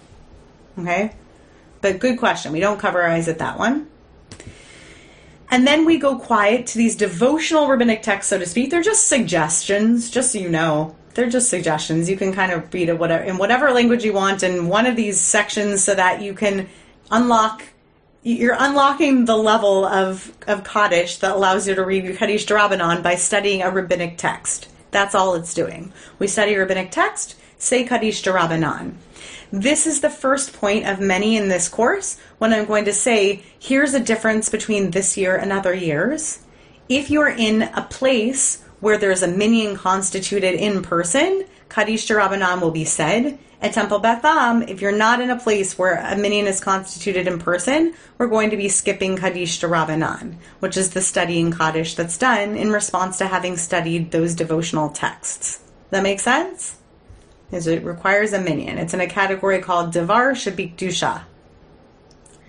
okay 0.77 1.13
but 1.81 1.99
good 1.99 2.17
question 2.17 2.51
we 2.51 2.59
don't 2.59 2.79
cover 2.79 3.01
our 3.01 3.09
eyes 3.09 3.27
at 3.27 3.39
that 3.39 3.57
one 3.57 3.87
and 5.51 5.65
then 5.65 5.85
we 5.85 5.97
go 5.97 6.17
quiet 6.17 6.67
to 6.67 6.77
these 6.77 6.95
devotional 6.95 7.67
rabbinic 7.67 8.01
texts, 8.01 8.29
so 8.29 8.39
to 8.39 8.45
speak. 8.45 8.71
They're 8.71 8.81
just 8.81 9.07
suggestions, 9.07 10.09
just 10.09 10.31
so 10.31 10.39
you 10.39 10.49
know. 10.49 10.95
They're 11.13 11.29
just 11.29 11.49
suggestions. 11.49 12.09
You 12.09 12.17
can 12.17 12.33
kind 12.33 12.51
of 12.51 12.73
read 12.73 12.89
it 12.89 12.99
whatever, 12.99 13.23
in 13.23 13.37
whatever 13.37 13.71
language 13.71 14.03
you 14.03 14.11
want 14.11 14.43
in 14.43 14.67
one 14.67 14.85
of 14.85 14.95
these 14.95 15.19
sections 15.19 15.83
so 15.83 15.95
that 15.95 16.21
you 16.21 16.33
can 16.33 16.67
unlock. 17.11 17.63
You're 18.23 18.57
unlocking 18.57 19.25
the 19.25 19.37
level 19.37 19.85
of, 19.85 20.35
of 20.47 20.63
Kaddish 20.63 21.19
that 21.19 21.35
allows 21.35 21.67
you 21.67 21.75
to 21.75 21.85
read 21.85 22.03
your 22.03 22.15
Kaddish 22.15 22.45
Drabanan 22.45 23.03
by 23.03 23.15
studying 23.15 23.61
a 23.61 23.69
rabbinic 23.69 24.17
text. 24.17 24.67
That's 24.89 25.13
all 25.13 25.35
it's 25.35 25.53
doing. 25.53 25.93
We 26.17 26.27
study 26.27 26.55
rabbinic 26.55 26.91
text, 26.91 27.35
say 27.59 27.85
Kaddish 27.85 28.23
Drabanan. 28.23 28.95
This 29.55 29.87
is 29.87 30.01
the 30.01 30.09
first 30.09 30.51
point 30.51 30.85
of 30.85 30.99
many 30.99 31.37
in 31.37 31.47
this 31.47 31.69
course 31.69 32.17
when 32.39 32.51
I'm 32.51 32.65
going 32.65 32.83
to 32.83 32.91
say, 32.91 33.41
here's 33.57 33.93
a 33.93 34.01
difference 34.01 34.49
between 34.49 34.91
this 34.91 35.15
year 35.15 35.37
and 35.37 35.53
other 35.53 35.73
years. 35.73 36.43
If 36.89 37.09
you're 37.09 37.29
in 37.29 37.61
a 37.61 37.87
place 37.89 38.61
where 38.81 38.97
there's 38.97 39.23
a 39.23 39.29
minyan 39.29 39.77
constituted 39.77 40.55
in 40.55 40.81
person, 40.81 41.45
Kaddish 41.69 42.05
Rabbanan 42.09 42.59
will 42.59 42.71
be 42.71 42.83
said. 42.83 43.39
At 43.61 43.71
Temple 43.71 43.99
Beth 43.99 44.25
Am, 44.25 44.61
if 44.63 44.81
you're 44.81 44.91
not 44.91 45.21
in 45.21 45.29
a 45.29 45.39
place 45.39 45.77
where 45.77 45.99
a 45.99 46.17
minyan 46.17 46.47
is 46.47 46.59
constituted 46.59 47.25
in 47.25 47.39
person, 47.39 47.93
we're 48.17 48.27
going 48.27 48.49
to 48.49 48.57
be 48.57 48.67
skipping 48.67 49.15
Kaddish 49.15 49.61
Rabbanan, 49.61 50.35
which 50.59 50.75
is 50.75 50.89
the 50.89 50.99
studying 50.99 51.53
Kaddish 51.53 51.95
that's 51.95 52.17
done 52.17 52.57
in 52.57 52.73
response 52.73 53.19
to 53.19 53.27
having 53.27 53.55
studied 53.55 54.11
those 54.11 54.35
devotional 54.35 54.89
texts. 54.89 55.61
That 55.91 56.03
make 56.03 56.19
sense? 56.19 56.75
Because 57.55 57.67
it 57.67 57.85
requires 57.85 58.33
a 58.33 58.41
minyan. 58.41 58.77
It's 58.77 58.93
in 58.93 58.99
a 58.99 59.07
category 59.07 59.59
called 59.59 59.93
Devar 59.93 60.33
Shabik 60.33 60.75
Dusha. 60.75 61.21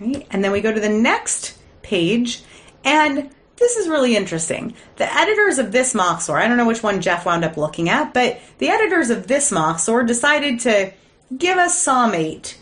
Right? 0.01 0.27
And 0.29 0.43
then 0.43 0.51
we 0.51 0.59
go 0.59 0.73
to 0.73 0.81
the 0.81 0.89
next 0.89 1.57
page, 1.81 2.43
and 2.83 3.29
this 3.55 3.77
is 3.77 3.87
really 3.87 4.17
interesting. 4.17 4.73
The 4.97 5.09
editors 5.09 5.59
of 5.59 5.71
this 5.71 5.93
Machzor, 5.93 6.35
I 6.35 6.45
don't 6.45 6.57
know 6.57 6.67
which 6.67 6.83
one 6.83 6.99
Jeff 6.99 7.25
wound 7.25 7.45
up 7.45 7.55
looking 7.55 7.87
at, 7.87 8.13
but 8.13 8.41
the 8.57 8.67
editors 8.67 9.09
of 9.09 9.27
this 9.27 9.49
Machzor 9.49 10.05
decided 10.05 10.59
to 10.59 10.91
give 11.37 11.57
us 11.57 11.81
Psalm 11.81 12.13
8. 12.13 12.57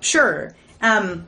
Sure. 0.00 0.54
Um, 0.82 1.26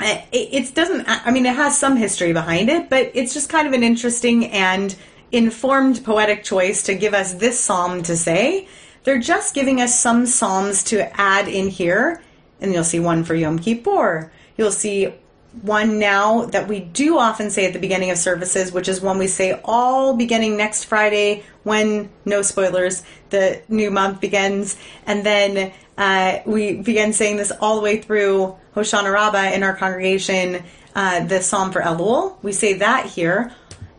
it, 0.00 0.26
it 0.32 0.74
doesn't, 0.74 1.04
I 1.06 1.30
mean, 1.30 1.46
it 1.46 1.54
has 1.54 1.78
some 1.78 1.94
history 1.94 2.32
behind 2.32 2.70
it, 2.70 2.90
but 2.90 3.12
it's 3.14 3.32
just 3.32 3.50
kind 3.50 3.68
of 3.68 3.72
an 3.72 3.84
interesting 3.84 4.46
and 4.46 4.96
informed 5.30 6.04
poetic 6.04 6.42
choice 6.42 6.82
to 6.82 6.96
give 6.96 7.14
us 7.14 7.34
this 7.34 7.60
psalm 7.60 8.02
to 8.02 8.16
say. 8.16 8.66
They're 9.06 9.20
just 9.20 9.54
giving 9.54 9.80
us 9.80 9.96
some 9.96 10.26
psalms 10.26 10.82
to 10.84 10.98
add 11.18 11.46
in 11.46 11.68
here 11.68 12.20
and 12.60 12.72
you'll 12.72 12.82
see 12.82 12.98
one 12.98 13.22
for 13.22 13.36
Yom 13.36 13.60
Kippur. 13.60 14.32
You'll 14.58 14.72
see 14.72 15.14
one 15.62 16.00
now 16.00 16.46
that 16.46 16.66
we 16.66 16.80
do 16.80 17.16
often 17.16 17.50
say 17.50 17.66
at 17.66 17.72
the 17.72 17.78
beginning 17.78 18.10
of 18.10 18.18
services, 18.18 18.72
which 18.72 18.88
is 18.88 19.00
one 19.00 19.18
we 19.18 19.28
say 19.28 19.60
all 19.64 20.16
beginning 20.16 20.56
next 20.56 20.84
Friday 20.86 21.44
when, 21.62 22.10
no 22.24 22.42
spoilers, 22.42 23.04
the 23.30 23.62
new 23.68 23.92
month 23.92 24.20
begins. 24.20 24.76
And 25.06 25.24
then 25.24 25.72
uh, 25.96 26.40
we 26.44 26.74
begin 26.74 27.12
saying 27.12 27.36
this 27.36 27.52
all 27.60 27.76
the 27.76 27.82
way 27.82 28.02
through 28.02 28.56
Hoshana 28.74 29.12
Rabbah 29.12 29.54
in 29.54 29.62
our 29.62 29.76
congregation, 29.76 30.64
uh, 30.96 31.24
the 31.24 31.42
Psalm 31.42 31.70
for 31.70 31.80
Elul. 31.80 32.42
We 32.42 32.50
say 32.50 32.72
that 32.78 33.06
here. 33.06 33.52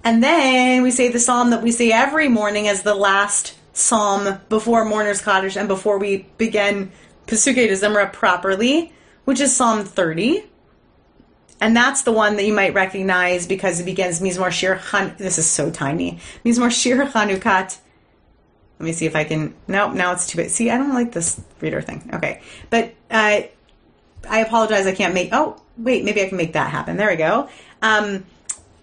And 0.03 0.21
then 0.21 0.83
we 0.83 0.91
say 0.91 1.07
the 1.07 1.19
psalm 1.19 1.51
that 1.51 1.63
we 1.63 1.71
say 1.71 1.93
every 1.93 2.27
morning 2.27 2.67
as 2.67 2.81
the 2.83 2.93
last 2.93 3.56
psalm 3.77 4.39
before 4.49 4.85
Mourner's 4.85 5.21
Kaddish 5.21 5.55
and 5.55 5.67
before 5.67 5.99
we 5.99 6.25
begin 6.37 6.91
Pesukei 7.27 7.67
de 7.67 7.73
Zimra 7.73 8.11
properly, 8.11 8.91
which 9.25 9.39
is 9.39 9.55
Psalm 9.55 9.83
30. 9.83 10.43
And 11.59 11.75
that's 11.75 12.01
the 12.01 12.11
one 12.11 12.37
that 12.37 12.45
you 12.45 12.53
might 12.53 12.73
recognize 12.73 13.47
because 13.47 13.79
it 13.79 13.85
begins 13.85 14.19
Mizmor 14.19 14.51
Shir 14.51 14.79
Chan. 14.89 15.15
This 15.17 15.37
is 15.37 15.49
so 15.49 15.71
tiny. 15.71 16.19
Mizmor 16.43 16.71
Shir 16.71 17.05
Chanukat. 17.05 17.77
Let 18.79 18.85
me 18.85 18.93
see 18.93 19.05
if 19.05 19.15
I 19.15 19.23
can. 19.23 19.55
Nope, 19.67 19.93
now 19.93 20.11
it's 20.11 20.27
too 20.27 20.37
big. 20.37 20.49
See, 20.49 20.69
I 20.69 20.77
don't 20.77 20.93
like 20.93 21.11
this 21.11 21.41
reader 21.61 21.81
thing. 21.81 22.09
Okay. 22.13 22.41
But 22.69 22.93
uh, 23.09 23.41
I 24.29 24.39
apologize. 24.39 24.85
I 24.85 24.93
can't 24.93 25.15
make. 25.15 25.29
Oh, 25.31 25.59
wait. 25.77 26.03
Maybe 26.03 26.21
I 26.21 26.29
can 26.29 26.37
make 26.37 26.53
that 26.53 26.69
happen. 26.69 26.95
There 26.95 27.09
we 27.09 27.15
go. 27.15 27.49
Um, 27.81 28.25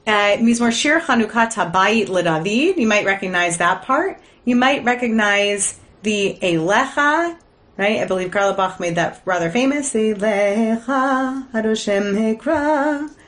uh, 0.06 0.36
Mizmor 0.38 0.72
Shir 0.72 1.00
Chanukat 1.00 1.54
Habayit 1.54 2.06
LeDavid. 2.06 2.76
You 2.76 2.88
might 2.88 3.06
recognize 3.06 3.58
that 3.58 3.82
part. 3.82 4.20
You 4.44 4.56
might 4.56 4.84
recognize 4.84 5.78
the 6.02 6.38
Elecha 6.42 7.38
right? 7.76 8.00
I 8.00 8.06
believe 8.06 8.30
Carlebach 8.30 8.80
made 8.80 8.96
that 8.96 9.20
rather 9.24 9.50
famous. 9.50 9.90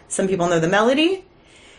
Some 0.09 0.29
people 0.29 0.49
know 0.49 0.61
the 0.61 0.69
melody. 0.69 1.25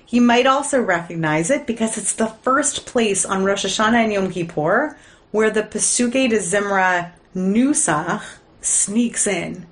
You 0.09 0.21
might 0.21 0.45
also 0.45 0.81
recognize 0.81 1.49
it 1.49 1.67
because 1.67 1.97
it's 1.97 2.13
the 2.13 2.27
first 2.27 2.85
place 2.85 3.25
on 3.25 3.43
Rosh 3.43 3.65
Hashanah 3.65 4.03
and 4.03 4.13
Yom 4.13 4.31
Kippur 4.31 4.97
where 5.31 5.49
the 5.49 5.63
Pesukei 5.63 6.29
de 6.29 6.37
Zimra 6.37 7.11
Nusach 7.35 8.23
sneaks 8.61 9.27
in. 9.27 9.65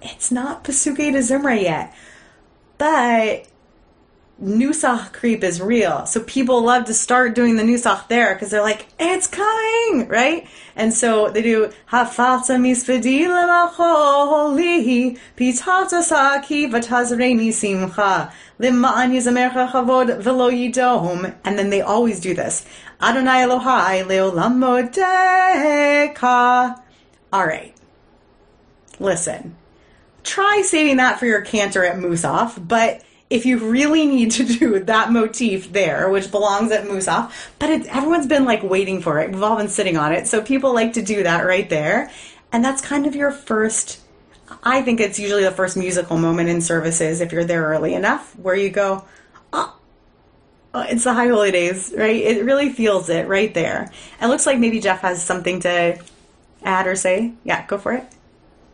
It's 0.00 0.30
not 0.30 0.64
Pesukei 0.64 1.12
de 1.12 1.18
Zimra 1.18 1.60
yet, 1.60 1.94
but 2.78 3.46
Nusach 4.44 5.12
creep 5.14 5.42
is 5.42 5.60
real. 5.60 6.04
So 6.04 6.20
people 6.20 6.62
love 6.62 6.84
to 6.84 6.94
start 6.94 7.34
doing 7.34 7.56
the 7.56 7.62
Nusach 7.62 8.08
there 8.08 8.34
because 8.34 8.50
they're 8.50 8.60
like, 8.60 8.86
it's 9.00 9.26
coming, 9.26 10.06
right? 10.06 10.46
And 10.76 10.92
so 10.92 11.30
they 11.30 11.40
do 11.40 11.72
Hafata 11.90 12.58
misfedi 12.60 13.22
lemacholi 13.26 15.18
pitata 15.34 16.02
saki 16.02 16.68
vatazreni 16.68 17.54
simcha 17.54 18.30
lima'an 18.60 19.12
yizamercha 19.12 19.70
chavod 19.70 20.20
velo 20.20 20.50
yidom. 20.50 21.34
And 21.42 21.58
then 21.58 21.70
they 21.70 21.80
always 21.80 22.20
do 22.20 22.34
this. 22.34 22.66
Adonai 23.00 23.46
Elohai 23.46 24.04
leolam 24.04 24.58
modeka. 26.12 26.78
All 27.32 27.46
right. 27.46 27.74
Listen. 29.00 29.56
Try 30.22 30.62
saying 30.64 30.98
that 30.98 31.18
for 31.18 31.26
your 31.26 31.40
cantor 31.42 31.84
at 31.84 31.96
Musaf, 31.96 32.66
but 32.66 33.02
if 33.30 33.46
you 33.46 33.70
really 33.70 34.06
need 34.06 34.30
to 34.32 34.44
do 34.44 34.80
that 34.80 35.10
motif 35.10 35.72
there, 35.72 36.08
which 36.10 36.30
belongs 36.30 36.70
at 36.70 36.84
Musaf, 36.84 37.32
but 37.58 37.70
it, 37.70 37.86
everyone's 37.86 38.26
been 38.26 38.44
like 38.44 38.62
waiting 38.62 39.00
for 39.00 39.18
it. 39.20 39.32
We've 39.32 39.42
all 39.42 39.56
been 39.56 39.68
sitting 39.68 39.96
on 39.96 40.12
it. 40.12 40.26
So 40.26 40.42
people 40.42 40.74
like 40.74 40.92
to 40.94 41.02
do 41.02 41.22
that 41.22 41.46
right 41.46 41.68
there. 41.68 42.10
And 42.52 42.64
that's 42.64 42.82
kind 42.82 43.06
of 43.06 43.16
your 43.16 43.32
first, 43.32 44.00
I 44.62 44.82
think 44.82 45.00
it's 45.00 45.18
usually 45.18 45.42
the 45.42 45.50
first 45.50 45.76
musical 45.76 46.18
moment 46.18 46.48
in 46.48 46.60
services 46.60 47.20
if 47.20 47.32
you're 47.32 47.44
there 47.44 47.64
early 47.64 47.94
enough 47.94 48.38
where 48.38 48.54
you 48.54 48.70
go, 48.70 49.04
oh, 49.52 49.76
oh 50.74 50.80
it's 50.82 51.04
the 51.04 51.14
high 51.14 51.28
holy 51.28 51.50
days, 51.50 51.92
right? 51.96 52.14
It 52.14 52.44
really 52.44 52.70
feels 52.70 53.08
it 53.08 53.26
right 53.26 53.52
there. 53.52 53.90
It 54.20 54.26
looks 54.26 54.46
like 54.46 54.58
maybe 54.58 54.80
Jeff 54.80 55.00
has 55.00 55.22
something 55.22 55.60
to 55.60 55.98
add 56.62 56.86
or 56.86 56.94
say. 56.94 57.32
Yeah, 57.42 57.66
go 57.66 57.78
for 57.78 57.92
it. 57.92 58.04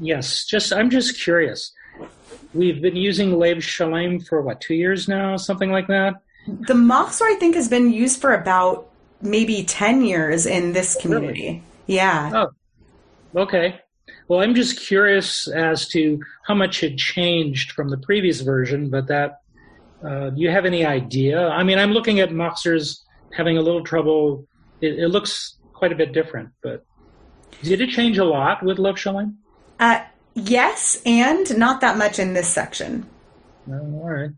Yes, 0.00 0.44
just 0.44 0.72
I'm 0.72 0.90
just 0.90 1.22
curious 1.22 1.72
we've 2.54 2.80
been 2.80 2.96
using 2.96 3.38
Lev 3.38 3.62
Shalem 3.62 4.20
for 4.20 4.42
what 4.42 4.60
two 4.60 4.74
years 4.74 5.08
now, 5.08 5.36
something 5.36 5.70
like 5.70 5.86
that. 5.88 6.14
The 6.46 6.74
Machzor, 6.74 7.22
I 7.22 7.36
think, 7.38 7.54
has 7.54 7.68
been 7.68 7.92
used 7.92 8.20
for 8.20 8.34
about 8.34 8.88
maybe 9.22 9.64
ten 9.64 10.02
years 10.02 10.46
in 10.46 10.72
this 10.72 10.96
community. 11.00 11.42
Really? 11.42 11.62
Yeah. 11.86 12.30
Oh, 12.34 13.42
okay. 13.42 13.80
Well, 14.28 14.40
I'm 14.40 14.54
just 14.54 14.78
curious 14.78 15.48
as 15.48 15.88
to 15.88 16.20
how 16.46 16.54
much 16.54 16.80
had 16.80 16.96
changed 16.96 17.72
from 17.72 17.88
the 17.88 17.98
previous 17.98 18.40
version, 18.40 18.88
but 18.88 19.08
that 19.08 19.40
uh, 20.04 20.30
do 20.30 20.40
you 20.40 20.50
have 20.50 20.64
any 20.64 20.84
idea? 20.84 21.48
I 21.48 21.62
mean, 21.62 21.78
I'm 21.78 21.92
looking 21.92 22.20
at 22.20 22.30
Machzor's 22.30 23.04
having 23.36 23.58
a 23.58 23.60
little 23.60 23.84
trouble. 23.84 24.46
It, 24.80 24.98
it, 24.98 25.08
looks 25.08 25.56
quite 25.72 25.92
a 25.92 25.94
bit 25.94 26.12
different, 26.12 26.50
but 26.62 26.84
did 27.62 27.80
it 27.80 27.90
change 27.90 28.18
a 28.18 28.24
lot 28.24 28.62
with 28.62 28.78
Lev 28.78 28.98
Shalem? 28.98 29.38
Uh, 29.78 30.02
Yes, 30.44 31.00
and 31.04 31.58
not 31.58 31.80
that 31.80 31.98
much 31.98 32.18
in 32.18 32.34
this 32.34 32.48
section. 32.48 33.06
No, 33.66 33.78
all 33.78 34.10
right. 34.10 34.30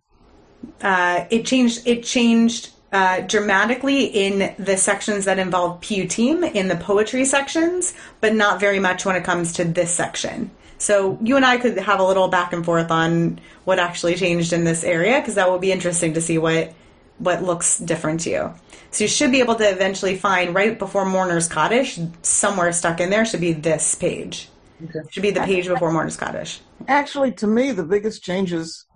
Uh, 0.80 1.26
it 1.30 1.46
changed. 1.46 1.86
It 1.86 2.02
changed 2.02 2.70
uh, 2.92 3.20
dramatically 3.20 4.04
in 4.04 4.54
the 4.58 4.76
sections 4.76 5.24
that 5.24 5.38
involve 5.38 5.80
piyutim 5.80 6.54
in 6.54 6.68
the 6.68 6.76
poetry 6.76 7.24
sections, 7.24 7.94
but 8.20 8.34
not 8.34 8.60
very 8.60 8.78
much 8.78 9.04
when 9.04 9.16
it 9.16 9.24
comes 9.24 9.52
to 9.54 9.64
this 9.64 9.90
section. 9.90 10.50
So 10.78 11.18
you 11.22 11.36
and 11.36 11.44
I 11.44 11.58
could 11.58 11.78
have 11.78 12.00
a 12.00 12.04
little 12.04 12.28
back 12.28 12.52
and 12.52 12.64
forth 12.64 12.90
on 12.90 13.40
what 13.64 13.78
actually 13.78 14.16
changed 14.16 14.52
in 14.52 14.64
this 14.64 14.82
area 14.82 15.20
because 15.20 15.36
that 15.36 15.48
will 15.48 15.60
be 15.60 15.72
interesting 15.72 16.14
to 16.14 16.20
see 16.20 16.38
what 16.38 16.74
what 17.18 17.42
looks 17.42 17.78
different 17.78 18.20
to 18.20 18.30
you. 18.30 18.54
So 18.90 19.04
you 19.04 19.08
should 19.08 19.30
be 19.30 19.40
able 19.40 19.54
to 19.54 19.70
eventually 19.70 20.16
find 20.16 20.54
right 20.54 20.76
before 20.76 21.04
Mourner's 21.04 21.48
Kaddish 21.48 22.00
somewhere 22.22 22.72
stuck 22.72 23.00
in 23.00 23.10
there 23.10 23.24
should 23.24 23.40
be 23.40 23.52
this 23.52 23.94
page. 23.94 24.48
Okay. 24.84 25.00
Should 25.10 25.22
be 25.22 25.30
the 25.30 25.40
page 25.42 25.68
before 25.68 25.92
Mourner's 25.92 26.16
Kaddish. 26.16 26.60
Actually, 26.88 27.32
to 27.32 27.46
me, 27.46 27.72
the 27.72 27.84
biggest 27.84 28.22
changes 28.22 28.86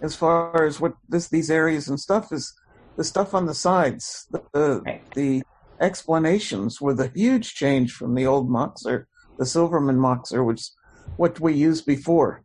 as 0.00 0.14
far 0.14 0.64
as 0.64 0.80
what 0.80 0.94
this 1.08 1.28
these 1.28 1.50
areas 1.50 1.88
and 1.88 1.98
stuff 1.98 2.32
is 2.32 2.54
the 2.96 3.04
stuff 3.04 3.34
on 3.34 3.46
the 3.46 3.54
sides. 3.54 4.26
The 4.30 4.42
the, 4.52 4.82
right. 4.84 5.10
the 5.12 5.42
explanations 5.80 6.80
were 6.80 6.94
the 6.94 7.08
huge 7.14 7.54
change 7.54 7.92
from 7.92 8.14
the 8.14 8.26
old 8.26 8.48
Machzor, 8.48 9.06
the 9.38 9.46
Silverman 9.46 9.96
Machzor, 9.96 10.44
which 10.44 10.70
what 11.16 11.40
we 11.40 11.54
used 11.54 11.86
before. 11.86 12.42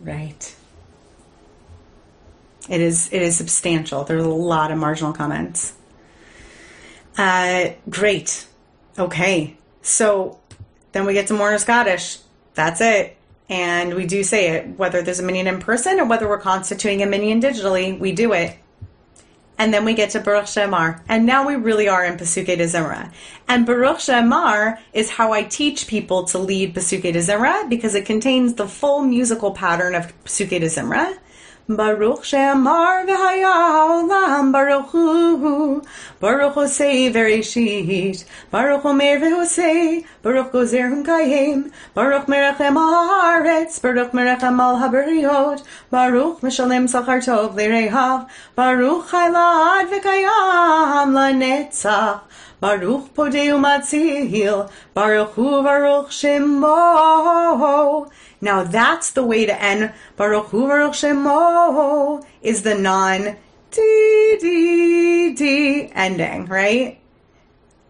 Right. 0.00 0.56
It 2.68 2.80
is 2.80 3.12
it 3.12 3.22
is 3.22 3.36
substantial. 3.36 4.04
There's 4.04 4.24
a 4.24 4.28
lot 4.28 4.70
of 4.70 4.78
marginal 4.78 5.12
comments. 5.12 5.74
Uh, 7.18 7.70
great. 7.88 8.46
Okay. 8.98 9.56
So 9.82 10.39
then 10.92 11.06
we 11.06 11.12
get 11.12 11.28
to 11.28 11.34
Mourner's 11.34 11.64
Kaddish. 11.64 12.18
That's 12.54 12.80
it. 12.80 13.16
And 13.48 13.94
we 13.94 14.06
do 14.06 14.22
say 14.22 14.50
it, 14.50 14.78
whether 14.78 15.02
there's 15.02 15.18
a 15.18 15.24
minyan 15.24 15.48
in 15.48 15.58
person 15.58 15.98
or 15.98 16.04
whether 16.04 16.28
we're 16.28 16.38
constituting 16.38 17.02
a 17.02 17.06
minyan 17.06 17.40
digitally, 17.40 17.98
we 17.98 18.12
do 18.12 18.32
it. 18.32 18.56
And 19.58 19.74
then 19.74 19.84
we 19.84 19.92
get 19.92 20.10
to 20.10 20.20
Baruch 20.20 20.46
She'amar. 20.46 21.02
And 21.08 21.26
now 21.26 21.46
we 21.46 21.56
really 21.56 21.88
are 21.88 22.04
in 22.04 22.16
Pesukei 22.16 22.56
de 22.56 22.64
Zimra. 22.64 23.12
And 23.46 23.66
Baruch 23.66 24.00
She'amar 24.00 24.78
is 24.92 25.10
how 25.10 25.32
I 25.32 25.42
teach 25.42 25.86
people 25.86 26.24
to 26.26 26.38
lead 26.38 26.74
Pesukei 26.74 27.12
de 27.12 27.18
Zimra 27.18 27.68
because 27.68 27.94
it 27.94 28.06
contains 28.06 28.54
the 28.54 28.66
full 28.66 29.02
musical 29.02 29.50
pattern 29.50 29.94
of 29.94 30.14
Pesukei 30.24 30.60
de 30.60 30.66
Zimra. 30.66 31.18
Baruch 31.76 32.24
She'amar 32.24 33.06
v'haya 33.06 33.52
olam 33.88 34.52
Baruch 34.52 34.88
Hu 34.90 35.82
Baruch 36.18 36.54
Hosei 36.54 37.12
v'reshit 37.12 38.24
Baruch 38.50 38.84
Omer 38.84 39.20
v'hosei 39.20 40.04
Baruch 40.22 40.50
Gozer 40.52 40.90
Hunkayim 40.90 41.70
Baruch 41.94 42.26
Merechem 42.26 42.76
haaretz 42.76 43.80
Baruch 43.80 44.12
Merechem 44.12 44.58
al 44.58 44.78
haberiyot 44.78 45.62
Baruch 45.90 46.40
Meshalem 46.40 46.88
Sachar 46.88 47.20
Tov 47.20 47.54
l'reihav 47.54 48.28
Baruch 48.56 49.06
Chaylad 49.08 49.90
v'kayam 49.90 51.14
lanetzach 51.14 52.20
Baruch 52.60 53.14
Podeu 53.14 53.58
Matzil 53.58 54.70
Baruch 54.94 55.30
Hu 55.30 55.62
Baruch 55.62 56.08
Shemo 56.08 58.10
now 58.40 58.64
that's 58.64 59.12
the 59.12 59.24
way 59.24 59.46
to 59.46 59.62
end 59.62 59.92
Baruch 60.16 60.46
Hu 60.46 60.66
Baruch 60.66 60.92
Shemo 60.92 62.24
is 62.42 62.62
the 62.62 62.74
non 62.74 63.36
D 63.70 65.90
ending, 65.94 66.46
right? 66.46 66.98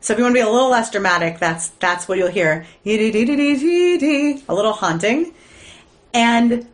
So 0.01 0.13
if 0.13 0.19
you 0.19 0.25
want 0.25 0.35
to 0.35 0.39
be 0.39 0.41
a 0.41 0.49
little 0.49 0.71
less 0.71 0.91
dramatic, 0.91 1.39
that's 1.39 1.69
that's 1.69 2.09
what 2.09 2.19
you'll 2.19 2.29
hear. 2.29 2.67
A 2.85 4.43
little 4.49 4.73
haunting. 4.73 5.35
And 6.13 6.67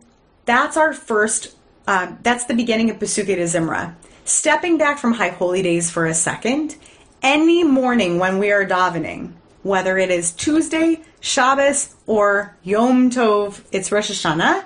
that's 0.45 0.77
our 0.77 0.93
first, 0.93 1.55
uh, 1.87 2.13
that's 2.23 2.45
the 2.45 2.55
beginning 2.55 2.89
of 2.89 2.97
Pesukei 2.97 3.35
de 3.35 3.43
Zimra. 3.43 3.93
Stepping 4.25 4.77
back 4.77 4.97
from 4.97 5.13
High 5.13 5.29
Holy 5.29 5.61
Days 5.61 5.91
for 5.91 6.05
a 6.05 6.13
second, 6.13 6.75
any 7.21 7.63
morning 7.63 8.19
when 8.19 8.39
we 8.39 8.51
are 8.51 8.65
davening, 8.65 9.33
whether 9.63 9.97
it 9.97 10.09
is 10.09 10.31
Tuesday, 10.31 11.01
Shabbos, 11.19 11.95
or 12.05 12.55
Yom 12.63 13.09
Tov, 13.09 13.61
it's 13.71 13.91
Rosh 13.91 14.11
Hashanah. 14.11 14.65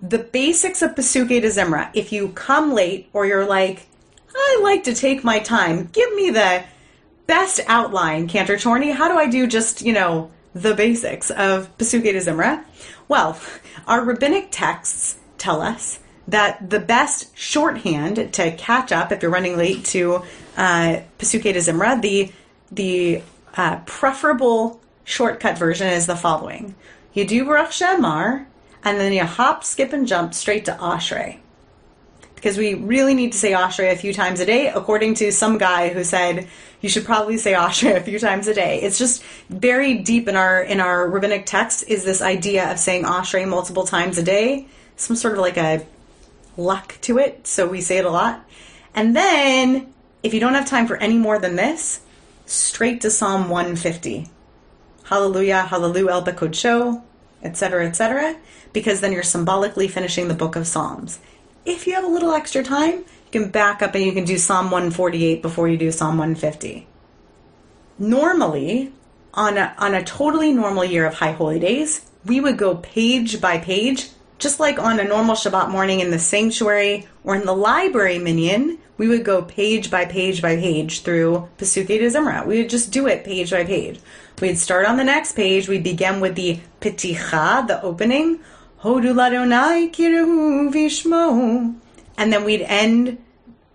The 0.00 0.18
basics 0.18 0.82
of 0.82 0.94
Pesukei 0.94 1.40
de 1.40 1.48
Zimra, 1.48 1.90
if 1.94 2.12
you 2.12 2.28
come 2.28 2.72
late 2.72 3.08
or 3.12 3.26
you're 3.26 3.46
like, 3.46 3.86
I 4.34 4.60
like 4.62 4.84
to 4.84 4.94
take 4.94 5.24
my 5.24 5.40
time, 5.40 5.88
give 5.92 6.14
me 6.14 6.30
the 6.30 6.64
best 7.26 7.60
outline, 7.66 8.28
Cantor 8.28 8.58
Chorney. 8.58 8.92
How 8.92 9.08
do 9.08 9.18
I 9.18 9.28
do 9.28 9.46
just, 9.46 9.82
you 9.82 9.92
know, 9.92 10.30
the 10.54 10.74
basics 10.74 11.30
of 11.30 11.76
Pesukei 11.78 12.12
de 12.12 12.20
Zimra? 12.20 12.64
Well, 13.08 13.38
our 13.86 14.04
rabbinic 14.04 14.48
texts 14.50 15.18
tell 15.36 15.60
us 15.60 15.98
that 16.28 16.70
the 16.70 16.78
best 16.78 17.36
shorthand 17.36 18.32
to 18.34 18.52
catch 18.52 18.92
up 18.92 19.10
if 19.10 19.22
you're 19.22 19.30
running 19.30 19.56
late 19.56 19.84
to 19.86 20.22
uh, 20.58 21.00
Pesukei 21.18 21.54
de 21.54 21.60
Zimra, 21.60 22.00
the 22.02 22.30
the 22.70 23.22
uh, 23.56 23.76
preferable 23.86 24.80
shortcut 25.04 25.56
version 25.56 25.86
is 25.86 26.06
the 26.06 26.16
following: 26.16 26.74
you 27.14 27.24
do 27.24 27.44
Baruch 27.44 27.72
She'amar, 27.72 28.46
and 28.84 29.00
then 29.00 29.12
you 29.12 29.24
hop, 29.24 29.64
skip, 29.64 29.92
and 29.92 30.06
jump 30.06 30.34
straight 30.34 30.66
to 30.66 30.72
Ashrei. 30.72 31.38
Because 32.34 32.56
we 32.56 32.74
really 32.74 33.14
need 33.14 33.32
to 33.32 33.38
say 33.38 33.52
Ashrei 33.52 33.92
a 33.92 33.96
few 33.96 34.12
times 34.12 34.38
a 34.38 34.46
day, 34.46 34.68
according 34.68 35.14
to 35.14 35.32
some 35.32 35.58
guy 35.58 35.88
who 35.88 36.04
said 36.04 36.46
you 36.80 36.88
should 36.88 37.04
probably 37.04 37.36
say 37.36 37.52
Ashrei 37.52 37.96
a 37.96 38.00
few 38.00 38.18
times 38.18 38.46
a 38.46 38.54
day. 38.54 38.80
It's 38.82 38.98
just 38.98 39.22
very 39.48 39.94
deep 39.94 40.28
in 40.28 40.36
our 40.36 40.60
in 40.60 40.80
our 40.80 41.08
rabbinic 41.08 41.46
text 41.46 41.84
is 41.88 42.04
this 42.04 42.20
idea 42.20 42.70
of 42.70 42.78
saying 42.78 43.04
Ashrei 43.04 43.48
multiple 43.48 43.84
times 43.84 44.18
a 44.18 44.22
day, 44.22 44.66
some 44.96 45.16
sort 45.16 45.34
of 45.34 45.40
like 45.40 45.56
a 45.56 45.86
luck 46.56 46.96
to 47.02 47.18
it, 47.18 47.46
so 47.46 47.66
we 47.66 47.80
say 47.80 47.98
it 47.98 48.04
a 48.04 48.10
lot. 48.10 48.44
And 48.94 49.14
then, 49.14 49.92
if 50.22 50.34
you 50.34 50.40
don't 50.40 50.54
have 50.54 50.66
time 50.66 50.86
for 50.86 50.96
any 50.96 51.16
more 51.16 51.38
than 51.38 51.56
this, 51.56 52.00
straight 52.46 53.00
to 53.02 53.10
Psalm 53.10 53.48
150. 53.48 54.28
Hallelujah, 55.04 55.62
hallelujah, 55.62 56.10
el 56.10 56.24
Bekodsho, 56.24 57.02
etc., 57.42 57.86
etc., 57.86 58.36
because 58.72 59.00
then 59.00 59.12
you're 59.12 59.22
symbolically 59.22 59.88
finishing 59.88 60.28
the 60.28 60.34
book 60.34 60.56
of 60.56 60.66
Psalms. 60.66 61.20
If 61.64 61.86
you 61.86 61.94
have 61.94 62.04
a 62.04 62.08
little 62.08 62.32
extra 62.32 62.62
time, 62.62 62.98
you 62.98 63.40
can 63.40 63.50
back 63.50 63.82
up 63.82 63.94
and 63.94 64.04
you 64.04 64.12
can 64.12 64.24
do 64.24 64.38
Psalm 64.38 64.66
148 64.70 65.42
before 65.42 65.68
you 65.68 65.76
do 65.76 65.92
Psalm 65.92 66.18
150. 66.18 66.86
Normally, 67.98 68.92
on 69.34 69.58
a, 69.58 69.74
on 69.78 69.94
a 69.94 70.04
totally 70.04 70.52
normal 70.52 70.84
year 70.84 71.06
of 71.06 71.14
High 71.14 71.32
Holy 71.32 71.58
Days, 71.58 72.08
we 72.24 72.40
would 72.40 72.58
go 72.58 72.76
page 72.76 73.40
by 73.40 73.58
page, 73.58 74.08
just 74.38 74.60
like 74.60 74.78
on 74.78 75.00
a 75.00 75.04
normal 75.04 75.34
Shabbat 75.34 75.70
morning 75.70 76.00
in 76.00 76.10
the 76.10 76.18
sanctuary 76.18 77.06
or 77.24 77.34
in 77.34 77.44
the 77.44 77.54
library 77.54 78.18
minyan, 78.18 78.78
we 78.98 79.08
would 79.08 79.24
go 79.24 79.42
page 79.42 79.90
by 79.90 80.04
page 80.04 80.42
by 80.42 80.56
page 80.56 81.02
through 81.02 81.48
Pesukei 81.56 81.98
de 81.98 82.10
Zimra. 82.10 82.44
We 82.44 82.58
would 82.58 82.68
just 82.68 82.92
do 82.92 83.06
it 83.06 83.24
page 83.24 83.50
by 83.52 83.64
page. 83.64 84.00
We'd 84.40 84.58
start 84.58 84.86
on 84.86 84.96
the 84.96 85.04
next 85.04 85.32
page. 85.32 85.68
We'd 85.68 85.84
begin 85.84 86.20
with 86.20 86.34
the 86.34 86.60
Peticha, 86.80 87.66
the 87.66 87.80
opening. 87.82 88.40
Hodu. 88.82 89.14
And 92.16 92.32
then 92.32 92.44
we'd 92.44 92.62
end 92.62 93.18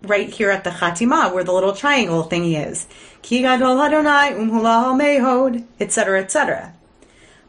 right 0.02 0.30
here 0.30 0.50
at 0.52 0.64
the 0.64 0.70
Chatima, 0.70 1.34
where 1.34 1.44
the 1.44 1.54
little 1.54 1.74
triangle 1.74 2.24
thingy 2.26 2.66
is. 2.66 2.88
Um 3.24 5.00
mehod, 5.00 5.66
etc., 5.80 6.22
etc. 6.22 6.74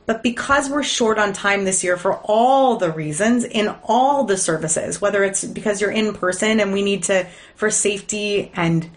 But 0.07 0.22
because 0.22 0.68
we're 0.68 0.82
short 0.82 1.18
on 1.18 1.32
time 1.32 1.64
this 1.64 1.82
year 1.82 1.96
for 1.96 2.16
all 2.24 2.76
the 2.76 2.92
reasons 2.92 3.44
in 3.44 3.74
all 3.84 4.24
the 4.24 4.36
services, 4.36 5.00
whether 5.00 5.24
it's 5.24 5.44
because 5.44 5.80
you're 5.80 5.90
in 5.90 6.12
person 6.12 6.61
and 6.61 6.72
we 6.72 6.82
need 6.82 7.05
to, 7.05 7.26
for 7.55 7.70
safety 7.70 8.52
and 8.55 8.90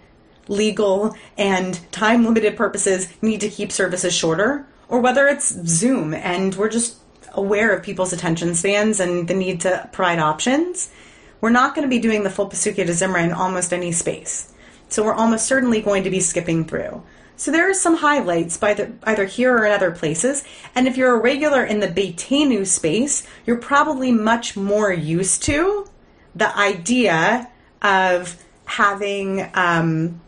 legal 0.49 1.15
and 1.37 1.79
time 1.91 2.25
limited 2.25 2.57
purposes, 2.57 3.07
need 3.21 3.41
to 3.41 3.49
keep 3.49 3.71
services 3.71 4.13
shorter, 4.13 4.65
or 4.89 4.99
whether 4.99 5.27
it's 5.27 5.53
Zoom 5.65 6.13
and 6.13 6.55
we're 6.55 6.69
just 6.69 6.97
aware 7.33 7.73
of 7.73 7.83
people's 7.83 8.13
attention 8.13 8.55
spans 8.55 8.99
and 8.99 9.27
the 9.27 9.33
need 9.33 9.61
to 9.61 9.89
provide 9.93 10.19
options, 10.19 10.91
we're 11.39 11.49
not 11.49 11.75
going 11.75 11.83
to 11.83 11.89
be 11.89 11.99
doing 11.99 12.23
the 12.23 12.29
full 12.29 12.49
Pesukei 12.49 12.85
de 12.85 12.91
Zimra 12.91 13.23
in 13.23 13.31
almost 13.31 13.71
any 13.71 13.91
space. 13.91 14.51
So 14.89 15.03
we're 15.03 15.13
almost 15.13 15.45
certainly 15.45 15.81
going 15.81 16.03
to 16.03 16.09
be 16.09 16.19
skipping 16.19 16.65
through. 16.65 17.03
So 17.37 17.51
there 17.51 17.69
are 17.69 17.73
some 17.73 17.97
highlights 17.97 18.57
by 18.57 18.73
the, 18.73 18.91
either 19.03 19.25
here 19.25 19.55
or 19.55 19.65
in 19.65 19.71
other 19.71 19.91
places. 19.91 20.43
And 20.75 20.87
if 20.87 20.97
you're 20.97 21.15
a 21.15 21.21
regular 21.21 21.63
in 21.63 21.79
the 21.79 21.87
Beitenu 21.87 22.65
space, 22.65 23.25
you're 23.45 23.57
probably 23.57 24.11
much 24.11 24.57
more 24.57 24.91
used 24.91 25.43
to 25.43 25.87
the 26.35 26.55
idea 26.57 27.49
of 27.81 28.43
having 28.65 29.49
um, 29.53 30.19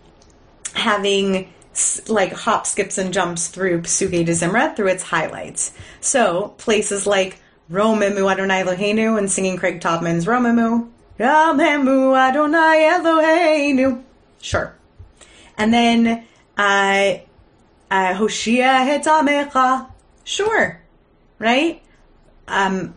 having 0.74 1.52
like 2.08 2.34
hop, 2.34 2.68
skips, 2.68 2.98
and 2.98 3.14
jumps 3.14 3.48
through 3.48 3.82
Pesukei 3.82 4.26
de 4.26 4.32
Zimra 4.32 4.76
through 4.76 4.88
its 4.88 5.04
highlights. 5.04 5.74
So 6.02 6.50
places 6.58 7.08
like 7.08 7.40
Romemu 7.72 8.32
Adonai 8.32 8.64
Eloheinu 8.64 9.18
and 9.18 9.32
singing 9.32 9.58
Craig 9.58 9.82
Taubman's 9.82 10.26
Romemu, 10.26 10.90
Romemu 11.20 12.18
Adonai 12.18 12.98
Eloheinu. 12.98 14.04
Sure. 14.42 14.76
And 15.58 15.74
then 15.74 16.26
uh, 16.60 17.18
uh, 17.90 18.14
Hoshia 18.16 18.86
Hetamecha. 18.86 19.90
Sure. 20.26 20.82
Right? 21.40 21.82
Um, 22.50 22.94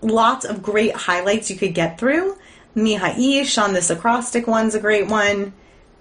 lots 0.00 0.46
of 0.46 0.62
great 0.62 0.96
highlights 0.96 1.50
you 1.50 1.56
could 1.56 1.74
get 1.74 1.98
through. 1.98 2.36
Mihaish 2.74 3.62
on 3.62 3.74
this 3.74 3.90
acrostic 3.90 4.46
one's 4.46 4.74
a 4.74 4.80
great 4.80 5.08
one, 5.08 5.52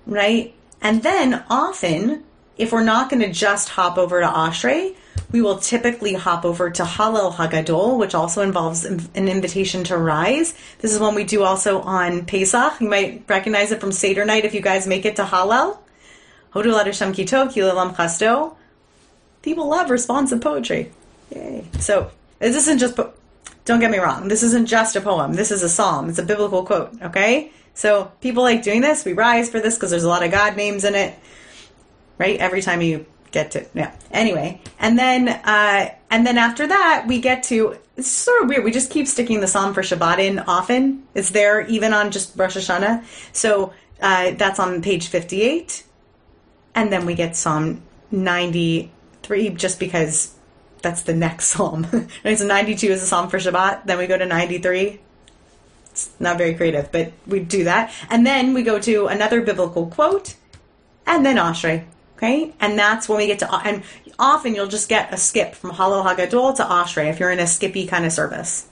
right? 0.05 0.55
And 0.81 1.03
then 1.03 1.43
often, 1.49 2.23
if 2.57 2.71
we're 2.71 2.83
not 2.83 3.09
going 3.09 3.23
to 3.23 3.31
just 3.31 3.69
hop 3.69 3.97
over 3.97 4.21
to 4.21 4.27
Ashrei, 4.27 4.95
we 5.31 5.41
will 5.41 5.57
typically 5.57 6.13
hop 6.13 6.45
over 6.45 6.69
to 6.69 6.83
Hallel 6.83 7.33
Hagadol, 7.33 7.97
which 7.97 8.15
also 8.15 8.41
involves 8.41 8.85
an 8.85 9.27
invitation 9.27 9.83
to 9.85 9.97
rise. 9.97 10.53
This 10.79 10.93
is 10.93 10.99
one 10.99 11.13
we 11.13 11.25
do 11.25 11.43
also 11.43 11.81
on 11.81 12.25
Pesach. 12.25 12.79
You 12.79 12.89
might 12.89 13.25
recognize 13.27 13.71
it 13.71 13.81
from 13.81 13.91
Seder 13.91 14.23
night 14.23 14.45
if 14.45 14.53
you 14.53 14.61
guys 14.61 14.87
make 14.87 15.05
it 15.05 15.17
to 15.17 15.23
Hallel. 15.23 15.79
Hodu 16.53 16.73
Ladasham 16.73 17.13
Kito, 17.13 17.47
Kilalam 17.47 17.95
Chasto. 17.95 18.55
People 19.41 19.69
love 19.69 19.89
responsive 19.89 20.41
poetry. 20.41 20.91
Yay. 21.33 21.65
So, 21.79 22.11
this 22.39 22.55
isn't 22.55 22.79
just, 22.79 22.95
po- 22.95 23.13
don't 23.65 23.79
get 23.79 23.91
me 23.91 23.99
wrong, 23.99 24.27
this 24.27 24.43
isn't 24.43 24.65
just 24.65 24.95
a 24.95 25.01
poem. 25.01 25.33
This 25.33 25.51
is 25.51 25.61
a 25.61 25.69
psalm. 25.69 26.09
It's 26.09 26.19
a 26.19 26.23
biblical 26.23 26.65
quote, 26.65 26.93
okay? 27.01 27.51
So, 27.75 28.11
people 28.19 28.43
like 28.43 28.63
doing 28.63 28.81
this. 28.81 29.05
We 29.05 29.13
rise 29.13 29.49
for 29.49 29.59
this 29.59 29.75
because 29.75 29.91
there's 29.91 30.03
a 30.03 30.09
lot 30.09 30.23
of 30.23 30.31
God 30.31 30.57
names 30.57 30.83
in 30.83 30.95
it, 30.95 31.17
right? 32.17 32.39
Every 32.39 32.61
time 32.61 32.81
you 32.81 33.05
get 33.31 33.51
to, 33.51 33.65
yeah. 33.75 33.95
Anyway, 34.11 34.59
and 34.79 34.97
then, 34.97 35.29
uh, 35.29 35.93
and 36.09 36.25
then 36.25 36.39
after 36.39 36.65
that, 36.65 37.05
we 37.07 37.21
get 37.21 37.43
to, 37.43 37.77
it's 37.95 38.09
sort 38.09 38.41
of 38.41 38.49
weird. 38.49 38.63
We 38.63 38.71
just 38.71 38.89
keep 38.89 39.07
sticking 39.07 39.39
the 39.39 39.47
psalm 39.47 39.75
for 39.75 39.83
Shabbat 39.83 40.17
in 40.17 40.39
often. 40.39 41.03
It's 41.13 41.29
there 41.29 41.61
even 41.67 41.93
on 41.93 42.09
just 42.09 42.35
Rosh 42.35 42.57
Hashanah. 42.57 43.03
So, 43.33 43.71
uh, 44.01 44.31
that's 44.31 44.59
on 44.59 44.81
page 44.81 45.07
58 45.07 45.83
and 46.75 46.91
then 46.91 47.05
we 47.05 47.15
get 47.15 47.35
Psalm 47.35 47.81
93 48.11 49.49
just 49.49 49.79
because 49.79 50.33
that's 50.81 51.03
the 51.03 51.13
next 51.13 51.45
psalm. 51.51 51.87
So 52.23 52.45
92 52.45 52.87
is 52.87 53.03
a 53.03 53.05
psalm 53.05 53.29
for 53.29 53.37
Shabbat. 53.37 53.85
Then 53.85 53.97
we 53.97 54.07
go 54.07 54.17
to 54.17 54.25
93. 54.25 54.99
It's 55.91 56.09
not 56.19 56.37
very 56.37 56.53
creative, 56.53 56.91
but 56.91 57.11
we 57.27 57.39
do 57.39 57.63
that. 57.65 57.93
And 58.09 58.25
then 58.25 58.53
we 58.53 58.63
go 58.63 58.79
to 58.79 59.07
another 59.07 59.41
biblical 59.41 59.87
quote, 59.87 60.35
and 61.05 61.25
then 61.25 61.37
Ashrei. 61.37 61.85
Okay, 62.17 62.53
and 62.59 62.77
that's 62.77 63.07
when 63.07 63.17
we 63.17 63.27
get 63.27 63.39
to 63.39 63.55
and 63.65 63.81
often 64.19 64.53
you'll 64.53 64.67
just 64.67 64.89
get 64.89 65.13
a 65.13 65.17
skip 65.17 65.55
from 65.55 65.71
Hallel 65.71 66.05
Hagadol 66.05 66.53
to 66.57 66.63
Ashrei 66.63 67.09
if 67.09 67.17
you're 67.17 67.31
in 67.31 67.39
a 67.39 67.47
skippy 67.47 67.87
kind 67.87 68.05
of 68.05 68.11
service. 68.11 68.67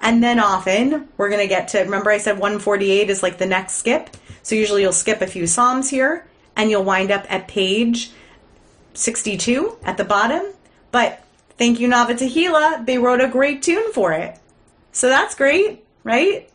And 0.00 0.22
then 0.22 0.40
often 0.40 1.08
we're 1.18 1.28
going 1.28 1.42
to 1.42 1.48
get 1.48 1.68
to 1.68 1.80
remember 1.80 2.10
I 2.10 2.16
said 2.16 2.38
148 2.38 3.10
is 3.10 3.22
like 3.22 3.36
the 3.36 3.44
next 3.44 3.74
skip. 3.74 4.08
So 4.42 4.54
usually 4.54 4.80
you'll 4.82 4.92
skip 4.92 5.20
a 5.20 5.26
few 5.26 5.46
psalms 5.46 5.90
here 5.90 6.26
and 6.56 6.70
you'll 6.70 6.84
wind 6.84 7.10
up 7.10 7.30
at 7.30 7.46
page 7.46 8.10
62 8.94 9.76
at 9.84 9.96
the 9.96 10.04
bottom. 10.04 10.42
But 10.90 11.22
thank 11.58 11.78
you, 11.78 11.88
Nava 11.88 12.18
Tehillah. 12.18 12.86
They 12.86 12.98
wrote 12.98 13.20
a 13.20 13.28
great 13.28 13.62
tune 13.62 13.92
for 13.92 14.12
it. 14.12 14.38
So 14.92 15.08
that's 15.08 15.34
great, 15.34 15.84
right? 16.02 16.50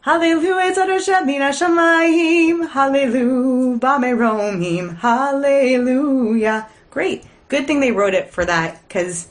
Hallelujah, 0.00 0.72
Shamayim. 0.72 2.68
Hallelujah, 2.70 3.78
Bameromim. 3.78 4.96
Hallelujah. 4.96 6.68
Great. 6.90 7.24
Good 7.48 7.66
thing 7.66 7.80
they 7.80 7.92
wrote 7.92 8.14
it 8.14 8.30
for 8.30 8.44
that 8.44 8.82
because 8.88 9.28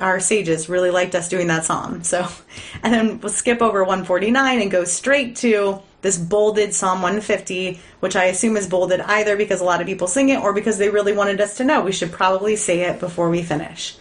our 0.00 0.20
sages 0.20 0.68
really 0.68 0.90
liked 0.90 1.14
us 1.14 1.28
doing 1.28 1.46
that 1.46 1.64
psalm. 1.64 2.04
So, 2.04 2.28
and 2.82 2.92
then 2.92 3.20
we'll 3.20 3.32
skip 3.32 3.62
over 3.62 3.80
149 3.80 4.60
and 4.60 4.70
go 4.70 4.84
straight 4.84 5.36
to 5.36 5.80
this 6.02 6.18
bolded 6.18 6.74
Psalm 6.74 7.02
150, 7.02 7.80
which 8.00 8.16
I 8.16 8.26
assume 8.26 8.56
is 8.56 8.68
bolded 8.68 9.00
either 9.00 9.36
because 9.36 9.60
a 9.60 9.64
lot 9.64 9.80
of 9.80 9.86
people 9.86 10.06
sing 10.06 10.28
it 10.28 10.40
or 10.40 10.52
because 10.52 10.78
they 10.78 10.90
really 10.90 11.12
wanted 11.12 11.40
us 11.40 11.56
to 11.56 11.64
know. 11.64 11.80
We 11.80 11.92
should 11.92 12.12
probably 12.12 12.56
say 12.56 12.82
it 12.82 13.00
before 13.00 13.30
we 13.30 13.42
finish. 13.42 13.96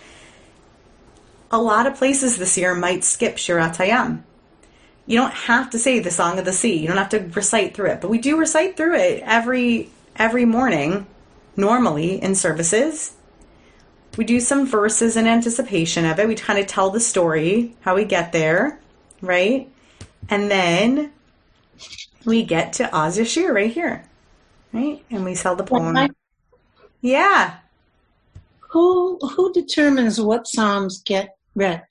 A 1.51 1.61
lot 1.61 1.87
of 1.87 1.95
places 1.95 2.37
this 2.37 2.57
year 2.57 2.75
might 2.75 3.03
skip 3.03 3.37
Shirat 3.37 3.77
Hayam. 3.77 4.23
You 5.07 5.17
don't 5.19 5.33
have 5.33 5.69
to 5.71 5.79
say 5.79 5.99
the 5.99 6.11
Song 6.11 6.39
of 6.39 6.45
the 6.45 6.53
Sea. 6.53 6.77
You 6.77 6.87
don't 6.87 6.97
have 6.97 7.09
to 7.09 7.19
recite 7.19 7.75
through 7.75 7.91
it, 7.91 8.01
but 8.01 8.09
we 8.09 8.17
do 8.17 8.37
recite 8.37 8.75
through 8.75 8.95
it 8.95 9.21
every 9.23 9.89
every 10.15 10.45
morning 10.45 11.05
normally 11.55 12.21
in 12.21 12.35
services. 12.35 13.13
We 14.17 14.25
do 14.25 14.39
some 14.39 14.65
verses 14.65 15.17
in 15.17 15.27
anticipation 15.27 16.05
of 16.05 16.19
it. 16.19 16.27
We 16.27 16.35
kind 16.35 16.57
of 16.57 16.67
tell 16.67 16.89
the 16.89 16.99
story, 16.99 17.75
how 17.81 17.95
we 17.95 18.05
get 18.05 18.31
there, 18.31 18.79
right? 19.21 19.69
And 20.29 20.49
then 20.49 21.11
we 22.25 22.43
get 22.43 22.73
to 22.73 22.93
Az 22.95 23.17
Yashir 23.17 23.53
right 23.53 23.71
here, 23.71 24.03
right? 24.73 25.03
And 25.09 25.23
we 25.25 25.35
sell 25.35 25.55
the 25.55 25.63
poem. 25.63 25.95
Yeah. 27.01 27.57
Who 28.69 29.17
who 29.19 29.53
determines 29.53 30.19
what 30.19 30.47
psalms 30.47 31.01
get 31.03 31.37
read? 31.55 31.83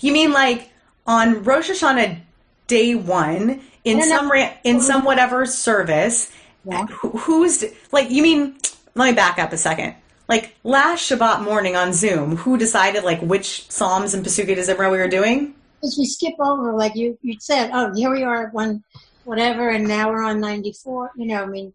You 0.00 0.12
mean 0.12 0.32
like 0.32 0.70
on 1.06 1.42
Rosh 1.42 1.70
Hashanah 1.70 2.20
day 2.66 2.94
one 2.94 3.60
in 3.84 4.02
some 4.02 4.30
ra- 4.30 4.52
in 4.64 4.80
some 4.80 5.04
whatever 5.04 5.44
service? 5.46 6.30
Yeah. 6.64 6.86
who- 6.86 7.10
Who's 7.18 7.64
like? 7.92 8.10
You 8.10 8.22
mean? 8.22 8.56
Let 8.94 9.10
me 9.10 9.14
back 9.14 9.38
up 9.38 9.52
a 9.52 9.56
second. 9.56 9.94
Like 10.28 10.54
last 10.62 11.08
Shabbat 11.10 11.42
morning 11.42 11.74
on 11.76 11.92
Zoom, 11.92 12.36
who 12.36 12.58
decided 12.58 13.02
like 13.04 13.20
which 13.20 13.68
psalms 13.70 14.12
and 14.14 14.24
Pesukei 14.24 14.54
de 14.54 14.62
Zimra 14.62 14.90
we 14.90 14.98
were 14.98 15.08
doing? 15.08 15.54
Because 15.80 15.96
we 15.96 16.04
skip 16.04 16.34
over, 16.40 16.72
like 16.74 16.94
you 16.96 17.16
you 17.22 17.36
said, 17.40 17.70
oh, 17.72 17.92
here 17.94 18.10
we 18.10 18.22
are 18.24 18.48
at 18.48 18.52
one, 18.52 18.82
whatever, 19.28 19.68
and 19.68 19.86
now 19.86 20.10
we're 20.10 20.24
on 20.24 20.40
ninety 20.40 20.72
four. 20.72 21.10
You 21.16 21.26
know, 21.26 21.42
I 21.42 21.46
mean, 21.46 21.72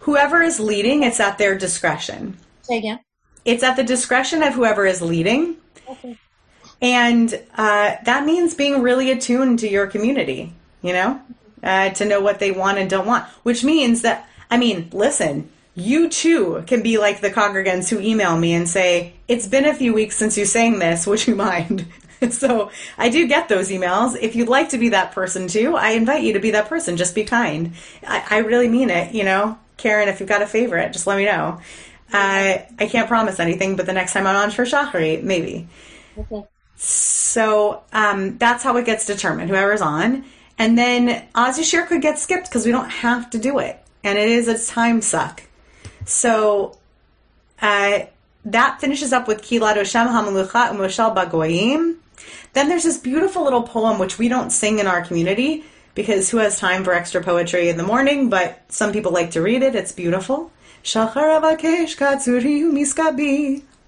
Whoever 0.00 0.40
is 0.42 0.58
leading, 0.58 1.02
it's 1.02 1.20
at 1.20 1.36
their 1.36 1.58
discretion. 1.58 2.38
say 2.62 2.78
again. 2.78 3.00
It's 3.44 3.62
at 3.62 3.76
the 3.76 3.82
discretion 3.84 4.42
of 4.42 4.54
whoever 4.54 4.86
is 4.86 5.02
leading. 5.02 5.56
Okay. 5.88 6.16
And 6.80 7.34
uh, 7.56 7.96
that 8.04 8.24
means 8.24 8.54
being 8.54 8.80
really 8.82 9.10
attuned 9.10 9.58
to 9.58 9.68
your 9.68 9.86
community, 9.86 10.54
you 10.80 10.92
know, 10.94 11.20
uh, 11.62 11.90
to 11.90 12.04
know 12.06 12.20
what 12.20 12.38
they 12.38 12.50
want 12.52 12.78
and 12.78 12.88
don't 12.88 13.06
want, 13.06 13.24
which 13.42 13.62
means 13.64 14.00
that, 14.02 14.26
I 14.50 14.56
mean, 14.56 14.88
listen, 14.92 15.50
you 15.74 16.08
too 16.08 16.64
can 16.66 16.82
be 16.82 16.96
like 16.98 17.20
the 17.20 17.30
congregants 17.30 17.90
who 17.90 17.98
email 18.00 18.38
me 18.38 18.54
and 18.54 18.66
say, 18.68 19.12
It's 19.28 19.46
been 19.46 19.66
a 19.66 19.74
few 19.74 19.92
weeks 19.92 20.16
since 20.16 20.38
you 20.38 20.46
sang 20.46 20.78
this, 20.78 21.06
would 21.06 21.26
you 21.26 21.34
mind? 21.34 21.86
so 22.30 22.70
I 22.98 23.08
do 23.08 23.26
get 23.26 23.48
those 23.48 23.70
emails. 23.70 24.16
If 24.20 24.36
you'd 24.36 24.48
like 24.48 24.70
to 24.70 24.78
be 24.78 24.90
that 24.90 25.12
person 25.12 25.48
too, 25.48 25.76
I 25.76 25.90
invite 25.90 26.22
you 26.22 26.34
to 26.34 26.40
be 26.40 26.52
that 26.52 26.68
person. 26.68 26.96
Just 26.96 27.14
be 27.14 27.24
kind. 27.24 27.72
I, 28.06 28.24
I 28.30 28.38
really 28.38 28.68
mean 28.68 28.90
it, 28.90 29.14
you 29.14 29.24
know. 29.24 29.58
Karen, 29.76 30.08
if 30.08 30.20
you've 30.20 30.28
got 30.28 30.42
a 30.42 30.46
favorite, 30.46 30.92
just 30.92 31.06
let 31.06 31.16
me 31.16 31.24
know. 31.24 31.60
Uh, 32.12 32.58
I 32.78 32.86
can't 32.90 33.08
promise 33.08 33.40
anything, 33.40 33.76
but 33.76 33.86
the 33.86 33.92
next 33.92 34.12
time 34.12 34.26
I'm 34.26 34.36
on 34.36 34.50
for 34.50 34.64
Shachri, 34.64 35.22
maybe. 35.22 35.68
Okay. 36.18 36.44
So 36.76 37.82
um, 37.92 38.38
that's 38.38 38.62
how 38.62 38.76
it 38.76 38.84
gets 38.84 39.06
determined, 39.06 39.48
whoever's 39.50 39.80
on. 39.80 40.24
And 40.58 40.76
then 40.76 41.24
Az 41.34 41.58
Yashir 41.58 41.86
could 41.86 42.02
get 42.02 42.18
skipped 42.18 42.44
because 42.48 42.66
we 42.66 42.72
don't 42.72 42.90
have 42.90 43.30
to 43.30 43.38
do 43.38 43.58
it. 43.58 43.82
And 44.04 44.18
it 44.18 44.28
is 44.28 44.48
a 44.48 44.72
time 44.72 45.00
suck. 45.00 45.42
So 46.04 46.78
uh, 47.62 48.00
that 48.44 48.80
finishes 48.80 49.12
up 49.12 49.28
with 49.28 49.42
Kilad 49.42 49.76
Oshem 49.76 50.06
HaMelucha 50.08 50.70
Umoshel 50.70 51.14
Bagoyim. 51.14 51.96
Then 52.52 52.68
there's 52.68 52.84
this 52.84 52.98
beautiful 52.98 53.44
little 53.44 53.62
poem 53.62 53.98
which 53.98 54.18
we 54.18 54.28
don't 54.28 54.50
sing 54.50 54.78
in 54.78 54.86
our 54.86 55.04
community 55.04 55.64
because 55.94 56.30
who 56.30 56.38
has 56.38 56.58
time 56.58 56.84
for 56.84 56.92
extra 56.92 57.22
poetry 57.22 57.68
in 57.68 57.76
the 57.76 57.82
morning? 57.82 58.30
But 58.30 58.62
some 58.68 58.92
people 58.92 59.12
like 59.12 59.32
to 59.32 59.42
read 59.42 59.62
it. 59.62 59.74
It's 59.74 59.92
beautiful. 59.92 60.50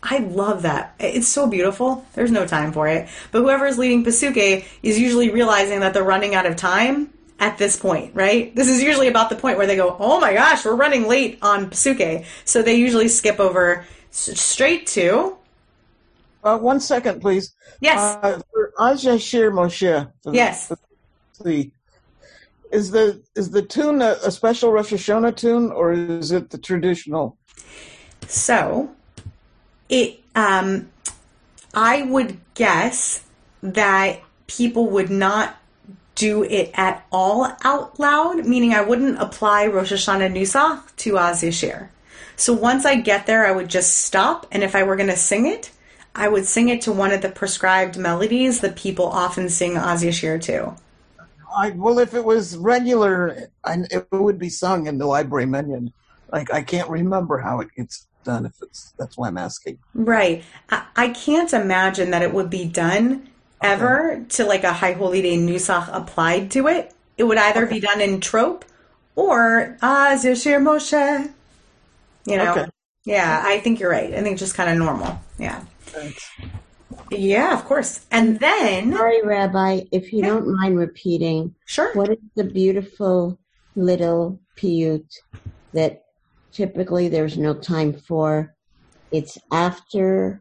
I 0.02 0.18
love 0.18 0.62
that. 0.62 0.94
It's 0.98 1.28
so 1.28 1.46
beautiful. 1.46 2.04
There's 2.14 2.32
no 2.32 2.44
time 2.44 2.72
for 2.72 2.88
it. 2.88 3.08
But 3.30 3.42
whoever 3.42 3.66
is 3.66 3.78
leading 3.78 4.04
Pesukei 4.04 4.64
is 4.82 4.98
usually 4.98 5.30
realizing 5.30 5.80
that 5.80 5.94
they're 5.94 6.02
running 6.02 6.34
out 6.34 6.44
of 6.44 6.56
time 6.56 7.12
at 7.38 7.58
this 7.58 7.76
point, 7.76 8.14
right? 8.14 8.54
This 8.54 8.68
is 8.68 8.82
usually 8.82 9.08
about 9.08 9.30
the 9.30 9.36
point 9.36 9.58
where 9.58 9.66
they 9.66 9.76
go, 9.76 9.96
"Oh 9.98 10.20
my 10.20 10.34
gosh, 10.34 10.64
we're 10.64 10.74
running 10.74 11.06
late 11.08 11.38
on 11.40 11.70
Pesukei." 11.70 12.24
So 12.44 12.62
they 12.62 12.74
usually 12.74 13.08
skip 13.08 13.38
over 13.40 13.84
straight 14.10 14.86
to 14.88 15.36
Uh, 16.42 16.58
one 16.58 16.80
second, 16.80 17.20
please. 17.20 17.54
yes, 17.80 18.18
Uh, 18.22 18.40
for 18.50 18.72
Az 18.78 19.04
Yashir 19.04 19.52
Moshe. 19.52 20.10
Yes. 20.32 20.72
the 21.40 21.70
is 22.72 22.90
the 22.90 23.22
is 23.34 23.50
the 23.50 23.62
tune 23.62 24.00
a, 24.00 24.16
a 24.24 24.30
special 24.30 24.72
Rosh 24.72 24.92
Hashanah 24.92 25.36
tune 25.36 25.70
or 25.70 25.92
is 25.92 26.32
it 26.32 26.50
the 26.50 26.58
traditional? 26.58 27.36
So, 28.28 28.90
it 29.88 30.20
um, 30.34 30.90
I 31.74 32.02
would 32.02 32.38
guess 32.54 33.22
that 33.62 34.20
people 34.46 34.88
would 34.90 35.10
not 35.10 35.56
do 36.14 36.44
it 36.44 36.70
at 36.74 37.06
all 37.10 37.56
out 37.62 37.98
loud, 37.98 38.46
meaning 38.46 38.74
I 38.74 38.82
wouldn't 38.82 39.20
apply 39.20 39.66
Rosh 39.66 39.92
Hashanah 39.92 40.32
Nusach 40.32 40.94
to 40.96 41.18
Az 41.18 41.42
Yashir. 41.42 41.88
So 42.36 42.52
once 42.52 42.84
I 42.84 42.96
get 42.96 43.26
there, 43.26 43.46
I 43.46 43.52
would 43.52 43.68
just 43.68 43.96
stop, 43.96 44.46
and 44.50 44.62
if 44.62 44.74
I 44.74 44.82
were 44.82 44.96
going 44.96 45.08
to 45.10 45.16
sing 45.16 45.46
it, 45.46 45.70
I 46.14 46.28
would 46.28 46.46
sing 46.46 46.68
it 46.68 46.82
to 46.82 46.92
one 46.92 47.12
of 47.12 47.22
the 47.22 47.30
prescribed 47.30 47.96
melodies 47.96 48.60
that 48.60 48.76
people 48.76 49.06
often 49.06 49.48
sing 49.48 49.76
Az 49.76 50.02
Yashir 50.02 50.40
to. 50.42 50.74
I, 51.56 51.70
well, 51.70 51.98
if 51.98 52.14
it 52.14 52.24
was 52.24 52.56
regular, 52.56 53.50
I, 53.64 53.84
it 53.90 54.06
would 54.10 54.38
be 54.38 54.48
sung 54.48 54.86
in 54.86 54.98
the 54.98 55.06
library 55.06 55.46
minyan. 55.46 55.92
Like 56.30 56.52
I 56.52 56.62
can't 56.62 56.88
remember 56.88 57.38
how 57.38 57.60
it 57.60 57.68
gets 57.76 58.06
done. 58.24 58.46
If 58.46 58.54
it's 58.62 58.94
that's 58.98 59.16
why 59.16 59.28
I'm 59.28 59.38
asking. 59.38 59.78
Right. 59.94 60.44
I, 60.70 60.84
I 60.96 61.08
can't 61.10 61.52
imagine 61.52 62.10
that 62.10 62.22
it 62.22 62.32
would 62.32 62.50
be 62.50 62.64
done 62.64 63.28
ever 63.62 64.24
to 64.30 64.44
like 64.44 64.64
a 64.64 64.72
High 64.72 64.92
Holy 64.92 65.22
Day 65.22 65.36
Nusach 65.36 65.88
applied 65.92 66.50
to 66.52 66.68
it. 66.68 66.94
It 67.16 67.24
would 67.24 67.38
either 67.38 67.66
be 67.66 67.80
done 67.80 68.00
in 68.00 68.20
trope 68.20 68.64
or 69.14 69.76
Az 69.82 70.24
Yashir 70.24 70.58
Moshe. 70.58 71.32
You 72.24 72.36
know? 72.36 72.52
Okay. 72.52 72.66
Yeah, 73.04 73.42
I 73.44 73.58
think 73.60 73.80
you're 73.80 73.90
right. 73.90 74.14
I 74.14 74.22
think 74.22 74.38
just 74.38 74.54
kind 74.54 74.70
of 74.70 74.78
normal. 74.78 75.20
Yeah. 75.38 75.62
Thanks. 75.92 76.30
Yeah, 77.10 77.52
of 77.54 77.64
course. 77.64 78.06
And 78.10 78.40
then, 78.40 78.92
Sorry, 78.92 79.22
Rabbi, 79.22 79.82
if 79.92 80.12
you 80.12 80.20
Yeah. 80.20 80.28
don't 80.28 80.54
mind 80.56 80.78
repeating, 80.78 81.54
sure. 81.66 81.92
what 81.94 82.10
is 82.10 82.18
the 82.34 82.44
beautiful 82.44 83.38
little 83.76 84.40
piyut 84.56 85.04
that 85.72 86.04
typically 86.52 87.08
there's 87.08 87.36
no 87.36 87.54
time 87.54 87.92
for? 87.92 88.54
It's 89.10 89.36
after, 89.50 90.40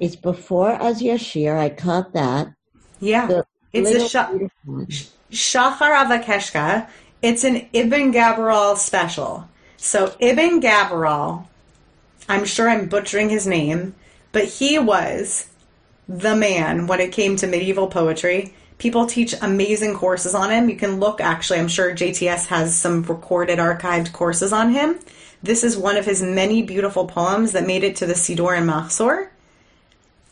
it's 0.00 0.16
before 0.16 0.72
Az 0.72 1.02
Yashir. 1.02 1.56
I 1.58 1.68
caught 1.68 2.12
that. 2.14 2.48
Yeah. 3.00 3.26
The 3.26 3.44
It's 3.72 3.90
a 4.14 4.28
beautiful. 4.30 4.86
Shachar 5.30 5.94
Avakeshka. 6.04 6.88
It's 7.20 7.44
an 7.44 7.66
Ibn 7.72 8.12
Gabirol 8.12 8.76
special. 8.78 9.48
So 9.76 10.14
Ibn 10.20 10.60
Gabirol, 10.62 11.46
I'm 12.28 12.44
sure 12.46 12.68
I'm 12.70 12.88
butchering 12.88 13.28
his 13.28 13.46
name, 13.46 13.94
but 14.38 14.46
he 14.46 14.78
was 14.78 15.48
the 16.08 16.36
man 16.36 16.86
when 16.86 17.00
it 17.00 17.10
came 17.10 17.34
to 17.34 17.44
medieval 17.48 17.88
poetry. 17.88 18.54
People 18.78 19.04
teach 19.04 19.34
amazing 19.42 19.96
courses 19.96 20.32
on 20.32 20.52
him. 20.52 20.70
You 20.70 20.76
can 20.76 21.00
look, 21.00 21.20
actually, 21.20 21.58
I'm 21.58 21.66
sure 21.66 21.92
JTS 21.92 22.46
has 22.46 22.76
some 22.76 23.02
recorded, 23.02 23.58
archived 23.58 24.12
courses 24.12 24.52
on 24.52 24.70
him. 24.70 25.00
This 25.42 25.64
is 25.64 25.76
one 25.76 25.96
of 25.96 26.04
his 26.04 26.22
many 26.22 26.62
beautiful 26.62 27.06
poems 27.06 27.50
that 27.50 27.66
made 27.66 27.82
it 27.82 27.96
to 27.96 28.06
the 28.06 28.14
Siddur 28.14 28.56
and 28.56 28.70
Machzor. 28.70 29.30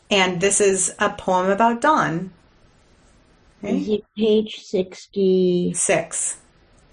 And 0.09 0.39
this 0.39 0.61
is 0.61 0.95
a 0.99 1.09
poem 1.09 1.49
about 1.49 1.81
dawn. 1.81 2.31
Is 3.61 3.89
it 3.89 4.05
page 4.15 4.63
66? 4.63 5.77
Six. 5.77 6.37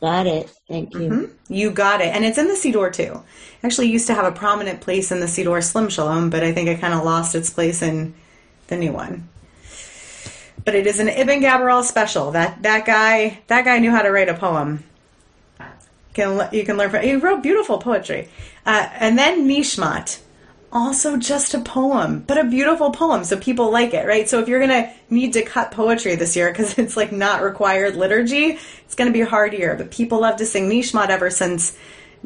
Got 0.05 0.27
it. 0.27 0.51
Thank 0.69 0.93
you. 0.93 1.09
Mhm. 1.09 1.31
You 1.49 1.71
got 1.71 2.03
it. 2.03 2.15
And 2.15 2.27
it's 2.27 2.37
in 2.37 2.49
the 2.49 2.53
Siddur 2.53 2.93
too. 2.93 3.23
Actually 3.63 3.89
used 3.89 4.07
to 4.09 4.13
have 4.13 4.27
a 4.27 4.33
prominent 4.33 4.83
place 4.83 5.11
in 5.11 5.21
the 5.21 5.27
Siddur 5.27 5.65
Sim 5.65 5.89
Shalom, 5.89 6.29
but 6.29 6.45
I 6.45 6.53
think 6.53 6.69
it 6.69 6.79
kind 6.79 6.93
of 6.93 7.05
lost 7.05 7.35
its 7.35 7.49
place 7.49 7.81
in 7.81 8.13
the 8.67 8.77
new 8.77 8.93
one. 8.93 9.27
But 10.63 10.75
it 10.75 10.87
is 10.87 11.01
an 11.01 11.09
Ibn 11.09 11.41
Gabirol 11.41 11.83
special. 11.85 12.33
That 12.33 12.63
that 12.65 12.85
guy 12.85 13.39
that 13.47 13.65
guy 13.65 13.79
knew 13.79 13.93
how 13.93 14.03
to 14.03 14.11
write 14.11 14.29
a 14.29 14.35
poem. 14.35 14.85
Can 16.13 16.51
you 16.53 16.67
can 16.67 16.77
learn 16.77 16.91
from 16.91 17.03
he 17.03 17.15
wrote 17.15 17.43
beautiful 17.43 17.79
poetry. 17.79 18.29
Uh, 18.67 18.87
and 19.01 19.19
then 19.19 19.49
Nishmat. 19.49 20.19
Also 20.75 21.17
just 21.17 21.55
a 21.55 21.61
poem, 21.61 22.25
but 22.27 22.37
a 22.37 22.43
beautiful 22.43 22.91
poem, 22.91 23.23
so 23.23 23.37
people 23.37 23.71
like 23.71 23.95
it, 23.95 24.09
right? 24.09 24.29
So 24.29 24.41
if 24.41 24.49
you're 24.49 24.59
gonna 24.59 24.93
need 25.09 25.35
to 25.35 25.43
cut 25.43 25.71
poetry 25.71 26.17
this 26.17 26.35
year 26.35 26.51
because 26.51 26.77
it's 26.79 26.97
like 26.97 27.13
not 27.13 27.43
required 27.43 27.95
liturgy, 27.95 28.59
it's 28.85 28.97
gonna 28.97 29.13
be 29.13 29.21
hard 29.21 29.53
year. 29.53 29.77
But 29.77 29.93
people 29.93 30.21
love 30.21 30.37
to 30.39 30.47
sing 30.47 30.69
Nishmat 30.69 31.11
ever 31.11 31.31
since 31.31 31.79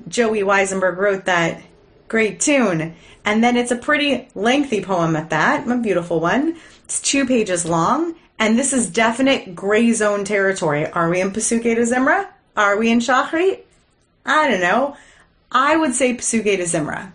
Joey 0.09 0.41
Weisenberg 0.41 0.97
wrote 0.97 1.27
that 1.27 1.63
great 2.09 2.41
tune. 2.41 2.95
And 3.25 3.45
then 3.45 3.59
it's 3.59 3.71
a 3.71 3.77
pretty 3.77 4.29
lengthy 4.35 4.83
poem 4.83 5.15
at 5.15 5.29
that, 5.31 5.69
a 5.69 5.77
beautiful 5.77 6.19
one. 6.19 6.57
It's 6.85 7.03
two 7.03 7.27
pages 7.27 7.67
long, 7.67 8.15
and 8.39 8.59
this 8.59 8.73
is 8.73 8.89
definite 8.89 9.55
gray 9.55 9.93
zone 9.93 10.25
territory. 10.25 10.91
Are 10.91 11.11
we 11.11 11.21
in 11.21 11.33
Pesukei 11.33 11.75
de 11.75 11.83
Zimra? 11.83 12.27
Are 12.57 12.79
we 12.79 12.91
in 12.91 13.01
Shachrit? 13.01 13.61
I 14.25 14.51
don't 14.51 14.63
know. 14.63 14.97
I 15.53 15.77
would 15.77 15.95
say 15.95 16.17
Pesukei 16.17 16.57
de 16.57 16.63
Zimra. 16.63 17.13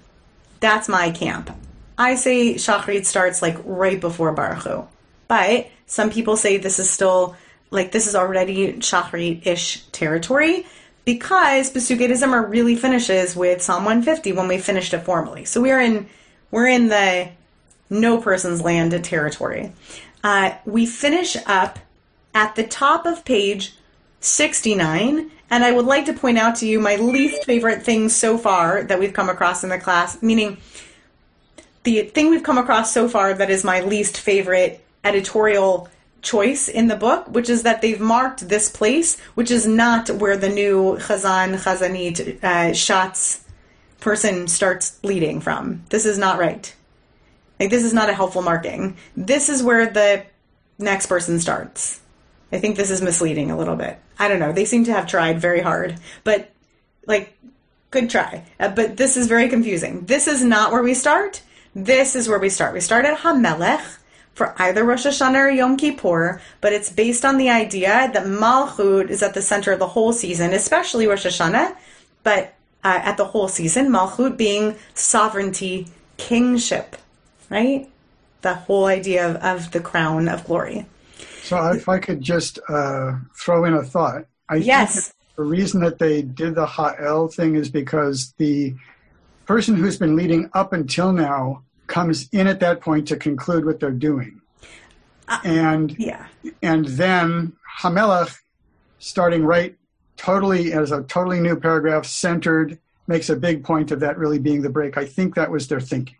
That's 0.63 0.87
my 0.87 1.11
camp. 1.11 1.49
I 1.97 2.15
say 2.15 2.53
Shachrit 2.53 3.05
starts 3.05 3.41
like 3.41 3.57
right 3.65 3.99
before 3.99 4.33
Barchu. 4.33 4.87
But 5.27 5.67
some 5.87 6.09
people 6.09 6.37
say 6.37 6.55
this 6.55 6.79
is 6.79 6.89
still 6.89 7.35
like 7.69 7.91
this 7.91 8.07
is 8.07 8.15
already 8.15 8.71
Shachrit-ish 8.71 9.81
territory. 9.91 10.65
because 11.03 11.69
Zimra 12.13 12.49
really 12.49 12.77
finishes 12.77 13.35
with 13.35 13.61
Psalm 13.61 13.83
150 13.83 14.31
when 14.31 14.47
we 14.47 14.57
finished 14.57 14.93
it 14.93 14.99
formally. 14.99 15.43
So 15.43 15.59
we're 15.59 15.81
in 15.81 16.07
we're 16.49 16.67
in 16.67 16.87
the 16.87 17.27
no 17.89 18.21
person's 18.21 18.61
land 18.61 18.93
territory. 19.03 19.73
Uh, 20.23 20.53
we 20.63 20.85
finish 20.85 21.35
up 21.45 21.77
at 22.33 22.55
the 22.55 22.63
top 22.63 23.05
of 23.05 23.25
page 23.25 23.75
69, 24.23 25.29
and 25.49 25.63
I 25.63 25.71
would 25.71 25.85
like 25.85 26.05
to 26.05 26.13
point 26.13 26.37
out 26.37 26.55
to 26.57 26.67
you 26.67 26.79
my 26.79 26.95
least 26.95 27.43
favorite 27.43 27.83
thing 27.83 28.09
so 28.09 28.37
far 28.37 28.83
that 28.83 28.99
we've 28.99 29.13
come 29.13 29.29
across 29.29 29.63
in 29.63 29.69
the 29.69 29.77
class, 29.77 30.21
meaning 30.21 30.57
the 31.83 32.03
thing 32.03 32.29
we've 32.29 32.43
come 32.43 32.57
across 32.57 32.93
so 32.93 33.09
far 33.09 33.33
that 33.33 33.49
is 33.49 33.63
my 33.63 33.81
least 33.81 34.17
favorite 34.17 34.83
editorial 35.03 35.89
choice 36.21 36.69
in 36.69 36.87
the 36.87 36.95
book, 36.95 37.27
which 37.27 37.49
is 37.49 37.63
that 37.63 37.81
they've 37.81 37.99
marked 37.99 38.47
this 38.47 38.69
place, 38.69 39.19
which 39.35 39.51
is 39.51 39.67
not 39.67 40.09
where 40.09 40.37
the 40.37 40.49
new 40.49 40.97
Chazan, 40.97 41.57
Chazanit, 41.57 42.41
uh, 42.41 42.71
Shatz 42.71 43.41
person 43.99 44.47
starts 44.47 44.99
leading 45.03 45.41
from. 45.41 45.83
This 45.89 46.05
is 46.05 46.17
not 46.17 46.39
right. 46.39 46.73
Like, 47.59 47.69
this 47.69 47.83
is 47.83 47.93
not 47.93 48.09
a 48.09 48.13
helpful 48.13 48.41
marking. 48.41 48.97
This 49.15 49.49
is 49.49 49.61
where 49.61 49.85
the 49.85 50.25
next 50.79 51.07
person 51.07 51.39
starts. 51.39 51.99
I 52.53 52.59
think 52.59 52.77
this 52.77 52.91
is 52.91 53.01
misleading 53.01 53.49
a 53.49 53.57
little 53.57 53.75
bit. 53.75 53.97
I 54.19 54.27
don't 54.27 54.39
know. 54.39 54.53
They 54.53 54.65
seem 54.65 54.85
to 54.85 54.93
have 54.93 55.07
tried 55.07 55.41
very 55.41 55.59
hard, 55.59 55.97
but 56.23 56.51
like, 57.07 57.35
good 57.89 58.11
try. 58.11 58.45
Uh, 58.59 58.69
but 58.69 58.95
this 58.95 59.17
is 59.17 59.27
very 59.27 59.49
confusing. 59.49 60.05
This 60.05 60.27
is 60.27 60.43
not 60.43 60.71
where 60.71 60.83
we 60.83 60.93
start. 60.93 61.41
This 61.73 62.15
is 62.15 62.29
where 62.29 62.37
we 62.37 62.49
start. 62.49 62.73
We 62.73 62.79
start 62.79 63.05
at 63.05 63.17
Hamelech 63.17 63.97
for 64.35 64.53
either 64.61 64.83
Rosh 64.83 65.07
Hashanah 65.07 65.47
or 65.47 65.49
Yom 65.49 65.77
Kippur, 65.77 66.41
but 66.61 66.73
it's 66.73 66.91
based 66.91 67.25
on 67.25 67.37
the 67.37 67.49
idea 67.49 68.11
that 68.13 68.25
Malchut 68.25 69.09
is 69.09 69.23
at 69.23 69.33
the 69.33 69.41
center 69.41 69.71
of 69.71 69.79
the 69.79 69.87
whole 69.87 70.13
season, 70.13 70.53
especially 70.53 71.07
Rosh 71.07 71.25
Hashanah, 71.25 71.75
but 72.21 72.53
uh, 72.83 73.01
at 73.03 73.17
the 73.17 73.25
whole 73.25 73.47
season, 73.47 73.89
Malchut 73.89 74.37
being 74.37 74.75
sovereignty, 74.93 75.87
kingship, 76.17 76.97
right? 77.49 77.89
The 78.41 78.53
whole 78.53 78.85
idea 78.85 79.27
of, 79.27 79.35
of 79.37 79.71
the 79.71 79.79
crown 79.79 80.27
of 80.27 80.45
glory. 80.45 80.85
So, 81.43 81.71
if 81.71 81.89
I 81.89 81.99
could 81.99 82.21
just 82.21 82.57
uh, 82.69 83.17
throw 83.35 83.65
in 83.65 83.73
a 83.73 83.83
thought, 83.83 84.25
I 84.47 84.55
yes. 84.55 84.93
think 84.93 85.15
the 85.35 85.43
reason 85.43 85.81
that 85.81 85.99
they 85.99 86.21
did 86.21 86.55
the 86.55 86.65
Ha'el 86.65 87.27
thing 87.27 87.55
is 87.55 87.69
because 87.69 88.33
the 88.37 88.73
person 89.45 89.75
who's 89.75 89.97
been 89.97 90.15
leading 90.15 90.49
up 90.53 90.71
until 90.71 91.11
now 91.11 91.63
comes 91.87 92.29
in 92.31 92.47
at 92.47 92.61
that 92.61 92.79
point 92.79 93.07
to 93.09 93.17
conclude 93.17 93.65
what 93.65 93.79
they're 93.79 93.91
doing. 93.91 94.41
Uh, 95.27 95.39
and 95.43 95.99
yeah. 95.99 96.27
and 96.61 96.85
then 96.85 97.53
Hamelech, 97.81 98.37
starting 98.99 99.43
right 99.43 99.75
totally 100.15 100.71
as 100.71 100.91
a 100.91 101.03
totally 101.03 101.39
new 101.39 101.59
paragraph, 101.59 102.05
centered, 102.05 102.79
makes 103.07 103.29
a 103.29 103.35
big 103.35 103.63
point 103.63 103.91
of 103.91 103.99
that 103.99 104.17
really 104.17 104.39
being 104.39 104.61
the 104.61 104.69
break. 104.69 104.97
I 104.97 105.05
think 105.05 105.35
that 105.35 105.51
was 105.51 105.67
their 105.67 105.81
thinking. 105.81 106.15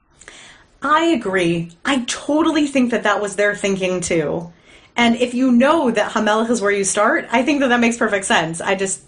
I 0.82 1.06
agree. 1.06 1.72
I 1.86 2.04
totally 2.08 2.68
think 2.68 2.92
that 2.92 3.04
that 3.04 3.22
was 3.22 3.38
their 3.38 3.56
thinking 3.56 4.02
too. 4.02 4.52
And 4.96 5.16
if 5.16 5.34
you 5.34 5.52
know 5.52 5.90
that 5.92 6.12
Hamelech 6.12 6.50
is 6.50 6.62
where 6.62 6.72
you 6.72 6.84
start, 6.84 7.28
I 7.32 7.44
think 7.44 7.62
that 7.62 7.70
that 7.70 7.80
makes 7.80 7.98
perfect 7.98 8.26
sense. 8.26 8.62
I 8.62 8.76
just 8.76 9.02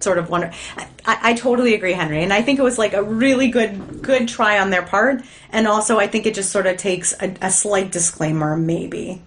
sort 0.00 0.18
of 0.18 0.28
wonder. 0.28 0.52
I, 0.76 0.88
I, 1.06 1.34
totally 1.34 1.74
agree, 1.74 1.92
Henry, 1.92 2.22
and 2.22 2.32
I 2.32 2.42
think 2.42 2.58
it 2.58 2.62
was 2.62 2.78
like 2.78 2.92
a 2.92 3.02
really 3.02 3.48
good 3.48 4.02
good 4.02 4.28
try 4.28 4.58
on 4.58 4.70
their 4.70 4.82
part, 4.82 5.22
and 5.50 5.66
also 5.66 5.98
I 5.98 6.06
think 6.06 6.26
it 6.26 6.34
just 6.34 6.50
sort 6.50 6.66
of 6.66 6.76
takes 6.76 7.14
a, 7.20 7.34
a 7.40 7.50
slight 7.50 7.92
disclaimer, 7.92 8.56
maybe. 8.56 9.22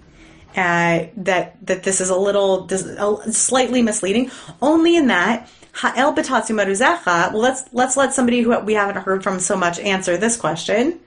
Uh, 0.56 1.08
that 1.18 1.58
that 1.66 1.84
this 1.84 2.00
is 2.00 2.10
a 2.10 2.16
little 2.16 2.68
a, 2.72 3.32
slightly 3.34 3.82
misleading, 3.82 4.32
only 4.62 4.96
in 4.96 5.08
that 5.08 5.50
Ha'el 5.74 6.14
betatzu 6.14 6.56
maruzecha. 6.56 7.34
Well, 7.34 7.42
let's 7.42 7.64
let's 7.74 7.98
let 7.98 8.14
somebody 8.14 8.42
who 8.42 8.58
we 8.62 8.74
haven't 8.74 9.04
heard 9.04 9.24
from 9.24 9.40
so 9.40 9.58
much 9.58 9.80
answer 9.80 10.18
this 10.18 10.38
question. 10.38 11.00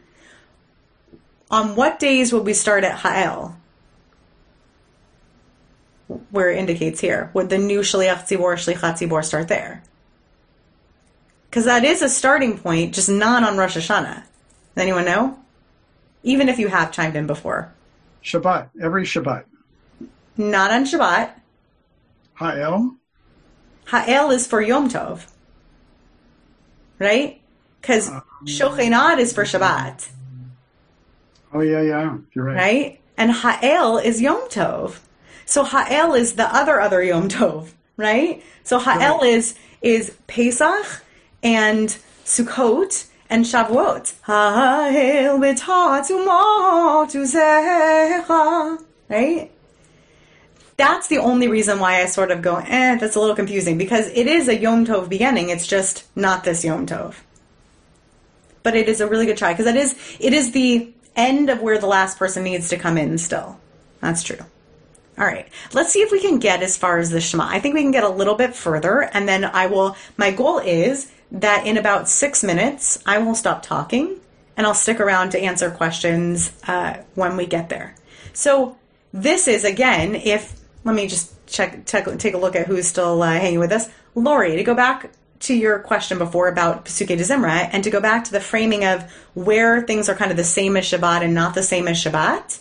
On 1.51 1.76
what 1.76 1.99
days 1.99 2.32
would 2.32 2.44
we 2.44 2.53
start 2.53 2.84
at 2.84 2.99
Ha'el? 2.99 3.57
Where 6.30 6.50
it 6.50 6.59
indicates 6.59 7.00
here. 7.00 7.30
Would 7.34 7.50
the 7.50 7.59
new 7.59 7.80
Shaliach 7.80 8.26
Tzibor, 8.26 8.54
Shlichat 8.56 8.98
Tzibor 8.98 9.24
start 9.24 9.48
there? 9.48 9.82
Because 11.48 11.64
that 11.64 11.84
is 11.84 12.02
a 12.02 12.09
starting 12.09 12.59
point, 12.59 12.94
just 12.94 13.09
not 13.09 13.42
on 13.42 13.56
Rosh 13.56 13.76
Hashanah. 13.76 14.22
Does 14.74 14.82
anyone 14.82 15.04
know? 15.04 15.38
Even 16.22 16.48
if 16.48 16.59
you 16.59 16.68
have 16.68 16.92
chimed 16.92 17.16
in 17.16 17.26
before. 17.26 17.72
Shabbat, 18.22 18.70
every 18.82 19.04
Shabbat. 19.04 19.44
Not 20.36 20.70
on 20.70 20.84
Shabbat. 20.84 21.30
Ha'el? 22.34 22.96
Ha'el 23.86 24.30
is 24.30 24.46
for 24.46 24.61
Yom 24.61 24.88
Tov. 24.88 25.26
Right? 26.98 27.40
Because 27.80 28.11
um, 28.11 28.22
Shochenad 28.44 29.18
is 29.18 29.32
for 29.32 29.44
Shabbat. 29.44 30.09
Oh, 31.52 31.61
yeah, 31.61 31.80
yeah. 31.80 32.18
You're 32.34 32.44
right. 32.44 32.56
Right? 32.56 33.00
And 33.16 33.32
Ha'el 33.32 33.98
is 33.98 34.20
Yom 34.20 34.48
Tov. 34.48 34.98
So 35.49 35.64
Ha'el 35.64 36.12
is 36.12 36.34
the 36.34 36.55
other 36.55 36.78
other 36.78 37.03
Yom 37.03 37.30
Tov, 37.30 37.70
right? 37.96 38.42
So 38.64 38.78
Ha'el 38.78 39.20
right. 39.20 39.30
is 39.30 39.55
is 39.80 40.14
Pesach 40.26 41.03
and 41.42 41.96
Sukkot 42.26 43.07
and 43.30 43.46
Shavuot. 43.46 44.12
Ha'el 44.24 45.38
bit 45.38 45.61
ha 45.61 46.03
to 46.07 46.24
ma 46.26 47.07
tu 47.07 47.22
secha, 47.22 48.78
Right? 49.09 49.51
That's 50.76 51.09
the 51.09 51.16
only 51.16 51.49
reason 51.49 51.80
why 51.80 52.03
I 52.03 52.07
sort 52.07 52.30
of 52.30 52.42
go, 52.42 52.57
eh, 52.57 52.96
that's 52.96 53.16
a 53.16 53.20
little 53.20 53.34
confusing 53.34 53.78
because 53.78 54.09
it 54.09 54.26
is 54.26 54.49
a 54.49 54.57
Yom 54.57 54.84
Tov 54.84 55.09
beginning. 55.09 55.49
It's 55.49 55.66
just 55.66 56.05
not 56.14 56.44
this 56.44 56.62
Yom 56.62 56.84
Tov. 56.84 57.14
But 58.62 58.76
it 58.76 58.86
is 58.86 59.01
a 59.01 59.09
really 59.09 59.24
good 59.24 59.38
try 59.38 59.55
because 59.55 59.66
it 59.66 59.76
is 59.76 59.96
it 60.20 60.34
is 60.34 60.53
the 60.53 60.92
end 61.16 61.49
of 61.49 61.62
where 61.62 61.78
the 61.78 61.86
last 61.86 62.18
person 62.18 62.44
needs 62.44 62.68
to 62.68 62.76
come 62.76 62.99
in 62.99 63.16
still. 63.16 63.59
That's 64.03 64.22
true. 64.22 64.44
All 65.18 65.26
right. 65.26 65.48
Let's 65.72 65.92
see 65.92 66.00
if 66.00 66.12
we 66.12 66.20
can 66.20 66.38
get 66.38 66.62
as 66.62 66.76
far 66.76 66.98
as 66.98 67.10
the 67.10 67.20
Shema. 67.20 67.48
I 67.48 67.58
think 67.58 67.74
we 67.74 67.82
can 67.82 67.90
get 67.90 68.04
a 68.04 68.08
little 68.08 68.36
bit 68.36 68.54
further, 68.54 69.00
and 69.00 69.28
then 69.28 69.44
I 69.44 69.66
will. 69.66 69.96
My 70.16 70.30
goal 70.30 70.58
is 70.58 71.10
that 71.32 71.66
in 71.66 71.76
about 71.76 72.08
six 72.08 72.44
minutes, 72.44 73.02
I 73.04 73.18
will 73.18 73.34
stop 73.34 73.62
talking 73.62 74.20
and 74.56 74.66
I'll 74.66 74.74
stick 74.74 74.98
around 74.98 75.30
to 75.30 75.40
answer 75.40 75.70
questions 75.70 76.52
uh, 76.66 76.98
when 77.14 77.36
we 77.36 77.46
get 77.46 77.68
there. 77.68 77.94
So, 78.32 78.76
this 79.12 79.48
is 79.48 79.64
again, 79.64 80.14
if 80.14 80.58
let 80.84 80.94
me 80.94 81.06
just 81.06 81.32
check, 81.46 81.86
check 81.86 82.06
take 82.18 82.34
a 82.34 82.38
look 82.38 82.54
at 82.54 82.66
who's 82.66 82.86
still 82.86 83.22
uh, 83.22 83.32
hanging 83.32 83.58
with 83.58 83.72
us. 83.72 83.88
Lori, 84.14 84.56
to 84.56 84.64
go 84.64 84.74
back 84.74 85.10
to 85.40 85.54
your 85.54 85.78
question 85.78 86.18
before 86.18 86.48
about 86.48 86.84
Pesukei 86.84 87.16
de 87.16 87.24
Zimra, 87.24 87.68
and 87.72 87.84
to 87.84 87.90
go 87.90 88.00
back 88.00 88.24
to 88.24 88.32
the 88.32 88.40
framing 88.40 88.84
of 88.84 89.10
where 89.34 89.82
things 89.82 90.08
are 90.08 90.14
kind 90.14 90.30
of 90.30 90.36
the 90.36 90.44
same 90.44 90.76
as 90.76 90.84
Shabbat 90.84 91.22
and 91.22 91.34
not 91.34 91.54
the 91.54 91.62
same 91.62 91.88
as 91.88 92.02
Shabbat. 92.02 92.60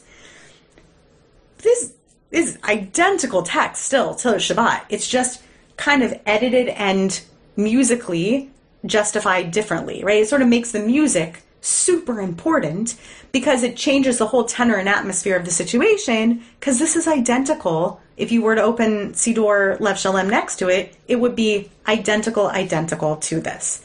This 1.59 1.93
is 2.31 2.57
identical 2.63 3.43
text 3.43 3.83
still 3.83 4.15
to 4.15 4.29
Shabbat. 4.29 4.83
It's 4.89 5.07
just 5.07 5.41
kind 5.77 6.03
of 6.03 6.19
edited 6.25 6.69
and 6.69 7.21
musically 7.55 8.51
justified 8.85 9.51
differently, 9.51 10.03
right? 10.03 10.21
It 10.21 10.27
sort 10.27 10.41
of 10.41 10.47
makes 10.47 10.71
the 10.71 10.79
music 10.79 11.43
super 11.61 12.21
important 12.21 12.95
because 13.31 13.63
it 13.63 13.75
changes 13.75 14.17
the 14.17 14.27
whole 14.27 14.45
tenor 14.45 14.75
and 14.75 14.87
atmosphere 14.87 15.35
of 15.35 15.45
the 15.45 15.51
situation 15.51 16.43
because 16.59 16.79
this 16.79 16.95
is 16.95 17.07
identical. 17.07 17.99
If 18.15 18.31
you 18.31 18.41
were 18.41 18.55
to 18.55 18.61
open 18.61 19.13
Siddur 19.13 19.79
Lev 19.79 19.99
Shalem 19.99 20.29
next 20.29 20.57
to 20.57 20.69
it, 20.69 20.95
it 21.07 21.17
would 21.17 21.35
be 21.35 21.69
identical, 21.87 22.47
identical 22.47 23.17
to 23.17 23.39
this. 23.41 23.81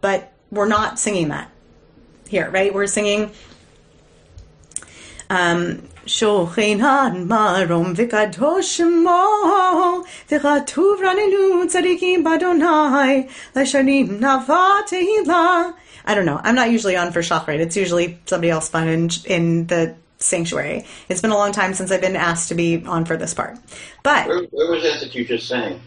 But 0.00 0.32
we're 0.50 0.68
not 0.68 0.98
singing 0.98 1.28
that 1.28 1.50
here, 2.28 2.50
right? 2.50 2.72
We're 2.72 2.86
singing 2.86 3.32
שוכן 6.05 6.77
מרום 7.27 7.93
וקדוש 7.95 8.77
שמו, 8.77 10.03
וכתוב 10.31 10.99
רננו 11.03 11.67
צדיקים 11.67 12.23
באדוני, 12.23 13.23
לשנים 13.55 14.17
נבע 14.17 14.65
תהילה. 14.87 15.63
I 16.05 16.15
don't 16.15 16.25
know. 16.25 16.39
I'm 16.43 16.55
not 16.55 16.69
usually 16.69 16.97
on 16.97 17.13
for 17.13 17.21
Shachrit. 17.21 17.59
It's 17.59 17.77
usually 17.77 18.19
somebody 18.25 18.49
else 18.49 18.67
fun 18.67 18.89
in, 18.89 19.09
in 19.25 19.67
the 19.67 19.95
sanctuary. 20.17 20.85
It's 21.07 21.21
been 21.21 21.31
a 21.31 21.37
long 21.37 21.53
time 21.53 21.73
since 21.73 21.91
I've 21.91 22.01
been 22.01 22.17
asked 22.17 22.49
to 22.49 22.55
be 22.55 22.83
on 22.85 23.05
for 23.05 23.15
this 23.15 23.33
part. 23.33 23.57
But 24.03 24.27
where, 24.27 24.43
where 24.51 24.71
was 24.71 24.83
that 24.83 24.99
that 24.99 25.15
you 25.15 25.23
just 25.23 25.47
sang? 25.47 25.81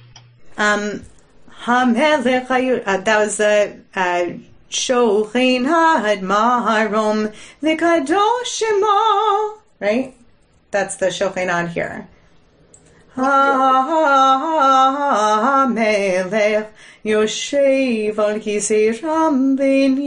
Um, 0.56 1.04
uh, 1.66 1.84
that 1.92 3.18
was 3.18 3.36
the 3.36 3.78
uh, 3.94 4.24
Shochin 4.71 5.65
Maharom 6.21 7.33
Vikadosh 7.61 8.61
Right? 9.79 10.15
That's 10.71 10.95
the 10.95 11.07
Shochin 11.07 11.69
here. 11.69 12.07
Yoshev 17.03 18.17
al 18.17 18.39
Kisei 18.39 19.03
Ram 19.03 19.57
Benisa 19.57 20.03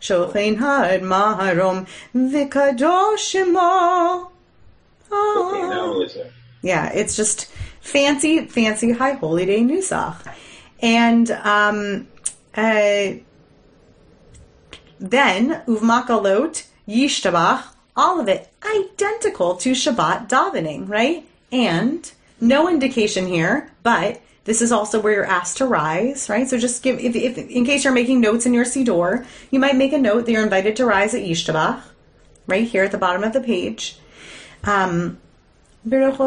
Shochin 0.00 0.58
Had 0.58 1.02
Maharom 1.02 1.86
Vikadosh 2.14 3.34
Okay, 5.12 5.60
now 5.68 6.00
is 6.00 6.14
it? 6.16 6.32
Yeah, 6.62 6.90
it's 6.92 7.16
just 7.16 7.46
fancy, 7.80 8.46
fancy 8.46 8.92
high 8.92 9.14
holy 9.14 9.46
day 9.46 9.60
nusach. 9.60 10.22
And 10.80 11.30
um, 11.30 12.06
uh, 12.54 13.12
then 14.98 15.62
uvmakalot 15.66 16.66
yishtabach, 16.88 17.64
all 17.96 18.20
of 18.20 18.28
it 18.28 18.52
identical 18.64 19.56
to 19.56 19.72
Shabbat 19.72 20.28
davening, 20.28 20.88
right? 20.88 21.26
And 21.50 22.10
no 22.40 22.68
indication 22.68 23.26
here, 23.26 23.72
but 23.82 24.20
this 24.44 24.62
is 24.62 24.72
also 24.72 25.00
where 25.00 25.12
you're 25.12 25.24
asked 25.24 25.58
to 25.58 25.66
rise, 25.66 26.28
right? 26.28 26.48
So 26.48 26.58
just 26.58 26.82
give, 26.82 26.98
if, 26.98 27.14
if 27.14 27.38
in 27.38 27.64
case 27.64 27.84
you're 27.84 27.92
making 27.92 28.20
notes 28.20 28.46
in 28.46 28.54
your 28.54 28.64
siddur, 28.64 29.26
you 29.50 29.60
might 29.60 29.76
make 29.76 29.92
a 29.92 29.98
note 29.98 30.26
that 30.26 30.32
you're 30.32 30.42
invited 30.42 30.76
to 30.76 30.86
rise 30.86 31.14
at 31.14 31.22
Yishtabach, 31.22 31.82
right 32.46 32.66
here 32.66 32.84
at 32.84 32.92
the 32.92 32.98
bottom 32.98 33.22
of 33.22 33.32
the 33.32 33.40
page. 33.40 33.98
Um, 34.64 35.18
Baruch 35.82 36.18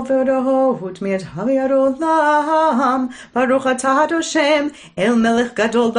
atah 3.64 4.10
Hashem 4.10 4.72
el 4.98 5.16
melech 5.16 5.56
gadol. 5.56 5.92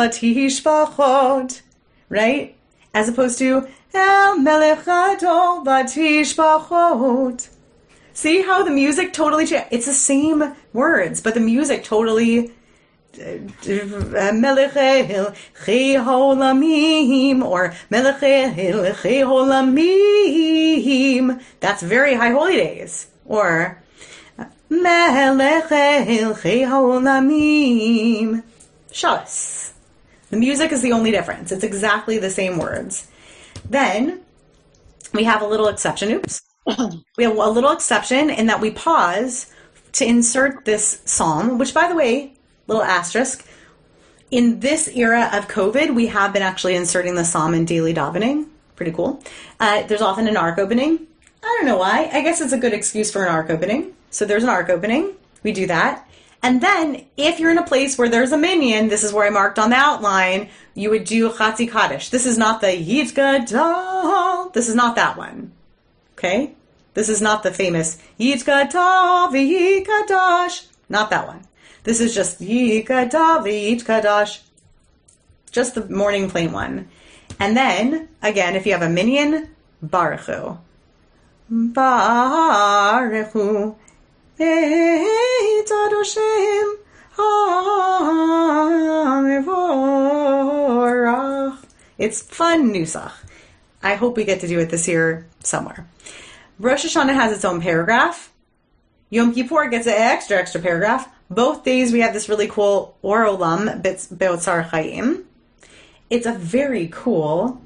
Right? 2.09 2.57
As 2.93 3.09
opposed 3.09 3.39
to 3.39 3.69
el 3.95 4.39
melech 4.41 4.85
gadol 4.85 5.65
batishbachot. 5.65 7.49
See 8.13 8.43
how 8.43 8.65
the 8.65 8.73
music 8.73 9.13
totally 9.13 9.47
cha- 9.47 9.69
It's 9.71 9.87
the 9.87 9.93
same 9.93 10.57
words, 10.73 11.21
but 11.21 11.35
the 11.35 11.41
music 11.41 11.85
totally 11.85 12.53
uh, 13.15 13.39
Melechel 14.33 15.37
Cheholamim 15.65 17.45
or 17.45 17.73
Melechel 17.89 18.95
Cheholamim. 18.97 20.01
That's 21.61 21.83
very 21.83 22.15
high 22.15 22.31
holy 22.31 22.57
days. 22.57 23.07
Or. 23.27 23.83
Shus. 28.91 29.73
The 30.31 30.37
music 30.37 30.73
is 30.73 30.83
the 30.83 30.93
only 30.93 31.11
difference. 31.11 31.53
It's 31.53 31.65
exactly 31.65 32.19
the 32.19 32.31
same 32.31 32.59
words. 32.59 33.09
Then 33.69 34.21
we 35.13 35.25
have 35.25 35.43
a 35.43 35.47
little 35.47 35.69
exception. 35.69 36.11
Oops. 36.11 36.43
we 37.17 37.25
have 37.25 37.37
a 37.37 37.51
little 37.51 37.73
exception 37.73 38.31
in 38.31 38.47
that 38.47 38.61
we 38.61 38.71
pause 38.71 39.53
to 39.93 40.05
insert 40.05 40.65
this 40.65 41.01
psalm, 41.05 41.59
which, 41.59 41.73
by 41.73 41.89
the 41.89 41.95
way, 41.95 42.35
little 42.67 42.83
asterisk, 42.83 43.47
in 44.31 44.61
this 44.61 44.89
era 44.89 45.31
of 45.33 45.47
COVID, 45.47 45.95
we 45.95 46.09
have 46.09 46.33
been 46.33 46.43
actually 46.43 46.75
inserting 46.75 47.15
the 47.15 47.25
psalm 47.25 47.55
in 47.55 47.65
daily 47.65 47.95
davening. 47.95 48.49
Pretty 48.75 48.91
cool. 48.91 49.23
Uh, 49.61 49.85
there's 49.85 50.03
often 50.03 50.27
an 50.27 50.37
ark 50.37 50.59
opening. 50.59 51.07
I 51.45 51.57
don't 51.59 51.67
know 51.67 51.77
why. 51.77 52.09
I 52.13 52.23
guess 52.23 52.41
it's 52.41 52.53
a 52.53 52.59
good 52.59 52.73
excuse 52.73 53.13
for 53.13 53.23
an 53.23 53.29
ark 53.29 53.51
opening. 53.51 53.95
So 54.11 54.25
there's 54.25 54.45
an 54.45 54.49
ark 54.49 54.71
opening. 54.71 55.13
We 55.43 55.53
do 55.53 55.67
that. 55.67 56.09
And 56.43 56.61
then, 56.61 57.05
if 57.17 57.39
you're 57.41 57.51
in 57.51 57.59
a 57.59 57.67
place 57.67 57.97
where 57.97 58.09
there's 58.09 58.33
a 58.33 58.37
minyan, 58.39 58.89
this 58.89 59.05
is 59.05 59.13
where 59.13 59.27
I 59.27 59.31
marked 59.31 59.59
on 59.59 59.71
the 59.71 59.77
outline, 59.77 60.51
you 60.75 60.91
would 60.91 61.05
do 61.05 61.31
Chatzi 61.31 61.71
Kaddish. 61.71 62.11
This 62.11 62.27
is 62.27 62.37
not 62.37 62.61
the 62.61 62.67
Yitgadal. 62.67 64.53
This 64.53 64.69
is 64.69 64.75
not 64.75 64.97
that 64.97 65.17
one. 65.17 65.53
Okay? 66.19 66.55
This 66.95 67.09
is 67.09 67.21
not 67.21 67.43
the 67.43 67.51
famous 67.51 67.99
Yitkata 68.21 69.31
V'Yikadash. 69.33 70.67
Not 70.89 71.11
that 71.11 71.27
one. 71.27 71.47
This 71.83 72.01
is 72.01 72.15
just 72.15 72.41
Yikata 72.41 73.43
V'Yitkadash. 73.43 74.41
Just 75.51 75.75
the 75.75 75.89
morning 75.89 76.31
plain 76.31 76.53
one. 76.53 76.89
And 77.41 77.57
then, 77.57 78.09
again, 78.23 78.55
if 78.55 78.67
you 78.67 78.73
have 78.73 78.83
a 78.83 78.89
minyan, 78.89 79.51
Barchu. 79.85 80.59
Barchu. 81.51 83.35
Beit 84.37 85.69
Adoshem 85.69 86.75
It's 91.97 92.23
fun 92.23 92.73
nusach. 92.73 93.13
I 93.83 93.95
hope 93.95 94.17
we 94.17 94.25
get 94.25 94.41
to 94.41 94.49
do 94.49 94.59
it 94.59 94.71
this 94.71 94.89
year 94.89 95.27
somewhere. 95.41 95.87
Rosh 96.59 96.85
Hashanah 96.87 97.15
has 97.15 97.33
its 97.33 97.45
own 97.45 97.61
paragraph. 97.61 98.33
Yom 99.11 99.35
Kippur 99.35 99.69
gets 99.69 99.87
an 99.87 99.93
extra, 99.95 100.39
extra 100.39 100.61
paragraph. 100.61 101.09
Both 101.31 101.65
days 101.65 101.93
we 101.93 102.01
have 102.01 102.15
this 102.15 102.29
really 102.29 102.49
cool 102.49 102.97
Or 103.03 103.27
Olam 103.27 103.83
Beotzar 103.83 104.65
Chaim. 104.65 105.25
It's 106.11 106.27
a 106.27 106.33
very 106.33 106.89
cool 106.91 107.61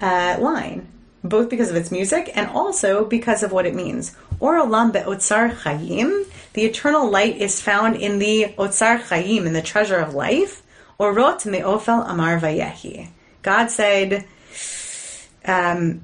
uh, 0.00 0.36
line, 0.38 0.91
both 1.24 1.48
because 1.48 1.70
of 1.70 1.76
its 1.76 1.90
music 1.90 2.30
and 2.34 2.48
also 2.48 3.04
because 3.04 3.42
of 3.42 3.52
what 3.52 3.66
it 3.66 3.74
means. 3.74 4.16
Or 4.40 4.60
Olam 4.60 4.92
Beotzar 4.92 5.54
Chaim, 5.54 6.24
the 6.54 6.64
eternal 6.64 7.10
light 7.10 7.36
is 7.36 7.60
found 7.60 7.96
in 7.96 8.18
the 8.18 8.54
Otzar 8.58 9.00
Chaim, 9.00 9.46
in 9.46 9.52
the 9.52 9.62
treasure 9.62 9.98
of 9.98 10.14
life. 10.14 10.62
Or 10.98 11.14
Orot 11.14 11.46
Me'ofel 11.46 12.08
Amar 12.08 12.38
Vayehi. 12.38 13.08
God 13.42 13.70
said, 13.70 14.24
um, 15.44 16.02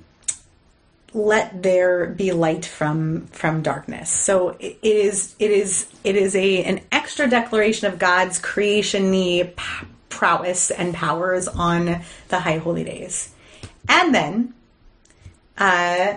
let 1.15 1.63
there 1.63 2.07
be 2.07 2.33
light 2.33 2.67
from 2.67 3.27
from 3.29 3.63
darkness 3.63 4.11
so 4.11 4.51
it 4.61 4.79
is 4.83 5.35
it 5.39 5.51
is 5.51 5.87
it 6.05 6.17
is 6.17 6.37
a 6.37 6.63
an 6.65 6.81
extra 6.93 7.29
declaration 7.29 7.91
of 7.91 7.99
god's 7.99 8.39
creation 8.39 9.11
prowess 10.11 10.71
and 10.71 10.95
powers 10.95 11.49
on 11.49 12.03
the 12.29 12.41
high 12.41 12.59
holy 12.59 12.85
days 12.85 13.33
and 13.89 14.15
then 14.15 14.53
uh, 15.59 16.17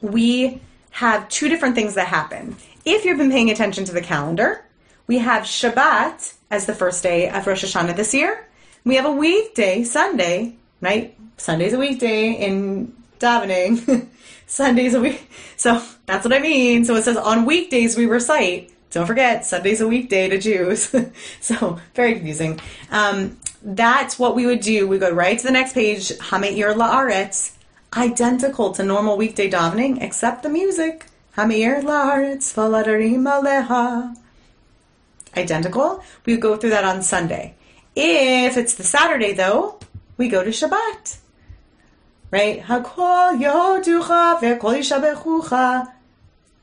we 0.00 0.60
have 0.90 1.28
two 1.28 1.48
different 1.48 1.74
things 1.74 1.94
that 1.94 2.06
happen 2.06 2.56
if 2.84 3.04
you've 3.04 3.18
been 3.18 3.30
paying 3.30 3.50
attention 3.50 3.84
to 3.84 3.92
the 3.92 4.00
calendar 4.00 4.64
we 5.06 5.18
have 5.18 5.42
shabbat 5.42 6.34
as 6.50 6.66
the 6.66 6.74
first 6.74 7.02
day 7.02 7.28
of 7.28 7.46
rosh 7.46 7.64
hashanah 7.64 7.96
this 7.96 8.14
year 8.14 8.46
we 8.84 8.94
have 8.94 9.04
a 9.04 9.12
weekday 9.12 9.82
sunday 9.82 10.54
right 10.80 11.16
sunday's 11.36 11.72
a 11.72 11.78
weekday 11.78 12.32
in 12.32 12.94
davening 13.18 14.08
Sundays 14.46 14.94
a 14.94 15.00
week. 15.00 15.28
So 15.56 15.82
that's 16.06 16.24
what 16.24 16.34
I 16.34 16.38
mean. 16.38 16.84
So 16.84 16.94
it 16.96 17.02
says 17.02 17.16
on 17.16 17.44
weekdays 17.44 17.96
we 17.96 18.06
recite. 18.06 18.70
Don't 18.90 19.06
forget, 19.06 19.44
Sunday's 19.44 19.80
a 19.80 19.88
weekday 19.88 20.28
to 20.28 20.38
Jews. 20.38 20.94
so 21.40 21.80
very 21.94 22.14
confusing. 22.14 22.60
Um, 22.90 23.38
that's 23.62 24.18
what 24.18 24.36
we 24.36 24.46
would 24.46 24.60
do. 24.60 24.86
We 24.86 24.98
go 24.98 25.10
right 25.10 25.36
to 25.36 25.44
the 25.44 25.52
next 25.52 25.72
page, 25.72 26.10
Hameir 26.10 26.74
La'aretz, 26.74 27.56
identical 27.96 28.72
to 28.72 28.82
normal 28.82 29.16
weekday 29.16 29.50
davening, 29.50 30.02
except 30.02 30.42
the 30.42 30.48
music. 30.48 31.06
Hameir 31.36 31.82
La'aretz, 31.82 32.54
Valadarim 32.54 33.24
Aleha. 33.24 34.16
Identical. 35.36 36.02
We 36.24 36.36
go 36.36 36.56
through 36.56 36.70
that 36.70 36.84
on 36.84 37.02
Sunday. 37.02 37.54
If 37.96 38.56
it's 38.56 38.74
the 38.74 38.84
Saturday, 38.84 39.32
though, 39.32 39.78
we 40.16 40.28
go 40.28 40.44
to 40.44 40.50
Shabbat 40.50 41.18
right? 42.34 42.62
Hakol 42.62 43.38
yoducha 43.40 44.40
ve'kol 44.40 44.74
yishabechucha. 44.80 45.92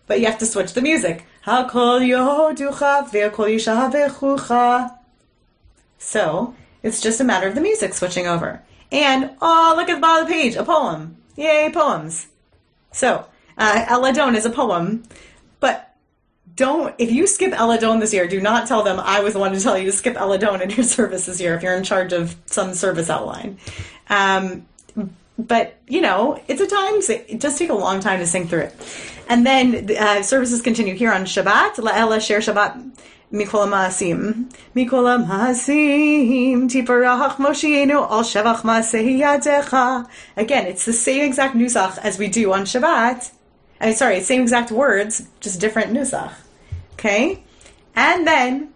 But 0.05 0.19
you 0.19 0.25
have 0.25 0.39
to 0.39 0.45
switch 0.45 0.73
the 0.73 0.81
music. 0.81 1.25
Hakol 1.45 2.01
yoducha 2.11 3.09
ve'kol 3.09 3.49
yishabechucha. 3.55 4.97
So 5.97 6.53
it's 6.83 6.99
just 6.99 7.21
a 7.21 7.23
matter 7.23 7.47
of 7.47 7.55
the 7.55 7.61
music 7.61 7.93
switching 7.93 8.27
over. 8.27 8.61
And 8.91 9.31
oh, 9.41 9.73
look 9.77 9.87
at 9.87 9.95
the 9.95 10.01
bottom 10.01 10.23
of 10.23 10.27
the 10.27 10.33
page, 10.33 10.55
a 10.55 10.65
poem. 10.65 11.15
Yay, 11.35 11.69
poems. 11.73 12.27
So 12.91 13.25
uh, 13.57 13.85
El 13.87 14.05
Adon 14.05 14.35
is 14.35 14.45
a 14.45 14.49
poem, 14.49 15.03
but 15.59 15.95
don't 16.55 16.93
if 16.97 17.11
you 17.11 17.27
skip 17.27 17.53
El 17.53 17.71
Adon 17.71 17.99
this 17.99 18.13
year, 18.13 18.27
do 18.27 18.41
not 18.41 18.67
tell 18.67 18.83
them 18.83 18.99
I 18.99 19.21
was 19.21 19.33
the 19.33 19.39
one 19.39 19.53
to 19.53 19.59
tell 19.59 19.77
you 19.77 19.85
to 19.85 19.91
skip 19.91 20.15
El 20.15 20.33
Adon 20.33 20.61
in 20.61 20.69
your 20.69 20.83
service 20.97 21.25
this 21.25 21.39
year 21.39 21.55
if 21.55 21.63
you're 21.63 21.75
in 21.75 21.83
charge 21.83 22.13
of 22.13 22.35
some 22.45 22.73
service 22.73 23.09
outline. 23.09 23.57
Um, 24.09 24.65
but 25.37 25.77
you 25.87 26.01
know, 26.01 26.41
it's 26.47 26.61
a 26.61 26.67
time. 26.67 26.95
It 27.29 27.39
does 27.39 27.57
take 27.57 27.69
a 27.69 27.73
long 27.73 27.99
time 27.99 28.19
to 28.19 28.27
sing 28.27 28.47
through 28.47 28.61
it. 28.61 28.75
And 29.29 29.45
then 29.45 29.89
uh, 29.97 30.23
services 30.23 30.61
continue 30.61 30.95
here 30.95 31.11
on 31.11 31.23
Shabbat. 31.23 31.75
La'ela 31.75 32.19
share 32.19 32.39
Shabbat. 32.39 32.91
Mikol 33.31 33.67
Maasim. 33.67 34.51
Mikol 34.75 35.25
Maasim. 35.25 36.69
Tiparach 36.69 37.35
Moshienu 37.37 38.01
al 38.09 38.23
Shevach 38.23 38.61
Yadecha. 38.61 40.07
Again, 40.35 40.67
it's 40.67 40.85
the 40.85 40.93
same 40.93 41.23
exact 41.23 41.55
nusach 41.55 41.97
as 41.99 42.19
we 42.19 42.27
do 42.27 42.51
on 42.51 42.63
Shabbat. 42.63 43.31
I'm 43.79 43.93
sorry, 43.93 44.19
same 44.19 44.41
exact 44.41 44.69
words, 44.69 45.27
just 45.39 45.61
different 45.61 45.93
nusach. 45.93 46.33
Okay? 46.93 47.43
And 47.95 48.27
then 48.27 48.73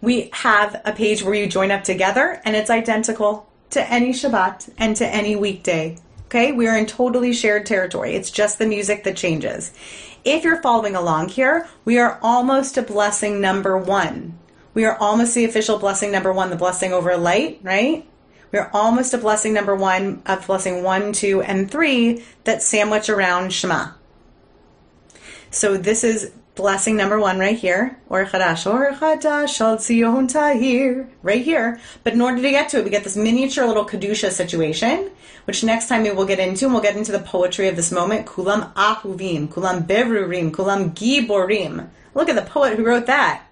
we 0.00 0.30
have 0.32 0.80
a 0.84 0.92
page 0.92 1.22
where 1.22 1.34
you 1.34 1.46
join 1.46 1.70
up 1.70 1.84
together 1.84 2.40
and 2.44 2.56
it's 2.56 2.70
identical 2.70 3.46
to 3.70 3.92
any 3.92 4.12
Shabbat 4.12 4.70
and 4.78 4.96
to 4.96 5.06
any 5.06 5.36
weekday. 5.36 5.98
Okay, 6.26 6.50
we 6.50 6.66
are 6.66 6.78
in 6.78 6.86
totally 6.86 7.34
shared 7.34 7.66
territory. 7.66 8.14
It's 8.14 8.30
just 8.30 8.58
the 8.58 8.66
music 8.66 9.04
that 9.04 9.18
changes. 9.18 9.70
If 10.24 10.44
you're 10.44 10.62
following 10.62 10.94
along 10.94 11.30
here, 11.30 11.68
we 11.84 11.98
are 11.98 12.18
almost 12.22 12.76
to 12.76 12.82
blessing 12.82 13.40
number 13.40 13.76
one. 13.76 14.38
We 14.74 14.84
are 14.84 14.96
almost 14.96 15.34
the 15.34 15.44
official 15.44 15.78
blessing 15.78 16.12
number 16.12 16.32
one, 16.32 16.50
the 16.50 16.56
blessing 16.56 16.92
over 16.92 17.16
light, 17.16 17.60
right? 17.62 18.06
We're 18.52 18.70
almost 18.72 19.10
to 19.10 19.18
blessing 19.18 19.52
number 19.52 19.74
one 19.74 20.22
of 20.26 20.46
blessing 20.46 20.82
one, 20.82 21.12
two, 21.12 21.42
and 21.42 21.70
three 21.70 22.24
that 22.44 22.62
sandwich 22.62 23.08
around 23.08 23.52
Shema. 23.52 23.92
So 25.50 25.76
this 25.76 26.04
is 26.04 26.30
blessing 26.54 26.96
number 26.96 27.18
one 27.18 27.38
right 27.38 27.58
here. 27.58 27.98
Or 28.08 28.24
chadash, 28.24 28.70
or 28.70 28.92
chadash 28.92 29.60
al 29.60 29.78
tahir. 30.26 31.08
Right 31.22 31.42
here. 31.42 31.80
But 32.04 32.12
in 32.14 32.20
order 32.20 32.42
to 32.42 32.50
get 32.50 32.68
to 32.70 32.78
it, 32.78 32.84
we 32.84 32.90
get 32.90 33.04
this 33.04 33.16
miniature 33.16 33.66
little 33.66 33.84
Kedusha 33.84 34.30
situation, 34.30 35.10
which 35.44 35.64
next 35.64 35.88
time 35.88 36.02
we 36.02 36.10
will 36.10 36.26
get 36.26 36.38
into, 36.38 36.66
and 36.66 36.74
we'll 36.74 36.82
get 36.82 36.96
into 36.96 37.12
the 37.12 37.20
poetry 37.20 37.68
of 37.68 37.76
this 37.76 37.92
moment. 37.92 38.26
Kulam 38.26 38.72
ahuvim, 38.74 39.48
kulam 39.48 39.86
bevrurim, 39.86 40.50
kulam 40.50 40.94
giborim. 40.94 41.88
Look 42.14 42.28
at 42.28 42.36
the 42.36 42.42
poet 42.42 42.76
who 42.76 42.84
wrote 42.84 43.06
that. 43.06 43.44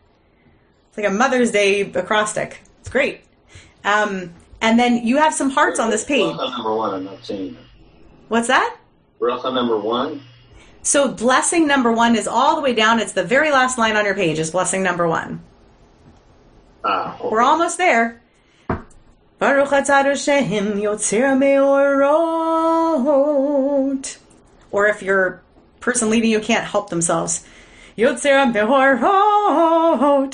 It's 0.88 0.98
like 0.98 1.06
a 1.06 1.10
Mother's 1.10 1.50
Day 1.50 1.82
acrostic. 1.82 2.60
It's 2.80 2.90
great. 2.90 3.22
Um, 3.84 4.34
and 4.60 4.78
then 4.78 5.06
you 5.06 5.16
have 5.16 5.32
some 5.32 5.50
hearts 5.50 5.78
on 5.78 5.90
this 5.90 6.04
page. 6.04 6.34
Bracha 6.34 6.50
number 6.50 6.74
one, 6.74 6.94
I'm 6.94 7.04
not 7.04 7.24
seeing 7.24 7.54
that. 7.54 7.62
What's 8.28 8.48
that? 8.48 8.76
Bracha 9.18 9.54
number 9.54 9.78
one. 9.78 10.22
So 10.82 11.08
blessing 11.08 11.66
number 11.66 11.92
one 11.92 12.16
is 12.16 12.26
all 12.26 12.56
the 12.56 12.62
way 12.62 12.74
down. 12.74 13.00
It's 13.00 13.12
the 13.12 13.24
very 13.24 13.50
last 13.50 13.78
line 13.78 13.96
on 13.96 14.04
your 14.04 14.14
page 14.14 14.38
is 14.38 14.50
blessing 14.50 14.82
number 14.82 15.06
one. 15.06 15.42
Ah, 16.84 17.18
okay. 17.18 17.28
We're 17.28 17.42
almost 17.42 17.78
there. 17.78 18.20
Baruch 19.38 19.68
atah 19.68 20.04
Hashem 20.04 20.80
yotzer 20.80 21.36
meorot. 21.36 22.06
Or 24.70 24.86
if 24.86 25.02
your 25.02 25.42
person 25.80 26.10
leading 26.10 26.30
you 26.30 26.40
can't 26.40 26.64
help 26.64 26.90
themselves, 26.90 27.44
meorot. 27.96 29.04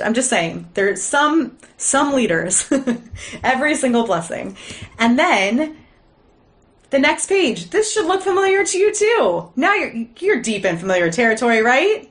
I'm 0.02 0.14
just 0.14 0.30
saying, 0.30 0.68
there's 0.74 1.02
some 1.02 1.56
some 1.76 2.14
leaders, 2.14 2.72
every 3.42 3.74
single 3.74 4.06
blessing, 4.06 4.56
and 4.98 5.18
then 5.18 5.76
the 6.90 6.98
next 6.98 7.26
page. 7.28 7.70
This 7.70 7.92
should 7.92 8.06
look 8.06 8.22
familiar 8.22 8.64
to 8.64 8.78
you 8.78 8.94
too. 8.94 9.52
Now 9.56 9.74
you're 9.74 10.06
you're 10.18 10.42
deep 10.42 10.64
in 10.64 10.78
familiar 10.78 11.10
territory, 11.10 11.62
right? 11.62 12.10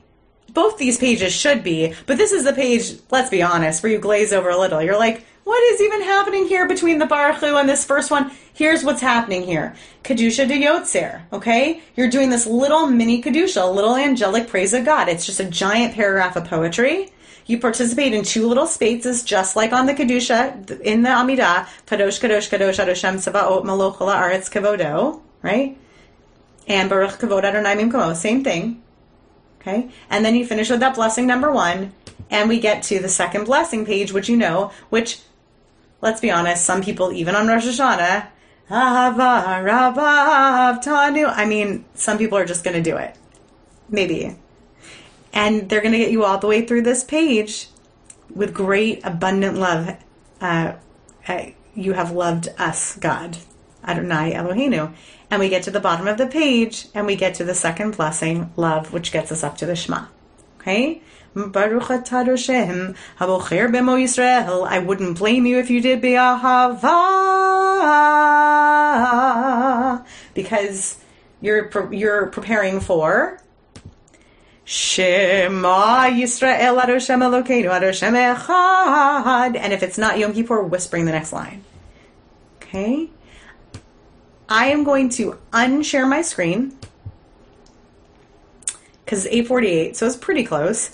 Both 0.52 0.78
these 0.78 0.98
pages 0.98 1.32
should 1.32 1.62
be, 1.62 1.94
but 2.06 2.16
this 2.16 2.32
is 2.32 2.44
the 2.44 2.52
page, 2.52 2.94
let's 3.10 3.28
be 3.28 3.42
honest, 3.42 3.82
where 3.82 3.92
you 3.92 3.98
glaze 3.98 4.32
over 4.32 4.48
a 4.48 4.58
little. 4.58 4.80
You're 4.80 4.98
like, 4.98 5.24
what 5.44 5.62
is 5.74 5.80
even 5.80 6.02
happening 6.02 6.46
here 6.46 6.66
between 6.66 6.98
the 6.98 7.06
Baruch 7.06 7.36
Hu 7.36 7.56
and 7.56 7.68
this 7.68 7.84
first 7.84 8.10
one? 8.10 8.32
Here's 8.52 8.82
what's 8.82 9.02
happening 9.02 9.42
here. 9.42 9.76
Kedusha 10.02 10.48
de 10.48 10.62
Yotzer, 10.62 11.22
okay? 11.32 11.82
You're 11.94 12.10
doing 12.10 12.30
this 12.30 12.46
little 12.46 12.86
mini 12.86 13.22
Kedusha, 13.22 13.72
little 13.72 13.96
angelic 13.96 14.48
praise 14.48 14.72
of 14.72 14.84
God. 14.84 15.08
It's 15.08 15.26
just 15.26 15.38
a 15.38 15.44
giant 15.44 15.94
paragraph 15.94 16.36
of 16.36 16.46
poetry. 16.46 17.12
You 17.46 17.58
participate 17.60 18.12
in 18.12 18.24
two 18.24 18.48
little 18.48 18.66
spaces, 18.66 19.22
just 19.22 19.54
like 19.54 19.72
on 19.72 19.86
the 19.86 19.94
Kedusha, 19.94 20.80
in 20.80 21.02
the 21.02 21.10
Amidah, 21.10 21.66
Kadosh, 21.86 22.20
Kadosh, 22.20 22.50
Kadosh, 22.50 22.84
Adoshem, 22.84 23.14
Sevaot, 23.16 23.62
Maloch, 23.64 23.98
Aretz, 23.98 24.50
Kavodo, 24.50 25.20
right? 25.42 25.78
And 26.66 26.90
Baruch 26.90 27.20
Kavod 27.20 27.44
Adonai 27.44 27.76
Mimkomo, 27.76 28.14
same 28.14 28.42
thing. 28.42 28.82
Okay? 29.60 29.88
And 30.10 30.24
then 30.24 30.34
you 30.34 30.44
finish 30.44 30.70
with 30.70 30.80
that 30.80 30.96
blessing 30.96 31.28
number 31.28 31.52
one, 31.52 31.92
and 32.30 32.48
we 32.48 32.58
get 32.58 32.82
to 32.84 32.98
the 32.98 33.08
second 33.08 33.44
blessing 33.44 33.86
page, 33.86 34.12
which 34.12 34.28
you 34.28 34.36
know, 34.36 34.72
which, 34.90 35.20
let's 36.00 36.20
be 36.20 36.32
honest, 36.32 36.64
some 36.64 36.82
people, 36.82 37.12
even 37.12 37.36
on 37.36 37.46
Rosh 37.46 37.66
Hashanah. 37.66 38.26
I 38.68 39.04
mean, 41.48 41.84
some 41.94 42.18
people 42.18 42.36
are 42.36 42.44
just 42.44 42.64
going 42.64 42.74
to 42.74 42.82
do 42.82 42.96
it. 42.96 43.16
Maybe. 43.88 44.36
And 45.36 45.68
they're 45.68 45.82
going 45.82 45.92
to 45.92 45.98
get 45.98 46.10
you 46.10 46.24
all 46.24 46.38
the 46.38 46.46
way 46.46 46.64
through 46.64 46.80
this 46.80 47.04
page 47.04 47.68
with 48.34 48.54
great, 48.54 49.02
abundant 49.04 49.58
love. 49.58 49.94
Uh, 50.40 50.72
uh, 51.28 51.44
you 51.74 51.92
have 51.92 52.10
loved 52.10 52.48
us, 52.56 52.96
God. 52.96 53.36
Adonai 53.84 54.32
Eloheinu. 54.32 54.94
And 55.30 55.38
we 55.38 55.50
get 55.50 55.62
to 55.64 55.70
the 55.70 55.78
bottom 55.78 56.08
of 56.08 56.16
the 56.16 56.26
page 56.26 56.88
and 56.94 57.06
we 57.06 57.16
get 57.16 57.34
to 57.34 57.44
the 57.44 57.54
second 57.54 57.98
blessing, 57.98 58.50
love, 58.56 58.94
which 58.94 59.12
gets 59.12 59.30
us 59.30 59.44
up 59.44 59.58
to 59.58 59.66
the 59.66 59.76
Shema. 59.76 60.06
Okay? 60.58 61.02
Baruch 61.34 61.82
atah 61.82 62.26
Hashem, 62.26 62.94
habocher 63.20 63.68
bemo 63.70 64.02
Yisrael. 64.02 64.66
I 64.66 64.78
wouldn't 64.78 65.18
blame 65.18 65.44
you 65.44 65.58
if 65.58 65.68
you 65.68 65.82
did 65.82 66.00
be'ahava. 66.00 66.82
Because 70.32 70.96
you're, 71.42 71.92
you're 71.92 72.28
preparing 72.28 72.80
for 72.80 73.38
Shema 74.66 76.10
Yisrael 76.10 76.80
Adoshem 76.80 77.22
Elokeinu 77.22 77.70
Adoshem 77.70 78.36
Echad. 78.36 79.56
And 79.56 79.72
if 79.72 79.82
it's 79.84 79.96
not 79.96 80.18
Yom 80.18 80.34
Kippur, 80.34 80.60
whispering 80.62 81.06
the 81.06 81.12
next 81.12 81.32
line. 81.32 81.62
Okay? 82.56 83.08
I 84.48 84.66
am 84.66 84.82
going 84.82 85.08
to 85.10 85.38
unshare 85.52 86.08
my 86.08 86.22
screen 86.22 86.76
because 89.04 89.24
it's 89.24 89.34
848, 89.34 89.96
so 89.96 90.06
it's 90.06 90.16
pretty 90.16 90.44
close. 90.44 90.90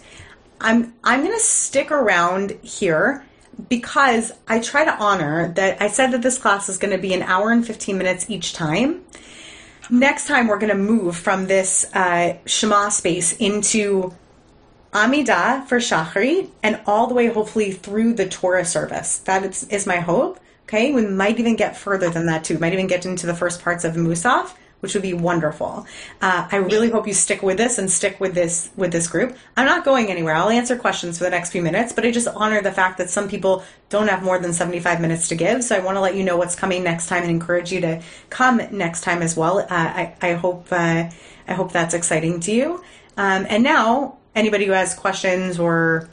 I'm 0.61 0.93
I'm 1.03 1.21
going 1.21 1.33
to 1.33 1.45
stick 1.45 1.91
around 1.91 2.53
here 2.63 3.25
because 3.69 4.33
I 4.47 4.59
try 4.59 4.85
to 4.85 4.95
honor 4.95 5.49
that 5.55 5.81
I 5.81 5.89
said 5.89 6.13
that 6.13 6.23
this 6.23 6.39
class 6.39 6.69
is 6.69 6.77
going 6.79 6.93
to 6.93 6.99
be 6.99 7.15
an 7.15 7.23
hour 7.23 7.51
and 7.51 7.67
15 7.67 7.97
minutes 7.97 8.29
each 8.29 8.53
time. 8.53 9.05
Next 9.91 10.27
time 10.27 10.47
we're 10.47 10.59
going 10.59 10.77
to 10.77 10.77
move 10.77 11.17
from 11.17 11.47
this 11.47 11.85
uh, 11.93 12.37
Shema 12.47 12.89
space 12.89 13.33
into 13.35 14.15
Amidah 14.93 15.67
for 15.67 15.79
Shacharit 15.79 16.51
and 16.63 16.81
all 16.87 17.07
the 17.07 17.15
way 17.15 17.27
hopefully 17.27 17.73
through 17.73 18.15
the 18.15 18.29
Torah 18.29 18.65
service. 18.65 19.19
That 19.19 19.45
is, 19.45 19.65
is 19.65 19.87
my 19.87 19.97
hope. 19.97 20.39
Okay, 20.65 20.93
we 20.93 21.07
might 21.07 21.39
even 21.39 21.57
get 21.57 21.77
further 21.77 22.09
than 22.09 22.27
that 22.27 22.45
too. 22.45 22.55
We 22.55 22.61
Might 22.61 22.73
even 22.73 22.87
get 22.87 23.05
into 23.05 23.27
the 23.27 23.35
first 23.35 23.63
parts 23.63 23.85
of 23.85 23.95
Musaf, 23.95 24.55
which 24.83 24.95
would 24.95 25.03
be 25.03 25.15
wonderful. 25.15 25.87
Uh, 26.21 26.49
I 26.51 26.57
really 26.57 26.91
hope 26.91 27.07
you 27.07 27.15
stick 27.15 27.41
with 27.41 27.57
this 27.57 27.79
and 27.79 27.89
stick 27.89 28.19
with 28.19 28.35
this 28.35 28.69
with 28.77 28.91
this 28.91 29.07
group. 29.07 29.37
I'm 29.57 29.65
not 29.65 29.85
going 29.85 30.11
anywhere. 30.11 30.35
I'll 30.35 30.51
answer 30.51 30.77
questions 30.77 31.19
for 31.19 31.25
the 31.25 31.31
next 31.31 31.51
few 31.51 31.63
minutes, 31.63 31.93
but 31.93 32.05
I 32.05 32.11
just 32.11 32.27
honor 32.27 32.61
the 32.61 32.73
fact 32.73 32.99
that 32.99 33.09
some 33.09 33.29
people 33.29 33.63
don't 33.91 34.09
have 34.09 34.25
more 34.25 34.41
than 34.41 34.53
75 34.53 35.01
minutes 35.01 35.29
to 35.29 35.37
give. 35.37 35.63
So 35.63 35.77
I 35.77 35.79
want 35.79 35.95
to 35.97 36.01
let 36.01 36.17
you 36.17 36.25
know 36.25 36.37
what's 36.37 36.57
coming 36.57 36.83
next 36.83 37.07
time 37.07 37.23
and 37.23 37.31
encourage 37.31 37.71
you 37.71 37.81
to 37.83 38.03
come 38.29 38.61
next 38.73 39.03
time 39.03 39.23
as 39.23 39.37
well. 39.37 39.61
Uh, 39.61 39.67
I, 39.71 40.15
I 40.21 40.33
hope 40.33 40.67
uh, 40.73 41.09
I 41.47 41.55
hope 41.55 41.71
that's 41.71 41.95
exciting 41.95 42.41
to 42.41 42.53
you. 42.53 42.83
Um, 43.17 43.47
and 43.49 43.63
now, 43.63 44.19
anybody 44.35 44.65
who 44.65 44.73
has 44.73 44.95
questions 44.95 45.61
or 45.61 46.09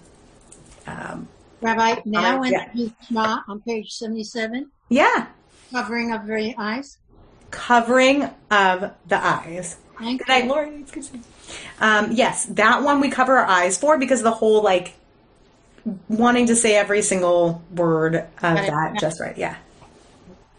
um, 0.86 1.28
Rabbi, 1.62 2.02
now 2.06 2.44
in 2.44 2.54
yeah. 2.54 3.38
on 3.48 3.62
page 3.62 3.94
77, 3.94 4.70
yeah, 4.90 5.28
covering 5.72 6.14
of 6.14 6.28
the 6.28 6.54
eyes. 6.56 6.99
Covering 7.52 8.24
of 8.52 8.92
the 9.08 9.18
eyes. 9.26 9.78
Good 9.98 10.22
night. 10.28 10.48
Lori. 10.48 10.70
It's 10.82 10.92
good 10.92 11.04
to 11.04 11.10
see. 11.12 11.22
Um, 11.82 12.12
yes, 12.12 12.46
that 12.46 12.84
one 12.84 13.00
we 13.02 13.10
cover 13.10 13.38
our 13.38 13.46
eyes 13.46 13.78
for 13.78 13.98
because 13.98 14.22
the 14.22 14.32
whole 14.32 14.62
like 14.62 14.94
wanting 16.08 16.46
to 16.48 16.56
say 16.56 16.76
every 16.76 17.02
single 17.02 17.62
word 17.74 18.16
of 18.16 18.26
Right. 18.42 18.68
that 18.70 19.00
just 19.00 19.20
right. 19.20 19.38
Yeah. 19.38 19.56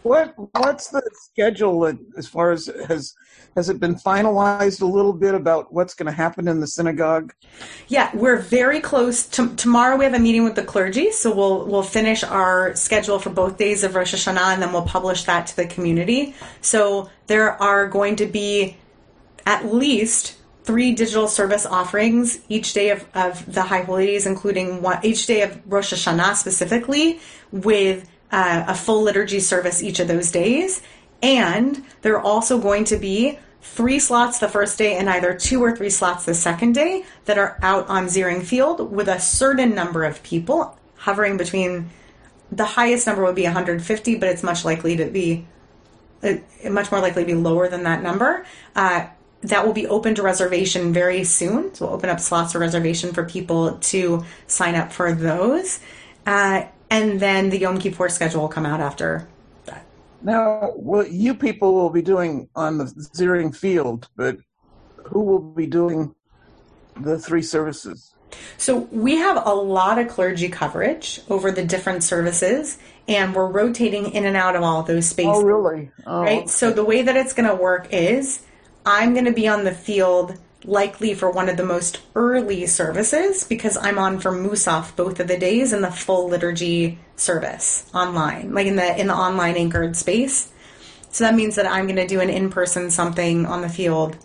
What 0.03 0.33
what's 0.57 0.87
the 0.87 1.03
schedule 1.13 1.91
as 2.17 2.27
far 2.27 2.51
as 2.51 2.69
has 2.87 3.13
has 3.55 3.69
it 3.69 3.79
been 3.79 3.95
finalized 3.95 4.81
a 4.81 4.85
little 4.85 5.13
bit 5.13 5.35
about 5.35 5.73
what's 5.73 5.93
going 5.93 6.07
to 6.07 6.11
happen 6.11 6.47
in 6.47 6.59
the 6.59 6.67
synagogue? 6.67 7.33
Yeah, 7.87 8.09
we're 8.15 8.39
very 8.39 8.79
close. 8.79 9.27
To, 9.29 9.53
tomorrow 9.55 9.97
we 9.97 10.05
have 10.05 10.13
a 10.13 10.19
meeting 10.19 10.43
with 10.43 10.55
the 10.55 10.63
clergy, 10.63 11.11
so 11.11 11.33
we'll 11.33 11.67
we'll 11.67 11.83
finish 11.83 12.23
our 12.23 12.75
schedule 12.75 13.19
for 13.19 13.29
both 13.29 13.57
days 13.57 13.83
of 13.83 13.93
Rosh 13.93 14.15
Hashanah, 14.15 14.53
and 14.53 14.61
then 14.61 14.73
we'll 14.73 14.83
publish 14.83 15.25
that 15.25 15.47
to 15.47 15.55
the 15.55 15.67
community. 15.67 16.35
So 16.61 17.09
there 17.27 17.61
are 17.61 17.87
going 17.87 18.15
to 18.17 18.25
be 18.25 18.77
at 19.45 19.71
least 19.73 20.37
three 20.63 20.93
digital 20.93 21.27
service 21.27 21.65
offerings 21.65 22.39
each 22.47 22.73
day 22.73 22.89
of, 22.89 23.05
of 23.15 23.51
the 23.51 23.63
High 23.63 23.81
Holy 23.81 24.05
Days, 24.05 24.25
including 24.25 24.81
one 24.81 24.99
each 25.03 25.25
day 25.25 25.41
of 25.41 25.59
Rosh 25.65 25.93
Hashanah 25.93 26.35
specifically, 26.35 27.19
with 27.51 28.07
uh, 28.31 28.65
a 28.67 28.75
full 28.75 29.01
liturgy 29.03 29.39
service 29.39 29.83
each 29.83 29.99
of 29.99 30.07
those 30.07 30.31
days. 30.31 30.81
And 31.21 31.83
there 32.01 32.15
are 32.15 32.21
also 32.21 32.59
going 32.59 32.85
to 32.85 32.97
be 32.97 33.37
three 33.61 33.99
slots 33.99 34.39
the 34.39 34.47
first 34.47 34.77
day 34.77 34.97
and 34.97 35.09
either 35.09 35.33
two 35.33 35.63
or 35.63 35.75
three 35.75 35.89
slots 35.89 36.25
the 36.25 36.33
second 36.33 36.73
day 36.73 37.05
that 37.25 37.37
are 37.37 37.59
out 37.61 37.87
on 37.89 38.05
Ziering 38.07 38.43
Field 38.43 38.91
with 38.91 39.07
a 39.07 39.19
certain 39.19 39.75
number 39.75 40.03
of 40.03 40.23
people 40.23 40.77
hovering 40.95 41.37
between 41.37 41.89
the 42.51 42.65
highest 42.65 43.07
number 43.07 43.23
would 43.23 43.35
be 43.35 43.43
150, 43.43 44.15
but 44.15 44.29
it's 44.29 44.43
much 44.43 44.65
likely 44.65 44.97
to 44.97 45.05
be 45.05 45.45
uh, 46.23 46.33
much 46.69 46.91
more 46.91 47.01
likely 47.01 47.23
to 47.23 47.27
be 47.27 47.33
lower 47.33 47.67
than 47.67 47.83
that 47.83 48.03
number. 48.03 48.45
Uh, 48.75 49.07
that 49.41 49.65
will 49.65 49.73
be 49.73 49.87
open 49.87 50.13
to 50.15 50.21
reservation 50.21 50.93
very 50.93 51.23
soon. 51.23 51.73
So 51.73 51.85
we'll 51.85 51.95
open 51.95 52.09
up 52.09 52.19
slots 52.19 52.51
for 52.51 52.59
reservation 52.59 53.13
for 53.13 53.25
people 53.25 53.77
to 53.77 54.23
sign 54.45 54.75
up 54.75 54.91
for 54.91 55.13
those. 55.13 55.79
Uh, 56.27 56.63
and 56.91 57.19
then 57.19 57.49
the 57.49 57.57
Yom 57.57 57.79
Kippur 57.79 58.09
schedule 58.09 58.41
will 58.41 58.49
come 58.49 58.65
out 58.65 58.81
after 58.81 59.27
that. 59.65 59.85
Now, 60.21 60.73
well, 60.75 61.07
you 61.07 61.33
people 61.33 61.73
will 61.73 61.89
be 61.89 62.01
doing 62.01 62.49
on 62.53 62.77
the 62.77 62.83
Ziering 62.85 63.55
Field, 63.55 64.09
but 64.15 64.37
who 65.05 65.23
will 65.23 65.39
be 65.39 65.65
doing 65.65 66.13
the 66.99 67.17
three 67.17 67.41
services? 67.41 68.13
So 68.57 68.77
we 68.91 69.15
have 69.15 69.45
a 69.45 69.53
lot 69.53 69.99
of 69.99 70.09
clergy 70.09 70.49
coverage 70.49 71.21
over 71.29 71.51
the 71.51 71.65
different 71.65 72.03
services, 72.03 72.77
and 73.07 73.33
we're 73.33 73.47
rotating 73.47 74.11
in 74.11 74.25
and 74.25 74.37
out 74.37 74.55
of 74.55 74.61
all 74.61 74.83
those 74.83 75.07
spaces. 75.07 75.31
Oh, 75.33 75.43
really? 75.43 75.91
Oh, 76.05 76.21
right? 76.21 76.49
So 76.49 76.71
the 76.71 76.83
way 76.83 77.01
that 77.01 77.15
it's 77.15 77.33
going 77.33 77.49
to 77.49 77.55
work 77.55 77.87
is 77.91 78.45
I'm 78.85 79.13
going 79.13 79.25
to 79.25 79.33
be 79.33 79.47
on 79.47 79.63
the 79.63 79.73
field 79.73 80.37
likely 80.63 81.13
for 81.13 81.31
one 81.31 81.49
of 81.49 81.57
the 81.57 81.65
most 81.65 81.99
early 82.15 82.65
services 82.65 83.43
because 83.43 83.77
I'm 83.77 83.97
on 83.97 84.19
for 84.19 84.31
Musaf 84.31 84.95
both 84.95 85.19
of 85.19 85.27
the 85.27 85.37
days 85.37 85.73
in 85.73 85.81
the 85.81 85.91
full 85.91 86.29
liturgy 86.29 86.99
service 87.15 87.89
online, 87.93 88.53
like 88.53 88.67
in 88.67 88.75
the 88.75 88.99
in 88.99 89.07
the 89.07 89.15
online 89.15 89.55
anchored 89.55 89.95
space. 89.95 90.51
So 91.09 91.25
that 91.25 91.35
means 91.35 91.55
that 91.55 91.67
I'm 91.67 91.87
going 91.87 91.97
to 91.97 92.07
do 92.07 92.21
an 92.21 92.29
in-person 92.29 92.89
something 92.89 93.45
on 93.45 93.61
the 93.61 93.69
field 93.69 94.17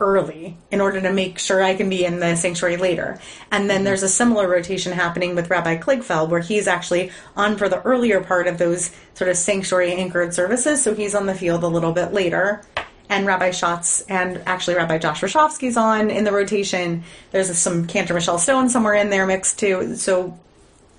early 0.00 0.56
in 0.70 0.80
order 0.80 1.00
to 1.00 1.12
make 1.12 1.40
sure 1.40 1.60
I 1.60 1.74
can 1.74 1.88
be 1.88 2.04
in 2.04 2.20
the 2.20 2.36
sanctuary 2.36 2.76
later. 2.76 3.18
And 3.50 3.68
then 3.68 3.82
there's 3.82 4.04
a 4.04 4.08
similar 4.08 4.48
rotation 4.48 4.92
happening 4.92 5.34
with 5.34 5.50
Rabbi 5.50 5.78
Kligfeld 5.78 6.28
where 6.28 6.40
he's 6.40 6.68
actually 6.68 7.10
on 7.36 7.56
for 7.56 7.68
the 7.68 7.82
earlier 7.82 8.20
part 8.20 8.46
of 8.46 8.58
those 8.58 8.92
sort 9.14 9.28
of 9.28 9.36
sanctuary 9.36 9.92
anchored 9.92 10.34
services. 10.34 10.82
So 10.82 10.94
he's 10.94 11.16
on 11.16 11.26
the 11.26 11.34
field 11.34 11.64
a 11.64 11.68
little 11.68 11.92
bit 11.92 12.12
later 12.12 12.62
and 13.08 13.26
Rabbi 13.26 13.50
Shatz 13.50 14.04
and 14.08 14.42
actually 14.46 14.76
Rabbi 14.76 14.98
Josh 14.98 15.20
Warshawsky's 15.20 15.76
on 15.76 16.10
in 16.10 16.24
the 16.24 16.32
rotation. 16.32 17.04
There's 17.30 17.56
some 17.56 17.86
Cantor 17.86 18.14
Michelle 18.14 18.38
Stone 18.38 18.68
somewhere 18.68 18.94
in 18.94 19.10
there 19.10 19.26
mixed 19.26 19.58
too. 19.58 19.96
So 19.96 20.38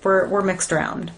we're 0.02 0.28
we're 0.28 0.42
mixed 0.42 0.72
around. 0.72 1.12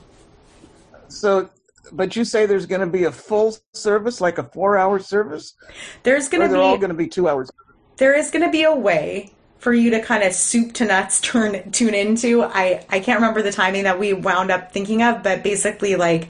So, 1.09 1.51
but 1.93 2.17
you 2.17 2.25
say 2.25 2.47
there's 2.47 2.67
going 2.67 2.81
to 2.81 2.87
be 2.87 3.05
a 3.05 3.13
full 3.13 3.57
service, 3.75 4.21
like 4.21 4.39
a 4.39 4.45
four-hour 4.45 4.99
service. 4.99 5.55
There's 6.03 6.29
going 6.29 6.43
to 6.43 6.49
be. 6.49 6.53
They're 6.55 6.63
all 6.63 6.79
going 6.79 6.91
to 6.91 6.97
be 6.97 7.09
two 7.09 7.29
hours. 7.29 7.51
There 7.99 8.17
is 8.17 8.31
going 8.31 8.45
to 8.45 8.51
be 8.51 8.63
a 8.63 8.75
way 8.75 9.33
for 9.59 9.73
you 9.73 9.91
to 9.91 10.01
kind 10.01 10.25
of 10.25 10.33
soup 10.33 10.73
to 10.75 10.85
nuts 10.85 11.21
turn 11.21 11.71
tune 11.71 11.95
into. 11.95 12.43
I 12.43 12.85
I 12.89 13.01
can't 13.01 13.21
remember 13.21 13.43
the 13.43 13.53
timing 13.53 13.85
that 13.85 13.99
we 13.99 14.13
wound 14.13 14.51
up 14.51 14.73
thinking 14.73 15.03
of, 15.03 15.23
but 15.23 15.43
basically 15.43 15.97
like 15.97 16.29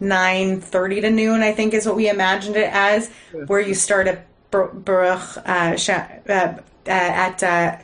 9.30 0.00 1.02
to 1.02 1.10
noon, 1.10 1.42
I 1.42 1.52
think 1.52 1.74
is 1.74 1.86
what 1.86 1.96
we 1.96 2.08
imagined 2.08 2.56
it 2.56 2.70
as, 2.72 3.10
where 3.46 3.60
you 3.60 3.74
start 3.74 4.08
at 4.08 4.26
Baruch 4.50 5.36
uh, 5.36 5.76
uh, 5.88 6.32
uh, 6.32 6.58
at 6.86 7.42
uh, 7.42 7.76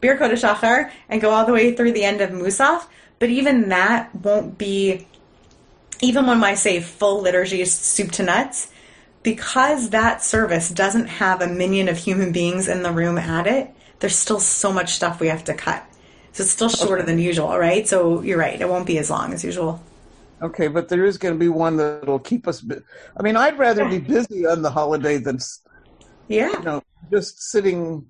Birkot 0.00 0.32
Shachar 0.32 0.90
and 1.08 1.20
go 1.20 1.30
all 1.30 1.46
the 1.46 1.52
way 1.52 1.74
through 1.74 1.92
the 1.92 2.04
end 2.04 2.20
of 2.20 2.30
Musaf. 2.30 2.86
But 3.18 3.30
even 3.30 3.68
that 3.68 4.14
won't 4.14 4.58
be, 4.58 5.06
even 6.00 6.26
when 6.26 6.42
I 6.42 6.54
say 6.54 6.80
full 6.80 7.20
liturgy 7.22 7.64
soup 7.64 8.10
to 8.12 8.24
nuts, 8.24 8.72
because 9.22 9.90
that 9.90 10.22
service 10.22 10.68
doesn't 10.68 11.06
have 11.06 11.40
a 11.40 11.46
minyan 11.46 11.88
of 11.88 11.96
human 11.96 12.32
beings 12.32 12.66
in 12.66 12.82
the 12.82 12.90
room 12.90 13.18
at 13.18 13.46
it, 13.46 13.70
there's 14.00 14.16
still 14.16 14.40
so 14.40 14.72
much 14.72 14.94
stuff 14.94 15.20
we 15.20 15.28
have 15.28 15.44
to 15.44 15.54
cut. 15.54 15.84
So 16.32 16.42
it's 16.42 16.50
still 16.50 16.68
shorter 16.68 17.04
than 17.04 17.20
usual, 17.20 17.56
right? 17.56 17.86
So 17.86 18.22
you're 18.22 18.38
right, 18.38 18.60
it 18.60 18.68
won't 18.68 18.86
be 18.86 18.98
as 18.98 19.10
long 19.10 19.32
as 19.32 19.44
usual. 19.44 19.80
Okay, 20.42 20.66
but 20.66 20.88
there 20.88 21.04
is 21.04 21.18
going 21.18 21.34
to 21.34 21.38
be 21.38 21.48
one 21.48 21.76
that'll 21.76 22.18
keep 22.18 22.48
us. 22.48 22.60
Bu- 22.60 22.82
I 23.16 23.22
mean, 23.22 23.36
I'd 23.36 23.58
rather 23.58 23.88
be 23.88 23.98
busy 23.98 24.44
on 24.46 24.62
the 24.62 24.70
holiday 24.70 25.18
than, 25.18 25.38
yeah, 26.28 26.50
you 26.50 26.62
know, 26.62 26.82
just 27.10 27.40
sitting 27.50 28.06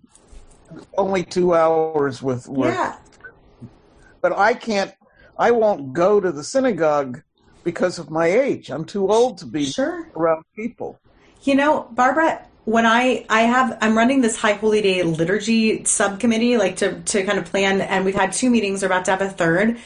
only 0.96 1.24
two 1.24 1.54
hours 1.54 2.22
with 2.22 2.48
work. 2.48 2.74
Yeah. 2.74 2.96
But 4.22 4.38
I 4.38 4.54
can't. 4.54 4.94
I 5.38 5.50
won't 5.50 5.92
go 5.92 6.20
to 6.20 6.32
the 6.32 6.44
synagogue 6.44 7.22
because 7.64 7.98
of 7.98 8.10
my 8.10 8.26
age. 8.26 8.70
I'm 8.70 8.84
too 8.84 9.10
old 9.10 9.38
to 9.38 9.46
be 9.46 9.66
sure. 9.66 10.09
around 10.16 10.44
people. 10.56 10.98
You 11.42 11.56
know, 11.56 11.88
Barbara, 11.90 12.46
when 12.64 12.86
I 12.86 13.26
I 13.28 13.42
have 13.42 13.76
I'm 13.80 13.96
running 13.96 14.20
this 14.20 14.36
High 14.36 14.54
Holy 14.54 14.80
Day 14.80 15.02
liturgy 15.02 15.84
subcommittee, 15.84 16.56
like 16.56 16.76
to 16.76 17.00
to 17.00 17.24
kind 17.24 17.38
of 17.38 17.44
plan, 17.44 17.80
and 17.80 18.04
we've 18.04 18.14
had 18.14 18.32
two 18.32 18.48
meetings. 18.48 18.82
We're 18.82 18.86
about 18.86 19.04
to 19.06 19.10
have 19.10 19.22
a 19.22 19.28
third 19.28 19.78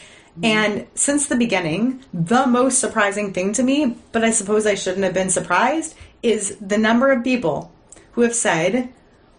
and 0.43 0.87
since 0.95 1.27
the 1.27 1.35
beginning, 1.35 2.03
the 2.13 2.45
most 2.45 2.79
surprising 2.79 3.33
thing 3.33 3.53
to 3.53 3.63
me, 3.63 3.97
but 4.11 4.23
I 4.23 4.31
suppose 4.31 4.65
I 4.65 4.75
shouldn't 4.75 5.03
have 5.03 5.13
been 5.13 5.29
surprised, 5.29 5.95
is 6.21 6.57
the 6.57 6.77
number 6.77 7.11
of 7.11 7.23
people 7.23 7.71
who 8.11 8.21
have 8.21 8.35
said, 8.35 8.93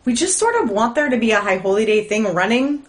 we 0.04 0.14
just 0.14 0.38
sort 0.38 0.60
of 0.62 0.70
want 0.70 0.94
there 0.94 1.08
to 1.08 1.18
be 1.18 1.32
a 1.32 1.40
high 1.40 1.58
holy 1.58 1.84
day 1.84 2.04
thing 2.04 2.24
running 2.24 2.84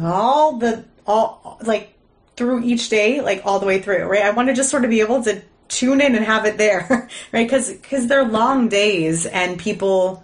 all 0.00 0.58
the, 0.58 0.84
all, 1.06 1.58
like, 1.62 1.94
through 2.36 2.62
each 2.62 2.88
day, 2.90 3.20
like 3.20 3.42
all 3.44 3.58
the 3.58 3.66
way 3.66 3.80
through, 3.80 4.04
right? 4.04 4.22
I 4.22 4.30
want 4.30 4.48
to 4.48 4.54
just 4.54 4.70
sort 4.70 4.84
of 4.84 4.90
be 4.90 5.00
able 5.00 5.22
to 5.24 5.40
tune 5.68 6.00
in 6.00 6.14
and 6.14 6.24
have 6.24 6.44
it 6.44 6.58
there, 6.58 7.08
right? 7.32 7.46
Because 7.46 7.72
because 7.72 8.06
they're 8.06 8.24
long 8.24 8.68
days 8.68 9.26
and 9.26 9.58
people, 9.58 10.22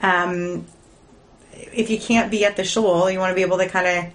um, 0.00 0.66
if 1.52 1.90
you 1.90 1.98
can't 1.98 2.30
be 2.30 2.44
at 2.44 2.56
the 2.56 2.64
shul, 2.64 3.10
you 3.10 3.18
want 3.18 3.30
to 3.30 3.34
be 3.34 3.42
able 3.42 3.58
to 3.58 3.68
kind 3.68 3.86
of 3.86 4.12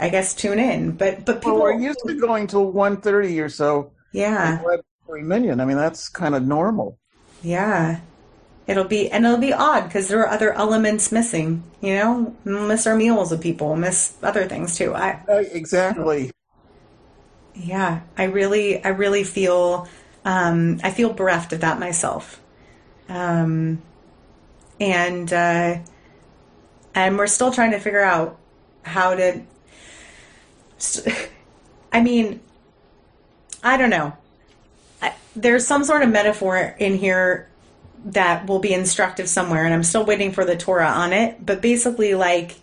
I 0.00 0.08
guess 0.08 0.34
tune 0.34 0.58
in. 0.58 0.92
But 0.92 1.24
but 1.24 1.40
people 1.40 1.54
well, 1.54 1.62
we're 1.62 1.80
used 1.80 2.00
to 2.06 2.18
going 2.18 2.46
till 2.46 2.70
one 2.70 2.96
thirty 2.98 3.40
or 3.40 3.48
so. 3.48 3.92
Yeah. 4.12 4.62
Three 5.06 5.22
million. 5.22 5.60
I 5.60 5.64
mean, 5.64 5.76
that's 5.76 6.08
kind 6.08 6.34
of 6.34 6.44
normal. 6.44 6.98
Yeah. 7.42 8.00
It'll 8.66 8.84
be 8.84 9.10
and 9.10 9.24
it'll 9.26 9.38
be 9.38 9.52
odd 9.52 9.84
because 9.84 10.08
there 10.08 10.20
are 10.20 10.28
other 10.28 10.52
elements 10.52 11.10
missing. 11.10 11.64
You 11.80 11.94
know, 11.96 12.36
miss 12.44 12.86
our 12.86 12.96
meals 12.96 13.30
with 13.30 13.40
people, 13.40 13.74
miss 13.76 14.14
other 14.22 14.46
things 14.46 14.76
too. 14.76 14.94
I 14.94 15.20
exactly. 15.52 16.30
Yeah, 17.54 18.00
I 18.16 18.24
really, 18.24 18.82
I 18.82 18.88
really 18.88 19.24
feel, 19.24 19.86
um, 20.24 20.80
I 20.82 20.90
feel 20.90 21.12
bereft 21.12 21.52
of 21.52 21.60
that 21.60 21.78
myself, 21.78 22.40
um, 23.10 23.82
and 24.80 25.30
uh, 25.30 25.78
and 26.94 27.18
we're 27.18 27.26
still 27.26 27.52
trying 27.52 27.72
to 27.72 27.78
figure 27.78 28.00
out 28.00 28.38
how 28.84 29.14
to 29.14 29.42
I 31.92 32.00
mean, 32.00 32.40
I 33.62 33.76
don't 33.76 33.90
know. 33.90 34.16
I, 35.00 35.14
there's 35.36 35.66
some 35.66 35.84
sort 35.84 36.02
of 36.02 36.08
metaphor 36.08 36.74
in 36.78 36.96
here 36.96 37.48
that 38.04 38.46
will 38.46 38.58
be 38.58 38.72
instructive 38.72 39.28
somewhere, 39.28 39.64
and 39.64 39.72
I'm 39.72 39.84
still 39.84 40.04
waiting 40.04 40.32
for 40.32 40.44
the 40.44 40.56
Torah 40.56 40.88
on 40.88 41.12
it. 41.12 41.44
But 41.44 41.60
basically, 41.60 42.14
like, 42.14 42.56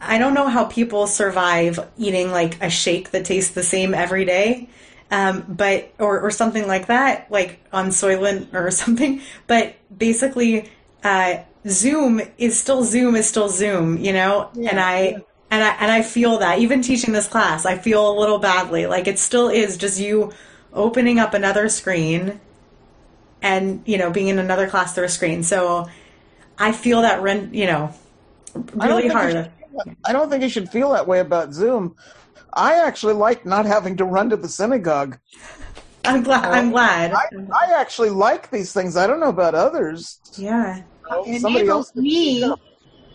I 0.00 0.18
don't 0.18 0.34
know 0.34 0.48
how 0.48 0.64
people 0.64 1.06
survive 1.06 1.78
eating 1.96 2.32
like 2.32 2.62
a 2.62 2.68
shake 2.68 3.12
that 3.12 3.24
tastes 3.24 3.52
the 3.52 3.62
same 3.62 3.94
every 3.94 4.24
day. 4.24 4.68
Um, 5.12 5.44
but 5.46 5.92
or, 5.98 6.20
or 6.20 6.30
something 6.30 6.66
like 6.66 6.86
that, 6.86 7.30
like 7.30 7.60
on 7.72 7.88
Soylent 7.88 8.52
or 8.54 8.70
something. 8.70 9.20
But 9.46 9.76
basically, 9.96 10.70
uh, 11.04 11.36
Zoom 11.68 12.20
is 12.38 12.58
still 12.58 12.82
Zoom 12.82 13.14
is 13.14 13.28
still 13.28 13.48
Zoom, 13.48 13.98
you 13.98 14.12
know. 14.12 14.50
Yeah, 14.54 14.70
and 14.70 14.80
I 14.80 14.96
yeah 14.98 15.18
and 15.52 15.62
I 15.62 15.68
and 15.80 15.92
I 15.92 16.00
feel 16.00 16.38
that 16.38 16.60
even 16.60 16.80
teaching 16.80 17.12
this 17.12 17.28
class, 17.28 17.66
I 17.66 17.76
feel 17.76 18.10
a 18.10 18.16
little 18.18 18.38
badly. 18.38 18.86
Like 18.86 19.06
it 19.06 19.18
still 19.18 19.50
is 19.50 19.76
just 19.76 20.00
you 20.00 20.32
opening 20.72 21.18
up 21.18 21.34
another 21.34 21.68
screen 21.68 22.40
and 23.42 23.82
you 23.84 23.98
know 23.98 24.10
being 24.10 24.28
in 24.28 24.38
another 24.38 24.66
class 24.66 24.94
through 24.94 25.04
a 25.04 25.10
screen. 25.10 25.42
So 25.42 25.88
I 26.58 26.72
feel 26.72 27.02
that 27.02 27.20
rent, 27.20 27.54
you 27.54 27.66
know, 27.66 27.94
really 28.74 29.10
I 29.10 29.12
hard. 29.12 29.32
Should, 29.32 29.96
I 30.06 30.12
don't 30.14 30.30
think 30.30 30.42
you 30.42 30.48
should 30.48 30.70
feel 30.70 30.90
that 30.92 31.06
way 31.06 31.20
about 31.20 31.52
Zoom. 31.52 31.96
I 32.54 32.86
actually 32.86 33.14
like 33.14 33.44
not 33.44 33.66
having 33.66 33.98
to 33.98 34.06
run 34.06 34.30
to 34.30 34.36
the 34.36 34.48
synagogue. 34.48 35.18
I'm 36.06 36.22
glad. 36.22 36.46
Uh, 36.46 36.50
I'm 36.50 36.70
glad. 36.70 37.12
I, 37.12 37.24
I 37.52 37.78
actually 37.78 38.10
like 38.10 38.50
these 38.50 38.72
things. 38.72 38.96
I 38.96 39.06
don't 39.06 39.20
know 39.20 39.28
about 39.28 39.54
others. 39.54 40.18
Yeah, 40.34 40.82
it 41.26 41.44
enables 41.44 41.94
me 41.94 42.42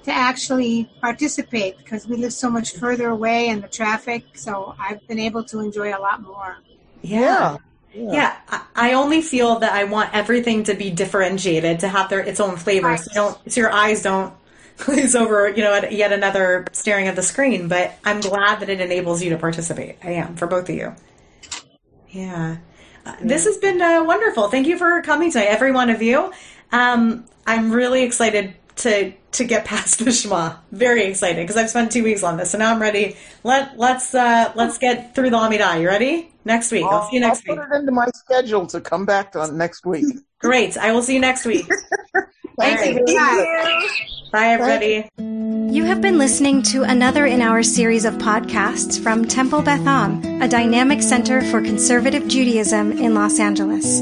to 0.08 0.14
actually 0.14 0.90
participate 1.02 1.78
because 1.78 2.08
we 2.08 2.16
live 2.16 2.32
so 2.32 2.50
much 2.50 2.72
further 2.76 3.10
away 3.10 3.50
and 3.50 3.62
the 3.62 3.68
traffic. 3.68 4.24
So 4.36 4.74
I've 4.80 5.06
been 5.06 5.20
able 5.20 5.44
to 5.44 5.60
enjoy 5.60 5.94
a 5.94 6.00
lot 6.00 6.22
more. 6.22 6.60
Yeah. 7.02 7.58
Yeah. 7.94 8.38
yeah. 8.50 8.62
I 8.74 8.94
only 8.94 9.22
feel 9.22 9.60
that 9.60 9.74
I 9.74 9.84
want 9.84 10.14
everything 10.14 10.64
to 10.64 10.76
be 10.76 10.92
differentiated, 10.92 11.82
to 11.82 11.90
have 11.90 12.10
their 12.10 12.22
its 12.22 12.40
own 12.40 12.56
flavor, 12.56 12.88
right. 12.88 13.00
so, 13.00 13.12
don't, 13.14 13.52
so 13.52 13.60
your 13.60 13.72
eyes 13.72 14.02
don't 14.02 14.34
glaze 14.78 15.14
over, 15.14 15.50
you 15.50 15.62
know, 15.62 15.74
at 15.74 15.92
yet 15.92 16.14
another 16.14 16.66
staring 16.72 17.08
at 17.08 17.18
the 17.18 17.24
screen. 17.24 17.68
But 17.68 17.94
I'm 18.06 18.22
glad 18.22 18.62
that 18.62 18.70
it 18.70 18.80
enables 18.80 19.22
you 19.22 19.32
to 19.32 19.38
participate. 19.38 19.98
I 20.02 20.12
am 20.12 20.38
for 20.38 20.48
both 20.48 20.70
of 20.70 20.76
you. 20.76 20.96
Yeah. 22.12 22.58
Uh, 23.06 23.16
this 23.22 23.44
has 23.44 23.58
been 23.58 23.82
uh, 23.82 24.06
wonderful. 24.06 24.48
Thank 24.48 24.68
you 24.68 24.78
for 24.78 25.02
coming 25.02 25.34
tonight, 25.34 25.48
every 25.48 25.74
one 25.74 25.90
of 25.90 26.02
you. 26.02 26.32
Um, 26.72 27.26
I'm 27.46 27.72
really 27.72 28.04
excited 28.04 28.54
to 28.78 29.14
to 29.34 29.44
get 29.44 29.66
past 29.66 30.04
the 30.04 30.12
Shema. 30.12 30.56
Very 30.72 31.06
excited 31.06 31.44
because 31.44 31.58
I've 31.58 31.70
spent 31.70 31.92
two 31.92 32.04
weeks 32.04 32.24
on 32.24 32.38
this, 32.38 32.52
so 32.52 32.58
now 32.58 32.74
I'm 32.74 32.82
ready. 32.82 33.16
Let 33.44 33.78
let's 33.78 34.14
uh, 34.14 34.52
let's 34.56 34.78
get 34.78 35.16
through 35.16 35.30
the 35.30 35.38
Amidah. 35.38 35.82
You 35.82 35.88
ready? 35.88 36.32
Next 36.46 36.72
week. 36.72 36.86
I'll, 36.86 37.02
I'll 37.02 37.10
see 37.10 37.16
you 37.16 37.22
next 37.22 37.44
I'll 37.48 37.56
week. 37.56 37.66
Put 37.66 37.76
it 37.76 37.80
into 37.80 37.92
my 37.92 38.08
schedule 38.16 38.66
to 38.68 38.80
come 38.80 39.06
back 39.06 39.36
on 39.36 39.58
next 39.58 39.86
week. 39.86 40.06
Great. 40.40 40.78
I 40.78 40.92
will 40.92 41.02
see 41.02 41.16
you 41.16 41.20
next 41.20 41.46
week. 41.46 41.66
Thank 42.60 42.80
right. 42.80 42.96
you. 42.96 43.06
Bye. 43.06 43.88
Bye, 44.32 44.48
everybody. 44.48 45.10
You 45.74 45.84
have 45.86 46.02
been 46.02 46.18
listening 46.18 46.64
to 46.64 46.84
another 46.84 47.26
in 47.26 47.42
our 47.42 47.64
series 47.64 48.04
of 48.04 48.16
podcasts 48.16 49.02
from 49.02 49.26
Temple 49.26 49.62
Beth 49.62 49.86
Am, 49.86 50.42
a 50.42 50.48
dynamic 50.48 51.02
center 51.02 51.42
for 51.42 51.62
conservative 51.62 52.28
Judaism 52.28 52.92
in 52.94 53.14
Los 53.14 53.40
Angeles. 53.40 54.02